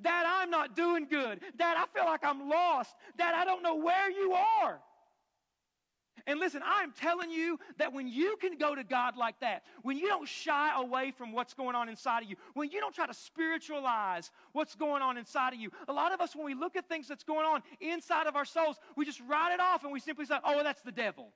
Dad, 0.00 0.24
I'm 0.26 0.50
not 0.50 0.74
doing 0.76 1.06
good. 1.08 1.40
Dad, 1.56 1.76
I 1.76 1.86
feel 1.94 2.04
like 2.04 2.24
I'm 2.24 2.48
lost. 2.48 2.94
Dad, 3.16 3.34
I 3.34 3.44
don't 3.44 3.62
know 3.62 3.76
where 3.76 4.10
you 4.10 4.32
are. 4.32 4.80
And 6.26 6.38
listen, 6.38 6.62
I'm 6.64 6.92
telling 6.92 7.30
you 7.30 7.58
that 7.78 7.92
when 7.92 8.08
you 8.08 8.36
can 8.40 8.56
go 8.56 8.74
to 8.74 8.84
God 8.84 9.16
like 9.16 9.38
that, 9.40 9.64
when 9.82 9.96
you 9.96 10.06
don't 10.08 10.28
shy 10.28 10.70
away 10.76 11.10
from 11.10 11.32
what's 11.32 11.54
going 11.54 11.74
on 11.74 11.88
inside 11.88 12.22
of 12.22 12.30
you, 12.30 12.36
when 12.54 12.70
you 12.70 12.80
don't 12.80 12.94
try 12.94 13.06
to 13.06 13.14
spiritualize 13.14 14.30
what's 14.52 14.74
going 14.74 15.02
on 15.02 15.16
inside 15.16 15.52
of 15.52 15.60
you, 15.60 15.70
a 15.88 15.92
lot 15.92 16.12
of 16.12 16.20
us, 16.20 16.34
when 16.36 16.44
we 16.44 16.54
look 16.54 16.76
at 16.76 16.88
things 16.88 17.08
that's 17.08 17.24
going 17.24 17.46
on 17.46 17.62
inside 17.80 18.26
of 18.26 18.36
our 18.36 18.44
souls, 18.44 18.76
we 18.96 19.04
just 19.04 19.20
write 19.28 19.52
it 19.52 19.60
off 19.60 19.84
and 19.84 19.92
we 19.92 20.00
simply 20.00 20.24
say, 20.24 20.36
oh, 20.44 20.62
that's 20.62 20.82
the 20.82 20.92
devil. 20.92 21.32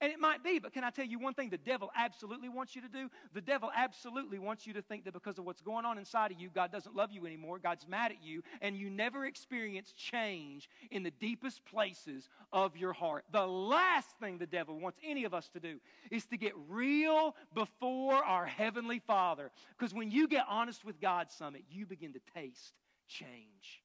And 0.00 0.12
it 0.12 0.18
might 0.18 0.42
be, 0.42 0.58
but 0.58 0.72
can 0.72 0.84
I 0.84 0.90
tell 0.90 1.04
you 1.04 1.18
one 1.18 1.34
thing 1.34 1.50
the 1.50 1.58
devil 1.58 1.90
absolutely 1.96 2.48
wants 2.48 2.74
you 2.74 2.82
to 2.82 2.88
do? 2.88 3.08
The 3.32 3.40
devil 3.40 3.70
absolutely 3.74 4.38
wants 4.38 4.66
you 4.66 4.72
to 4.74 4.82
think 4.82 5.04
that 5.04 5.12
because 5.12 5.38
of 5.38 5.44
what's 5.44 5.60
going 5.60 5.84
on 5.84 5.98
inside 5.98 6.30
of 6.32 6.40
you, 6.40 6.50
God 6.50 6.72
doesn't 6.72 6.94
love 6.94 7.12
you 7.12 7.26
anymore, 7.26 7.58
God's 7.58 7.86
mad 7.86 8.10
at 8.10 8.22
you, 8.22 8.42
and 8.60 8.76
you 8.76 8.90
never 8.90 9.24
experience 9.24 9.92
change 9.92 10.68
in 10.90 11.02
the 11.02 11.10
deepest 11.10 11.64
places 11.64 12.28
of 12.52 12.76
your 12.76 12.92
heart. 12.92 13.24
The 13.32 13.46
last 13.46 14.08
thing 14.20 14.38
the 14.38 14.46
devil 14.46 14.78
wants 14.78 14.98
any 15.04 15.24
of 15.24 15.34
us 15.34 15.48
to 15.50 15.60
do 15.60 15.78
is 16.10 16.26
to 16.26 16.36
get 16.36 16.52
real 16.68 17.36
before 17.54 18.14
our 18.14 18.46
Heavenly 18.46 18.98
Father. 18.98 19.50
Because 19.78 19.94
when 19.94 20.10
you 20.10 20.28
get 20.28 20.44
honest 20.48 20.84
with 20.84 21.00
God, 21.00 21.30
Summit, 21.30 21.62
you 21.70 21.86
begin 21.86 22.12
to 22.14 22.20
taste 22.34 22.74
change. 23.06 23.83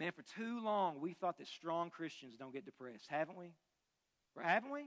Man, 0.00 0.12
for 0.12 0.22
too 0.22 0.64
long, 0.64 0.98
we 0.98 1.12
thought 1.12 1.36
that 1.36 1.46
strong 1.46 1.90
Christians 1.90 2.34
don't 2.38 2.54
get 2.54 2.64
depressed, 2.64 3.06
haven't 3.08 3.36
we? 3.36 3.52
Or 4.34 4.42
haven't 4.42 4.72
we? 4.72 4.86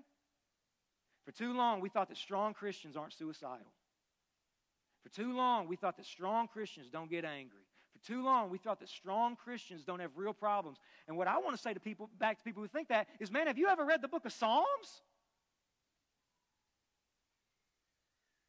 For 1.24 1.32
too 1.32 1.53
long, 1.53 1.82
we 1.82 1.89
thought 1.89 2.09
that 2.09 2.18
strong 2.18 2.55
Christians 2.55 2.97
aren't 2.97 3.14
suicidal. 3.14 3.72
For 5.03 5.09
too 5.09 5.38
long, 5.38 5.68
we 5.68 5.76
thought 5.76 5.97
that 5.97 6.07
strong 6.07 6.47
Christians 6.47 6.89
don't 6.91 7.11
get 7.11 7.26
angry. 7.26 7.61
For 7.93 8.03
too 8.07 8.24
long, 8.24 8.49
we 8.49 8.57
thought 8.57 8.80
that 8.80 8.89
strong 8.89 9.36
Christians 9.36 9.84
don't 9.84 9.99
have 9.99 10.18
real 10.18 10.34
problems. 10.34 10.80
And 11.07 11.16
what 11.16 11.28
I 11.28 11.38
want 11.38 11.55
to 11.55 11.61
say 11.61 11.76
to 11.76 11.80
people, 11.80 12.09
back 12.18 12.39
to 12.39 12.43
people 12.43 12.64
who 12.64 12.68
think 12.68 12.88
that, 12.88 13.07
is 13.20 13.30
man, 13.30 13.45
have 13.45 13.59
you 13.59 13.68
ever 13.68 13.86
read 13.86 14.01
the 14.01 14.07
book 14.07 14.26
of 14.26 14.34
Psalms? 14.34 15.03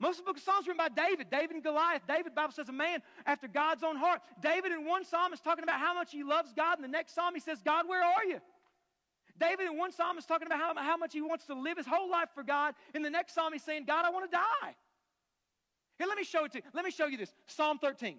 Most 0.05 0.19
of 0.19 0.27
the 0.27 0.33
book 0.33 0.37
of 0.37 0.43
Psalms 0.43 0.67
written 0.67 0.77
by 0.77 0.91
David, 0.91 1.31
David 1.31 1.53
and 1.53 1.63
Goliath. 1.65 2.03
David, 2.07 2.35
Bible 2.35 2.53
says, 2.53 2.69
a 2.69 2.73
man 2.73 2.99
after 3.25 3.49
God's 3.49 3.83
own 3.83 3.97
heart. 3.97 4.21
David 4.43 4.71
in 4.71 4.85
one 4.85 5.03
psalm 5.03 5.33
is 5.33 5.41
talking 5.41 5.65
about 5.65 5.81
how 5.81 5.95
much 5.95 6.13
he 6.13 6.23
loves 6.23 6.53
God. 6.53 6.77
In 6.77 6.83
the 6.83 6.89
next 6.89 7.15
psalm, 7.15 7.33
he 7.33 7.41
says, 7.41 7.63
God, 7.65 7.89
where 7.89 8.03
are 8.03 8.23
you? 8.27 8.39
David 9.41 9.65
in 9.65 9.79
one 9.79 9.93
psalm 9.93 10.19
is 10.19 10.27
talking 10.27 10.47
about 10.47 10.59
how, 10.59 10.75
how 10.75 10.99
much 10.99 11.15
he 11.15 11.23
wants 11.23 11.47
to 11.47 11.55
live 11.55 11.79
his 11.79 11.87
whole 11.87 12.11
life 12.11 12.29
for 12.35 12.43
God. 12.43 12.75
In 12.95 13.01
the 13.01 13.09
next 13.09 13.35
psalm, 13.35 13.55
he's 13.55 13.63
saying, 13.63 13.85
God, 13.87 14.05
I 14.05 14.11
want 14.11 14.31
to 14.31 14.37
die. 14.37 14.75
Here, 15.97 16.07
let 16.07 16.19
me 16.19 16.25
show 16.25 16.45
it 16.45 16.53
to 16.53 16.59
you. 16.59 16.65
Let 16.75 16.85
me 16.85 16.91
show 16.91 17.07
you 17.07 17.17
this. 17.17 17.33
Psalm 17.47 17.79
13. 17.79 18.19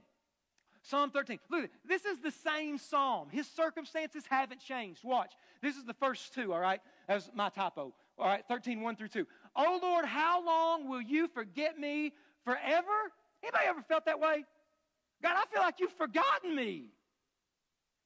Psalm 0.82 1.12
13. 1.12 1.38
Look, 1.52 1.66
at 1.66 1.70
this. 1.88 2.02
this 2.02 2.14
is 2.14 2.20
the 2.20 2.32
same 2.32 2.80
psalm. 2.80 3.28
His 3.30 3.46
circumstances 3.46 4.24
haven't 4.28 4.60
changed. 4.60 5.02
Watch. 5.04 5.34
This 5.62 5.76
is 5.76 5.84
the 5.84 5.94
first 5.94 6.34
two, 6.34 6.52
all 6.52 6.60
right? 6.60 6.82
That 7.08 7.14
was 7.14 7.30
my 7.36 7.50
typo. 7.50 7.94
All 8.18 8.28
right, 8.28 8.44
13, 8.48 8.82
1 8.82 8.96
through 8.96 9.10
2. 9.10 9.28
Oh 9.56 9.80
Lord, 9.82 10.06
how 10.06 10.46
long 10.46 10.90
will 10.90 11.02
you 11.02 11.28
forget 11.28 11.80
me 11.80 12.14
forever? 12.44 13.12
Anybody 13.44 13.64
ever 13.68 13.82
felt 13.88 14.06
that 14.06 14.20
way? 14.20 14.44
God, 15.24 15.36
I 15.36 15.46
feel 15.54 15.62
like 15.62 15.76
you've 15.80 15.94
forgotten 15.94 16.56
me. 16.56 16.90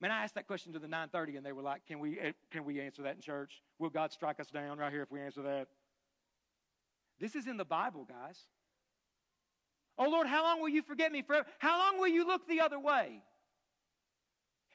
Man, 0.01 0.11
I 0.11 0.23
asked 0.23 0.35
that 0.35 0.47
question 0.47 0.71
to 0.73 0.79
the 0.79 0.87
930, 0.87 1.37
and 1.37 1.45
they 1.45 1.51
were 1.51 1.61
like, 1.61 1.85
can 1.85 1.99
we, 1.99 2.19
eh, 2.19 2.31
can 2.51 2.63
we 2.63 2.79
answer 2.79 3.01
that 3.01 3.15
in 3.15 3.21
church? 3.21 3.61
Will 3.79 3.89
God 3.89 4.13
strike 4.13 4.39
us 4.39 4.47
down 4.47 4.77
right 4.77 4.91
here 4.91 5.01
if 5.01 5.11
we 5.11 5.19
answer 5.19 5.41
that? 5.41 5.67
This 7.19 7.35
is 7.35 7.47
in 7.47 7.57
the 7.57 7.65
Bible, 7.65 8.05
guys. 8.07 8.39
Oh 9.97 10.09
Lord, 10.09 10.27
how 10.27 10.43
long 10.43 10.61
will 10.61 10.69
you 10.69 10.81
forget 10.81 11.11
me 11.11 11.21
forever? 11.21 11.45
How 11.59 11.77
long 11.77 11.99
will 11.99 12.07
you 12.07 12.25
look 12.25 12.47
the 12.47 12.61
other 12.61 12.79
way? 12.79 13.21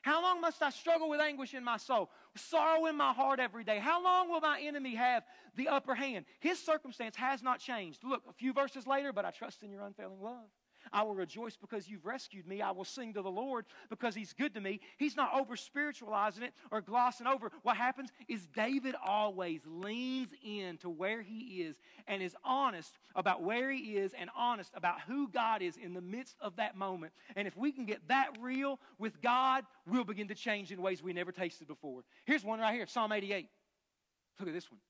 How 0.05 0.20
long 0.20 0.42
must 0.42 0.62
I 0.62 0.68
struggle 0.68 1.09
with 1.09 1.18
anguish 1.18 1.55
in 1.55 1.64
my 1.64 1.78
soul, 1.78 2.11
sorrow 2.36 2.84
in 2.84 2.94
my 2.94 3.14
heart 3.14 3.40
every 3.40 3.64
day? 3.64 3.78
How 3.78 4.05
long 4.05 4.28
will 4.28 4.40
my 4.42 4.61
enemy 4.61 4.94
have 4.96 5.24
the 5.57 5.68
upper 5.68 5.94
hand? 5.94 6.26
His 6.40 6.59
circumstance 6.59 7.16
has 7.16 7.42
not 7.42 7.59
changed. 7.59 8.05
Look, 8.05 8.22
a 8.28 8.32
few 8.34 8.52
verses 8.52 8.86
later, 8.86 9.14
but 9.14 9.24
I 9.24 9.30
trust 9.30 9.62
in 9.62 9.70
your 9.70 9.80
unfailing 9.80 10.20
love. 10.20 10.50
I 10.93 11.03
will 11.03 11.14
rejoice 11.14 11.57
because 11.57 11.89
you've 11.89 12.05
rescued 12.05 12.47
me. 12.47 12.62
I 12.62 12.70
will 12.70 12.85
sing 12.85 13.14
to 13.14 13.22
the 13.22 13.30
Lord 13.30 13.66
because 13.91 14.14
he's 14.14 14.32
good 14.32 14.55
to 14.55 14.61
me. 14.61 14.80
He's 14.99 15.16
not 15.16 15.35
over 15.35 15.57
spiritualizing 15.57 16.43
it 16.43 16.53
or 16.70 16.80
glossing 16.80 17.26
over. 17.26 17.51
What 17.62 17.76
happens 17.76 18.11
is 18.28 18.47
David 18.47 18.95
always 19.05 19.61
leans 19.66 20.30
in 20.45 20.78
to 20.78 20.91
where 20.91 21.22
he 21.22 21.62
is 21.62 21.76
and 22.07 22.22
is 22.22 22.37
honest 22.45 22.99
about 23.14 23.43
where 23.43 23.70
he 23.70 23.97
is 23.97 24.12
and 24.18 24.30
honest 24.37 24.72
about 24.74 25.01
who 25.03 25.28
God 25.28 25.62
is 25.62 25.76
in 25.76 25.95
the 25.95 26.01
midst 26.01 26.37
of 26.41 26.57
that 26.57 26.76
moment. 26.76 27.12
And 27.37 27.49
if 27.49 27.57
we 27.57 27.72
can 27.72 27.85
get 27.85 28.07
that 28.09 28.30
real 28.41 28.78
with 28.99 29.20
God, 29.22 29.64
we'll 29.87 30.05
begin 30.05 30.28
to 30.28 30.35
change 30.35 30.72
in 30.72 30.80
ways 30.80 31.03
we 31.03 31.12
never 31.12 31.32
tasted 31.32 31.68
before. 31.68 32.03
Here's 32.24 32.45
one 32.45 32.61
right 32.61 32.74
here 32.74 32.87
Psalm 32.87 33.12
88. 33.12 33.49
Look 34.41 34.49
at 34.49 34.55
this 34.55 34.70
one. 34.70 34.80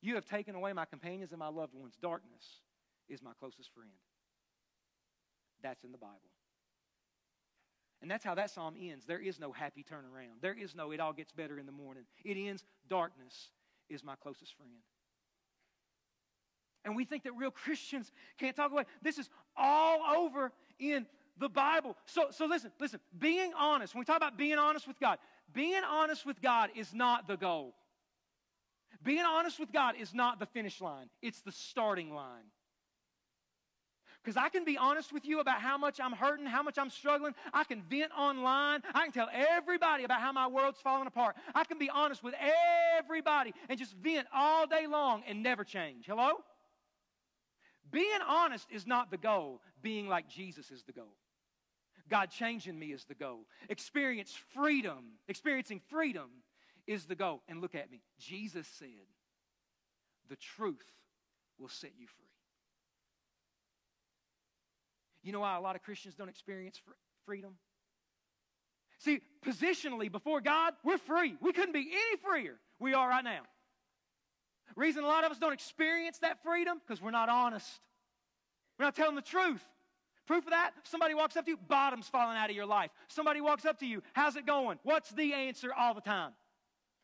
You 0.00 0.16
have 0.16 0.26
taken 0.26 0.54
away 0.54 0.72
my 0.72 0.84
companions 0.84 1.32
and 1.32 1.38
my 1.38 1.48
loved 1.48 1.74
ones. 1.74 1.94
Darkness 2.00 2.60
is 3.08 3.22
my 3.22 3.32
closest 3.38 3.72
friend. 3.74 3.90
That's 5.64 5.82
in 5.82 5.90
the 5.92 5.98
Bible. 5.98 6.20
And 8.02 8.10
that's 8.10 8.22
how 8.22 8.34
that 8.34 8.50
psalm 8.50 8.74
ends. 8.78 9.06
There 9.06 9.18
is 9.18 9.40
no 9.40 9.50
happy 9.50 9.82
turnaround. 9.82 10.42
There 10.42 10.52
is 10.56 10.74
no, 10.74 10.90
it 10.90 11.00
all 11.00 11.14
gets 11.14 11.32
better 11.32 11.58
in 11.58 11.64
the 11.64 11.72
morning. 11.72 12.04
It 12.22 12.36
ends, 12.36 12.62
darkness 12.88 13.48
is 13.88 14.04
my 14.04 14.14
closest 14.14 14.54
friend. 14.56 14.70
And 16.84 16.94
we 16.94 17.06
think 17.06 17.22
that 17.22 17.32
real 17.32 17.50
Christians 17.64 18.12
can't 18.38 18.54
talk 18.54 18.70
away. 18.70 18.84
This 19.02 19.16
is 19.16 19.30
all 19.56 20.02
over 20.18 20.52
in 20.78 21.06
the 21.38 21.48
Bible. 21.48 21.96
So, 22.04 22.26
so 22.30 22.44
listen, 22.44 22.70
listen. 22.78 23.00
Being 23.18 23.52
honest, 23.58 23.94
when 23.94 24.00
we 24.00 24.04
talk 24.04 24.18
about 24.18 24.36
being 24.36 24.58
honest 24.58 24.86
with 24.86 25.00
God, 25.00 25.18
being 25.54 25.82
honest 25.82 26.26
with 26.26 26.42
God 26.42 26.68
is 26.76 26.92
not 26.92 27.26
the 27.26 27.36
goal. 27.36 27.74
Being 29.02 29.24
honest 29.24 29.58
with 29.58 29.72
God 29.72 29.94
is 29.98 30.12
not 30.12 30.38
the 30.38 30.46
finish 30.46 30.82
line, 30.82 31.08
it's 31.22 31.40
the 31.40 31.52
starting 31.52 32.12
line. 32.12 32.44
Because 34.24 34.38
I 34.38 34.48
can 34.48 34.64
be 34.64 34.78
honest 34.78 35.12
with 35.12 35.26
you 35.26 35.40
about 35.40 35.60
how 35.60 35.76
much 35.76 36.00
I'm 36.00 36.12
hurting, 36.12 36.46
how 36.46 36.62
much 36.62 36.78
I'm 36.78 36.88
struggling. 36.88 37.34
I 37.52 37.64
can 37.64 37.82
vent 37.82 38.10
online. 38.16 38.80
I 38.94 39.02
can 39.02 39.12
tell 39.12 39.28
everybody 39.30 40.04
about 40.04 40.20
how 40.20 40.32
my 40.32 40.46
world's 40.46 40.80
falling 40.80 41.06
apart. 41.06 41.36
I 41.54 41.64
can 41.64 41.78
be 41.78 41.90
honest 41.90 42.24
with 42.24 42.34
everybody 42.98 43.52
and 43.68 43.78
just 43.78 43.94
vent 43.96 44.26
all 44.34 44.66
day 44.66 44.86
long 44.86 45.24
and 45.28 45.42
never 45.42 45.62
change. 45.62 46.06
Hello? 46.06 46.38
Being 47.90 48.20
honest 48.26 48.66
is 48.70 48.86
not 48.86 49.10
the 49.10 49.18
goal. 49.18 49.60
Being 49.82 50.08
like 50.08 50.26
Jesus 50.26 50.70
is 50.70 50.82
the 50.84 50.92
goal. 50.92 51.16
God 52.08 52.30
changing 52.30 52.78
me 52.78 52.92
is 52.92 53.04
the 53.04 53.14
goal. 53.14 53.40
Experience 53.68 54.34
freedom, 54.54 55.18
experiencing 55.28 55.80
freedom 55.90 56.30
is 56.86 57.04
the 57.04 57.14
goal. 57.14 57.42
And 57.46 57.60
look 57.60 57.74
at 57.74 57.90
me. 57.90 58.00
Jesus 58.18 58.66
said, 58.78 58.88
the 60.30 60.36
truth 60.36 60.84
will 61.58 61.68
set 61.68 61.92
you 61.98 62.06
free. 62.06 62.24
You 65.24 65.32
know 65.32 65.40
why 65.40 65.56
a 65.56 65.60
lot 65.60 65.74
of 65.74 65.82
Christians 65.82 66.14
don't 66.14 66.28
experience 66.28 66.80
freedom? 67.26 67.54
See, 68.98 69.20
positionally 69.44 70.12
before 70.12 70.40
God, 70.40 70.74
we're 70.84 70.98
free. 70.98 71.36
We 71.40 71.52
couldn't 71.52 71.72
be 71.72 71.90
any 71.90 72.16
freer. 72.22 72.56
We 72.78 72.94
are 72.94 73.08
right 73.08 73.24
now. 73.24 73.40
Reason 74.76 75.02
a 75.02 75.06
lot 75.06 75.24
of 75.24 75.32
us 75.32 75.38
don't 75.38 75.52
experience 75.52 76.18
that 76.18 76.42
freedom 76.42 76.80
because 76.86 77.02
we're 77.02 77.10
not 77.10 77.28
honest. 77.28 77.68
We're 78.78 78.84
not 78.84 78.94
telling 78.94 79.14
the 79.14 79.22
truth. 79.22 79.62
Proof 80.26 80.44
of 80.44 80.50
that, 80.50 80.72
somebody 80.84 81.14
walks 81.14 81.36
up 81.36 81.44
to 81.44 81.50
you, 81.50 81.58
bottom's 81.68 82.08
falling 82.08 82.36
out 82.36 82.48
of 82.48 82.56
your 82.56 82.64
life. 82.64 82.90
Somebody 83.08 83.42
walks 83.42 83.66
up 83.66 83.78
to 83.80 83.86
you, 83.86 84.02
how's 84.14 84.36
it 84.36 84.46
going? 84.46 84.78
What's 84.82 85.10
the 85.10 85.34
answer 85.34 85.68
all 85.74 85.92
the 85.92 86.00
time? 86.00 86.32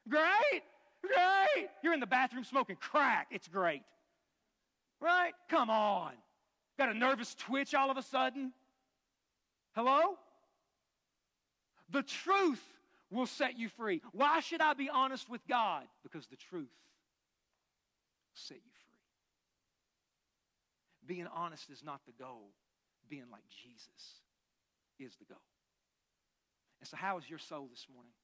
Great, 0.09 0.63
great. 1.03 1.69
You're 1.83 1.93
in 1.93 2.01
the 2.01 2.07
bathroom 2.07 2.45
smoking 2.45 2.77
crack. 2.77 3.29
It's 3.31 3.47
great. 3.47 3.83
Right? 5.03 5.33
Come 5.51 5.69
on. 5.69 6.13
Got 6.81 6.97
a 6.97 6.99
nervous 6.99 7.35
twitch 7.35 7.75
all 7.75 7.91
of 7.91 7.99
a 7.99 8.03
sudden? 8.03 8.53
Hello? 9.75 10.17
The 11.91 12.03
truth 12.03 12.65
will 13.11 13.27
set 13.27 13.59
you 13.59 13.69
free. 13.69 14.01
Why 14.13 14.41
should 14.41 14.63
I 14.63 14.73
be 14.73 14.89
honest 14.89 15.29
with 15.29 15.47
God? 15.47 15.83
Because 16.03 16.27
the 16.29 16.37
truth 16.37 16.71
will 16.71 18.33
set 18.33 18.57
you 18.57 18.73
free. 18.83 18.97
Being 21.07 21.27
honest 21.27 21.69
is 21.69 21.85
not 21.85 22.01
the 22.07 22.13
goal, 22.13 22.49
being 23.11 23.27
like 23.31 23.45
Jesus 23.63 24.23
is 24.99 25.15
the 25.17 25.27
goal. 25.27 25.37
And 26.81 26.89
so, 26.89 26.97
how 26.97 27.19
is 27.19 27.29
your 27.29 27.39
soul 27.39 27.69
this 27.71 27.89
morning? 27.93 28.15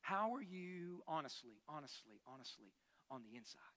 How 0.00 0.34
are 0.34 0.42
you 0.42 1.02
honestly, 1.06 1.60
honestly, 1.68 2.22
honestly 2.26 2.72
on 3.10 3.20
the 3.30 3.36
inside? 3.36 3.75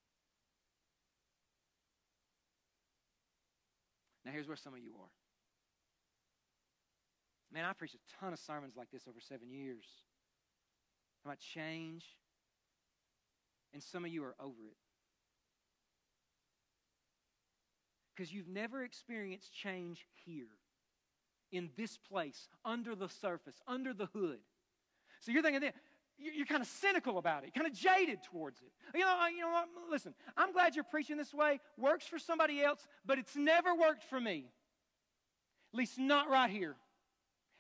Now, 4.30 4.34
here's 4.34 4.48
where 4.48 4.58
some 4.58 4.76
of 4.76 4.80
you 4.80 4.92
are. 5.02 5.10
Man, 7.52 7.66
I 7.66 7.74
preached 7.74 7.96
a 7.96 8.20
ton 8.20 8.32
of 8.32 8.38
sermons 8.38 8.76
like 8.78 8.92
this 8.92 9.08
over 9.08 9.20
seven 9.20 9.50
years 9.50 9.84
about 11.26 11.40
change, 11.40 12.06
and 13.74 13.82
some 13.82 14.06
of 14.06 14.12
you 14.12 14.24
are 14.24 14.36
over 14.40 14.68
it. 14.70 14.78
Because 18.16 18.32
you've 18.32 18.48
never 18.48 18.84
experienced 18.84 19.52
change 19.52 20.06
here, 20.24 20.60
in 21.52 21.72
this 21.76 21.98
place, 21.98 22.50
under 22.64 22.94
the 22.94 23.10
surface, 23.10 23.56
under 23.68 23.96
the 23.96 24.10
hood. 24.14 24.42
So 25.22 25.32
you're 25.32 25.42
thinking, 25.42 25.72
you're 26.20 26.46
kind 26.46 26.62
of 26.62 26.68
cynical 26.68 27.18
about 27.18 27.44
it, 27.44 27.54
kind 27.54 27.68
of 27.68 27.74
jaded 27.74 28.24
towards 28.24 28.60
it. 28.62 28.72
You 28.98 29.06
know, 29.06 29.18
you 29.34 29.42
know? 29.42 29.64
Listen, 29.90 30.14
I'm 30.36 30.52
glad 30.52 30.76
you're 30.76 30.84
preaching 30.84 31.18
this 31.18 31.34
way. 31.34 31.60
Works 31.78 32.06
for 32.06 32.20
somebody 32.20 32.62
else, 32.62 32.86
but 33.06 33.18
it's 33.18 33.36
never 33.36 33.74
worked 33.74 34.04
for 34.04 34.20
me. 34.20 34.46
At 35.74 35.78
least 35.78 35.98
not 35.98 36.30
right 36.30 36.50
here. 36.50 36.76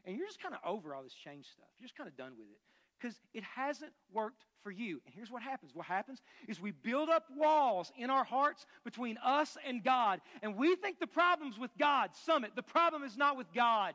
And 0.05 0.17
you're 0.17 0.27
just 0.27 0.41
kind 0.41 0.55
of 0.55 0.61
over 0.65 0.95
all 0.95 1.03
this 1.03 1.13
change 1.13 1.45
stuff. 1.45 1.67
You're 1.77 1.85
just 1.85 1.97
kind 1.97 2.09
of 2.09 2.17
done 2.17 2.31
with 2.37 2.47
it 2.47 2.59
because 2.99 3.17
it 3.33 3.43
hasn't 3.43 3.91
worked 4.11 4.43
for 4.63 4.71
you. 4.71 5.01
And 5.05 5.13
here's 5.15 5.31
what 5.31 5.41
happens 5.41 5.73
what 5.73 5.85
happens 5.85 6.21
is 6.47 6.59
we 6.59 6.71
build 6.71 7.09
up 7.09 7.25
walls 7.35 7.91
in 7.97 8.09
our 8.09 8.23
hearts 8.23 8.65
between 8.83 9.17
us 9.23 9.57
and 9.65 9.83
God. 9.83 10.19
And 10.41 10.55
we 10.55 10.75
think 10.75 10.99
the 10.99 11.07
problem's 11.07 11.57
with 11.57 11.71
God. 11.77 12.11
Summit, 12.25 12.51
the 12.55 12.63
problem 12.63 13.03
is 13.03 13.17
not 13.17 13.37
with 13.37 13.53
God. 13.53 13.93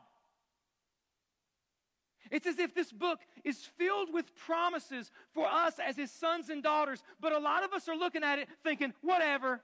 It's 2.30 2.46
as 2.46 2.58
if 2.58 2.74
this 2.74 2.92
book 2.92 3.20
is 3.44 3.58
filled 3.78 4.12
with 4.12 4.34
promises 4.36 5.10
for 5.32 5.46
us 5.46 5.74
as 5.78 5.96
his 5.96 6.10
sons 6.10 6.48
and 6.48 6.62
daughters, 6.62 7.02
but 7.20 7.32
a 7.32 7.38
lot 7.38 7.64
of 7.64 7.72
us 7.72 7.88
are 7.88 7.96
looking 7.96 8.22
at 8.24 8.38
it 8.38 8.48
thinking, 8.62 8.92
whatever. 9.02 9.60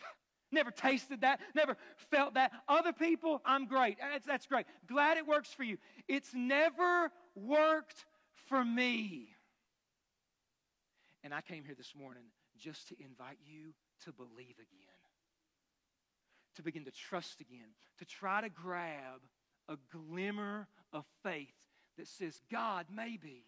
Never 0.52 0.70
tasted 0.70 1.22
that, 1.22 1.40
never 1.56 1.76
felt 2.10 2.34
that. 2.34 2.52
Other 2.68 2.92
people, 2.92 3.42
I'm 3.44 3.66
great. 3.66 3.98
That's, 4.24 4.46
great. 4.46 4.66
Glad 4.86 5.18
it 5.18 5.26
works 5.26 5.52
for 5.52 5.64
you. 5.64 5.76
It's 6.06 6.30
never 6.34 7.10
worked 7.34 8.06
for 8.48 8.64
me. 8.64 9.30
And 11.24 11.34
I 11.34 11.40
came 11.40 11.64
here 11.64 11.74
this 11.76 11.94
morning 11.98 12.22
just 12.56 12.86
to 12.88 12.94
invite 13.00 13.38
you 13.44 13.74
to 14.04 14.12
believe 14.12 14.54
again, 14.54 15.02
to 16.54 16.62
begin 16.62 16.84
to 16.84 16.92
trust 16.92 17.40
again, 17.40 17.74
to 17.98 18.04
try 18.04 18.40
to 18.40 18.48
grab 18.48 19.22
a 19.68 19.76
glimmer 19.90 20.68
of 20.92 21.04
faith 21.24 21.52
that 21.96 22.08
says, 22.08 22.40
God, 22.50 22.86
maybe. 22.94 23.44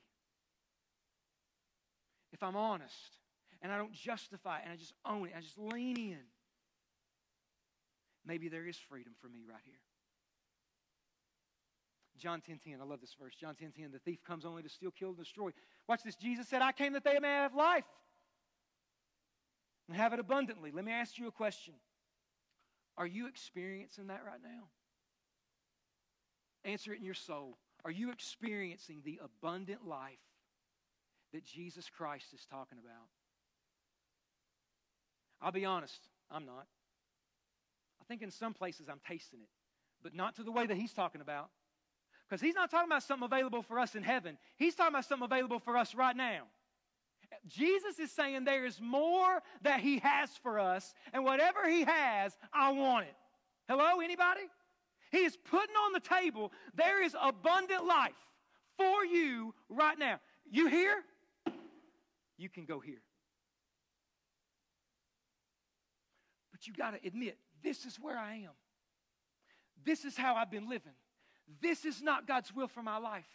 If 2.33 2.43
I'm 2.43 2.57
honest 2.57 3.19
and 3.63 3.73
I 3.73 3.79
don't 3.79 3.93
justify 3.93 4.59
it 4.59 4.63
and 4.65 4.73
I 4.73 4.77
just 4.77 4.93
own 5.05 5.29
it, 5.29 5.35
I 5.37 5.41
just 5.41 5.59
lean 5.59 5.97
in, 5.97 6.19
maybe 8.27 8.49
there 8.49 8.67
is 8.67 8.77
freedom 8.77 9.15
for 9.21 9.29
me 9.29 9.41
right 9.49 9.63
here. 9.65 9.81
John 12.19 12.41
10 12.41 12.59
10, 12.65 12.81
I 12.81 12.85
love 12.85 13.01
this 13.01 13.15
verse. 13.19 13.35
John 13.35 13.55
10 13.55 13.73
10, 13.73 13.93
the 13.93 13.99
thief 14.01 14.19
comes 14.25 14.45
only 14.45 14.63
to 14.63 14.69
steal, 14.69 14.91
kill, 14.91 15.09
and 15.11 15.17
destroy. 15.17 15.51
Watch 15.89 16.03
this. 16.03 16.17
Jesus 16.17 16.49
said, 16.49 16.63
I 16.63 16.73
came 16.73 16.93
that 16.95 17.05
they 17.05 17.19
may 17.21 17.29
have 17.29 17.55
life 17.55 17.85
and 19.87 19.97
have 19.97 20.13
it 20.13 20.21
abundantly. 20.21 20.71
Let 20.73 20.85
me 20.85 20.93
ask 20.93 21.17
you 21.19 21.29
a 21.29 21.33
question. 21.33 21.75
Are 22.97 23.07
you 23.07 23.29
experiencing 23.29 24.09
that 24.09 24.23
right 24.27 24.41
now? 24.43 24.65
Answer 26.65 26.93
it 26.93 26.99
in 26.99 27.05
your 27.05 27.15
soul. 27.15 27.57
Are 27.85 27.91
you 27.91 28.11
experiencing 28.11 29.03
the 29.05 29.21
abundant 29.23 29.87
life 29.87 30.19
that 31.33 31.45
Jesus 31.45 31.89
Christ 31.89 32.27
is 32.35 32.47
talking 32.51 32.79
about? 32.79 33.09
I'll 35.41 35.53
be 35.53 35.65
honest, 35.65 36.01
I'm 36.31 36.45
not. 36.45 36.67
I 38.01 38.05
think 38.09 38.23
in 38.23 38.31
some 38.31 38.55
places 38.55 38.89
I'm 38.89 39.01
tasting 39.07 39.41
it, 39.41 39.49
but 40.03 40.15
not 40.15 40.37
to 40.37 40.43
the 40.43 40.53
way 40.53 40.67
that 40.67 40.77
he's 40.77 40.93
talking 40.93 41.21
about. 41.21 41.51
Because 42.29 42.41
he's 42.41 42.55
not 42.55 42.71
talking 42.71 42.89
about 42.89 43.03
something 43.03 43.25
available 43.25 43.63
for 43.63 43.79
us 43.79 43.95
in 43.95 44.03
heaven, 44.03 44.37
he's 44.57 44.75
talking 44.75 44.95
about 44.95 45.05
something 45.05 45.25
available 45.25 45.59
for 45.59 45.77
us 45.77 45.95
right 45.95 46.17
now. 46.17 46.43
Jesus 47.47 47.99
is 47.99 48.11
saying 48.11 48.45
there 48.45 48.65
is 48.65 48.81
more 48.81 49.43
that 49.63 49.81
he 49.81 49.99
has 49.99 50.31
for 50.43 50.59
us, 50.59 50.95
and 51.13 51.25
whatever 51.25 51.69
he 51.69 51.85
has, 51.85 52.37
I 52.53 52.73
want 52.73 53.07
it. 53.07 53.15
Hello, 53.69 54.01
anybody? 54.01 54.43
He 55.11 55.19
is 55.19 55.37
putting 55.37 55.75
on 55.75 55.93
the 55.93 56.01
table, 56.01 56.53
there 56.75 57.03
is 57.03 57.17
abundant 57.21 57.87
life 57.87 58.13
for 58.77 59.05
you 59.05 59.55
right 59.69 59.99
now. 59.99 60.21
You 60.51 60.69
here? 60.69 61.03
You 62.37 62.49
can 62.49 62.65
go 62.65 62.79
here. 62.79 63.03
But 66.53 66.67
you 66.67 66.73
got 66.73 67.01
to 67.01 67.07
admit, 67.07 67.37
this 67.63 67.85
is 67.85 67.97
where 67.97 68.19
I 68.19 68.35
am. 68.35 68.53
This 69.85 70.05
is 70.05 70.17
how 70.17 70.35
I've 70.35 70.51
been 70.51 70.69
living. 70.69 70.93
This 71.63 71.85
is 71.85 72.03
not 72.03 72.27
God's 72.27 72.55
will 72.55 72.69
for 72.69 72.83
my 72.83 72.99
life. 72.99 73.27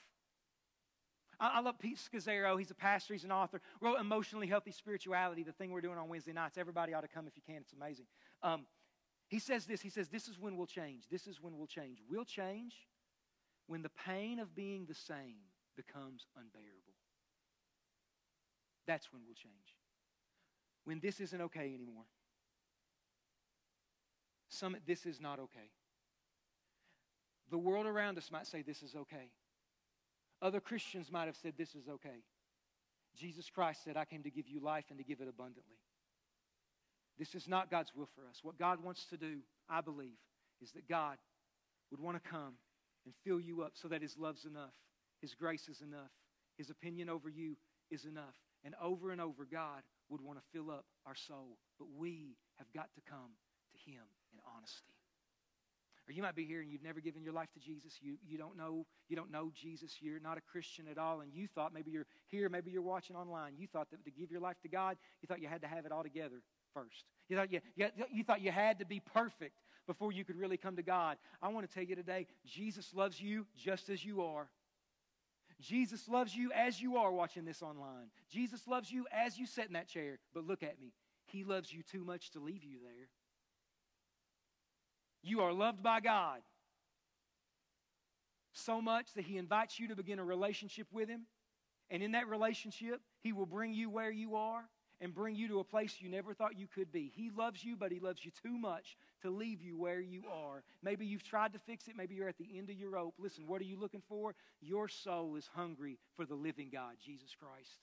I, 1.40 1.54
I 1.56 1.60
love 1.62 1.80
Pete 1.80 1.98
Scazzero. 1.98 2.58
He's 2.58 2.72
a 2.72 2.76
pastor, 2.76 3.14
he's 3.14 3.24
an 3.24 3.32
author. 3.32 3.60
Wrote 3.82 4.00
Emotionally 4.00 4.48
Healthy 4.48 4.72
Spirituality, 4.72 5.44
the 5.44 5.52
thing 5.52 5.72
we're 5.72 5.82
doing 5.82 5.98
on 5.98 6.08
Wednesday 6.08 6.34
nights. 6.34 6.58
Everybody 6.58 6.94
ought 6.94 7.02
to 7.02 7.08
come 7.08 7.28
if 7.28 7.36
you 7.36 7.42
can. 7.46 7.62
It's 7.62 7.74
amazing. 7.74 8.06
Um, 8.42 8.66
he 9.28 9.40
says 9.40 9.66
this 9.66 9.82
He 9.82 9.90
says, 9.90 10.10
This 10.10 10.28
is 10.28 10.40
when 10.40 10.58
we'll 10.58 10.68
change. 10.68 11.04
This 11.10 11.28
is 11.28 11.42
when 11.42 11.58
we'll 11.58 11.68
change. 11.68 12.00
We'll 12.10 12.26
change 12.26 12.74
when 13.68 13.82
the 13.82 13.92
pain 14.06 14.40
of 14.40 14.56
being 14.56 14.86
the 14.86 14.94
same 14.94 15.38
becomes 15.76 16.28
unbearable. 16.36 16.94
That's 18.86 19.12
when 19.12 19.22
we'll 19.26 19.36
change. 19.36 19.78
When 20.86 21.00
this 21.00 21.20
isn't 21.20 21.42
okay 21.42 21.74
anymore. 21.74 22.04
Some, 24.50 24.76
this 24.86 25.06
is 25.06 25.20
not 25.20 25.40
okay. 25.40 25.72
The 27.50 27.58
world 27.58 27.86
around 27.86 28.18
us 28.18 28.30
might 28.32 28.46
say 28.46 28.62
this 28.62 28.84
is 28.84 28.96
okay. 28.96 29.32
Other 30.42 30.60
Christians 30.60 31.12
might 31.12 31.26
have 31.26 31.38
said 31.38 31.54
this 31.58 31.74
is 31.74 31.88
okay. 31.88 32.24
Jesus 33.16 33.50
Christ 33.50 33.84
said, 33.84 33.96
I 33.96 34.06
came 34.06 34.24
to 34.24 34.30
give 34.30 34.50
you 34.50 34.60
life 34.60 34.86
and 34.90 34.98
to 34.98 35.04
give 35.04 35.22
it 35.22 35.28
abundantly. 35.28 35.78
This 37.18 37.36
is 37.36 37.48
not 37.48 37.70
God's 37.70 37.92
will 37.96 38.10
for 38.16 38.22
us. 38.28 38.40
What 38.42 38.58
God 38.58 38.84
wants 38.84 39.06
to 39.10 39.18
do, 39.18 39.40
I 39.70 39.82
believe, 39.82 40.18
is 40.62 40.72
that 40.72 40.88
God 40.88 41.18
would 41.92 42.00
want 42.00 42.22
to 42.22 42.30
come 42.30 42.54
and 43.06 43.14
fill 43.24 43.40
you 43.40 43.62
up 43.62 43.74
so 43.76 43.88
that 43.90 44.02
His 44.02 44.18
love's 44.18 44.46
enough, 44.46 44.74
His 45.22 45.36
grace 45.36 45.68
is 45.68 45.82
enough, 45.82 46.12
His 46.58 46.70
opinion 46.70 47.10
over 47.10 47.30
you 47.30 47.56
is 47.92 48.06
enough. 48.06 48.36
And 48.66 48.76
over 48.82 49.12
and 49.12 49.20
over, 49.20 49.46
God 49.46 49.84
would 50.10 50.22
want 50.22 50.40
to 50.40 50.46
fill 50.54 50.72
up 50.72 50.86
our 51.06 51.16
soul. 51.16 51.58
But 51.78 51.88
we 51.98 52.38
have 52.58 52.68
got 52.74 52.90
to 52.96 53.02
come 53.10 53.36
to 53.74 53.92
Him 53.92 54.02
in 54.32 54.40
honesty. 54.56 54.94
Or 56.08 56.12
you 56.12 56.22
might 56.22 56.36
be 56.36 56.46
here 56.46 56.62
and 56.62 56.70
you've 56.70 56.84
never 56.84 57.00
given 57.00 57.24
your 57.24 57.34
life 57.34 57.48
to 57.54 57.60
Jesus. 57.60 57.94
You, 58.02 58.18
you, 58.28 58.38
don't 58.38 58.58
know, 58.58 58.86
you 59.08 59.16
don't 59.16 59.32
know 59.32 59.52
Jesus. 59.54 59.98
You're 60.02 60.20
not 60.20 60.38
a 60.38 60.42
Christian 60.42 60.86
at 60.90 60.98
all. 60.98 61.22
And 61.22 61.34
you 61.34 61.48
thought 61.48 61.74
maybe 61.74 61.92
you're 61.92 62.08
here, 62.28 62.50
maybe 62.50 62.72
you're 62.72 62.82
watching 62.82 63.16
online. 63.16 63.54
You 63.58 63.68
thought 63.68 63.90
that 63.92 64.04
to 64.04 64.12
give 64.12 64.30
your 64.30 64.42
life 64.42 64.58
to 64.64 64.70
God, 64.70 64.98
you 65.22 65.28
thought 65.28 65.42
you 65.42 65.48
had 65.48 65.62
to 65.62 65.68
have 65.68 65.86
it 65.86 65.92
all 65.92 66.04
together 66.04 66.42
first. 66.74 67.06
You 67.30 67.38
thought 67.38 67.52
you, 67.52 67.62
you, 68.12 68.24
thought 68.24 68.42
you 68.42 68.52
had 68.52 68.80
to 68.80 68.86
be 68.86 69.00
perfect 69.00 69.60
before 69.88 70.12
you 70.12 70.24
could 70.24 70.38
really 70.38 70.58
come 70.58 70.76
to 70.76 70.84
God. 70.84 71.18
I 71.42 71.50
want 71.50 71.68
to 71.68 71.74
tell 71.74 71.84
you 71.84 71.96
today 71.96 72.28
Jesus 72.46 72.94
loves 72.94 73.20
you 73.20 73.46
just 73.58 73.90
as 73.90 74.04
you 74.04 74.24
are. 74.24 74.50
Jesus 75.62 76.08
loves 76.10 76.36
you 76.36 76.52
as 76.54 76.82
you 76.82 76.98
are 76.98 77.12
watching 77.12 77.46
this 77.46 77.62
online. 77.62 78.08
Jesus 78.30 78.68
loves 78.68 78.92
you 78.92 79.06
as 79.12 79.38
you 79.38 79.46
sit 79.46 79.68
in 79.68 79.74
that 79.74 79.88
chair. 79.88 80.20
But 80.34 80.46
look 80.46 80.64
at 80.64 80.80
me. 80.82 80.94
He 81.28 81.44
loves 81.44 81.72
you 81.72 81.84
too 81.84 82.04
much 82.04 82.32
to 82.32 82.40
leave 82.40 82.64
you 82.64 82.80
there. 82.82 83.08
You 85.22 85.42
are 85.42 85.54
loved 85.54 85.82
by 85.82 86.02
God 86.02 86.42
so 88.52 88.82
much 88.82 89.14
that 89.16 89.24
He 89.24 89.38
invites 89.38 89.80
you 89.80 89.88
to 89.88 89.96
begin 89.96 90.20
a 90.20 90.24
relationship 90.24 90.88
with 90.92 91.08
Him. 91.08 91.22
And 91.90 92.04
in 92.04 92.12
that 92.12 92.28
relationship, 92.28 93.02
He 93.22 93.32
will 93.32 93.46
bring 93.46 93.74
you 93.74 93.90
where 93.90 94.12
you 94.12 94.36
are 94.36 94.64
and 95.04 95.14
bring 95.14 95.36
you 95.36 95.50
to 95.50 95.60
a 95.60 95.66
place 95.66 95.98
you 96.00 96.08
never 96.08 96.34
thought 96.34 96.58
you 96.58 96.66
could 96.66 96.90
be. 96.90 97.12
He 97.14 97.30
loves 97.30 97.62
you, 97.62 97.76
but 97.76 97.92
He 97.92 98.00
loves 98.00 98.24
you 98.24 98.32
too 98.42 98.58
much 98.58 98.98
to 99.22 99.30
leave 99.30 99.62
you 99.62 99.78
where 99.78 100.00
you 100.00 100.24
are. 100.32 100.64
Maybe 100.82 101.06
you've 101.06 101.24
tried 101.24 101.52
to 101.54 101.60
fix 101.60 101.90
it. 101.90 101.98
Maybe 101.98 102.16
you're 102.16 102.30
at 102.30 102.38
the 102.38 102.58
end 102.58 102.70
of 102.70 102.78
your 102.78 102.92
rope. 102.92 103.16
Listen, 103.20 103.46
what 103.46 103.60
are 103.62 103.66
you 103.66 103.78
looking 103.78 104.02
for? 104.08 104.34
Your 104.62 104.88
soul 104.88 105.36
is 105.36 105.50
hungry 105.54 106.00
for 106.16 106.26
the 106.26 106.36
living 106.36 106.70
God, 106.72 106.94
Jesus 107.06 107.36
Christ. 107.38 107.82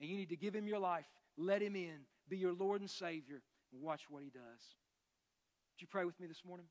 And 0.00 0.10
you 0.10 0.16
need 0.16 0.30
to 0.30 0.36
give 0.36 0.52
Him 0.52 0.66
your 0.66 0.80
life, 0.80 1.06
let 1.38 1.62
Him 1.62 1.76
in, 1.76 2.00
be 2.28 2.36
your 2.36 2.52
Lord 2.52 2.80
and 2.80 2.90
Savior, 2.90 3.42
and 3.72 3.80
watch 3.80 4.02
what 4.10 4.24
He 4.24 4.30
does. 4.30 4.42
Would 4.42 5.82
you 5.82 5.86
pray 5.86 6.04
with 6.04 6.18
me 6.18 6.26
this 6.26 6.42
morning? 6.44 6.66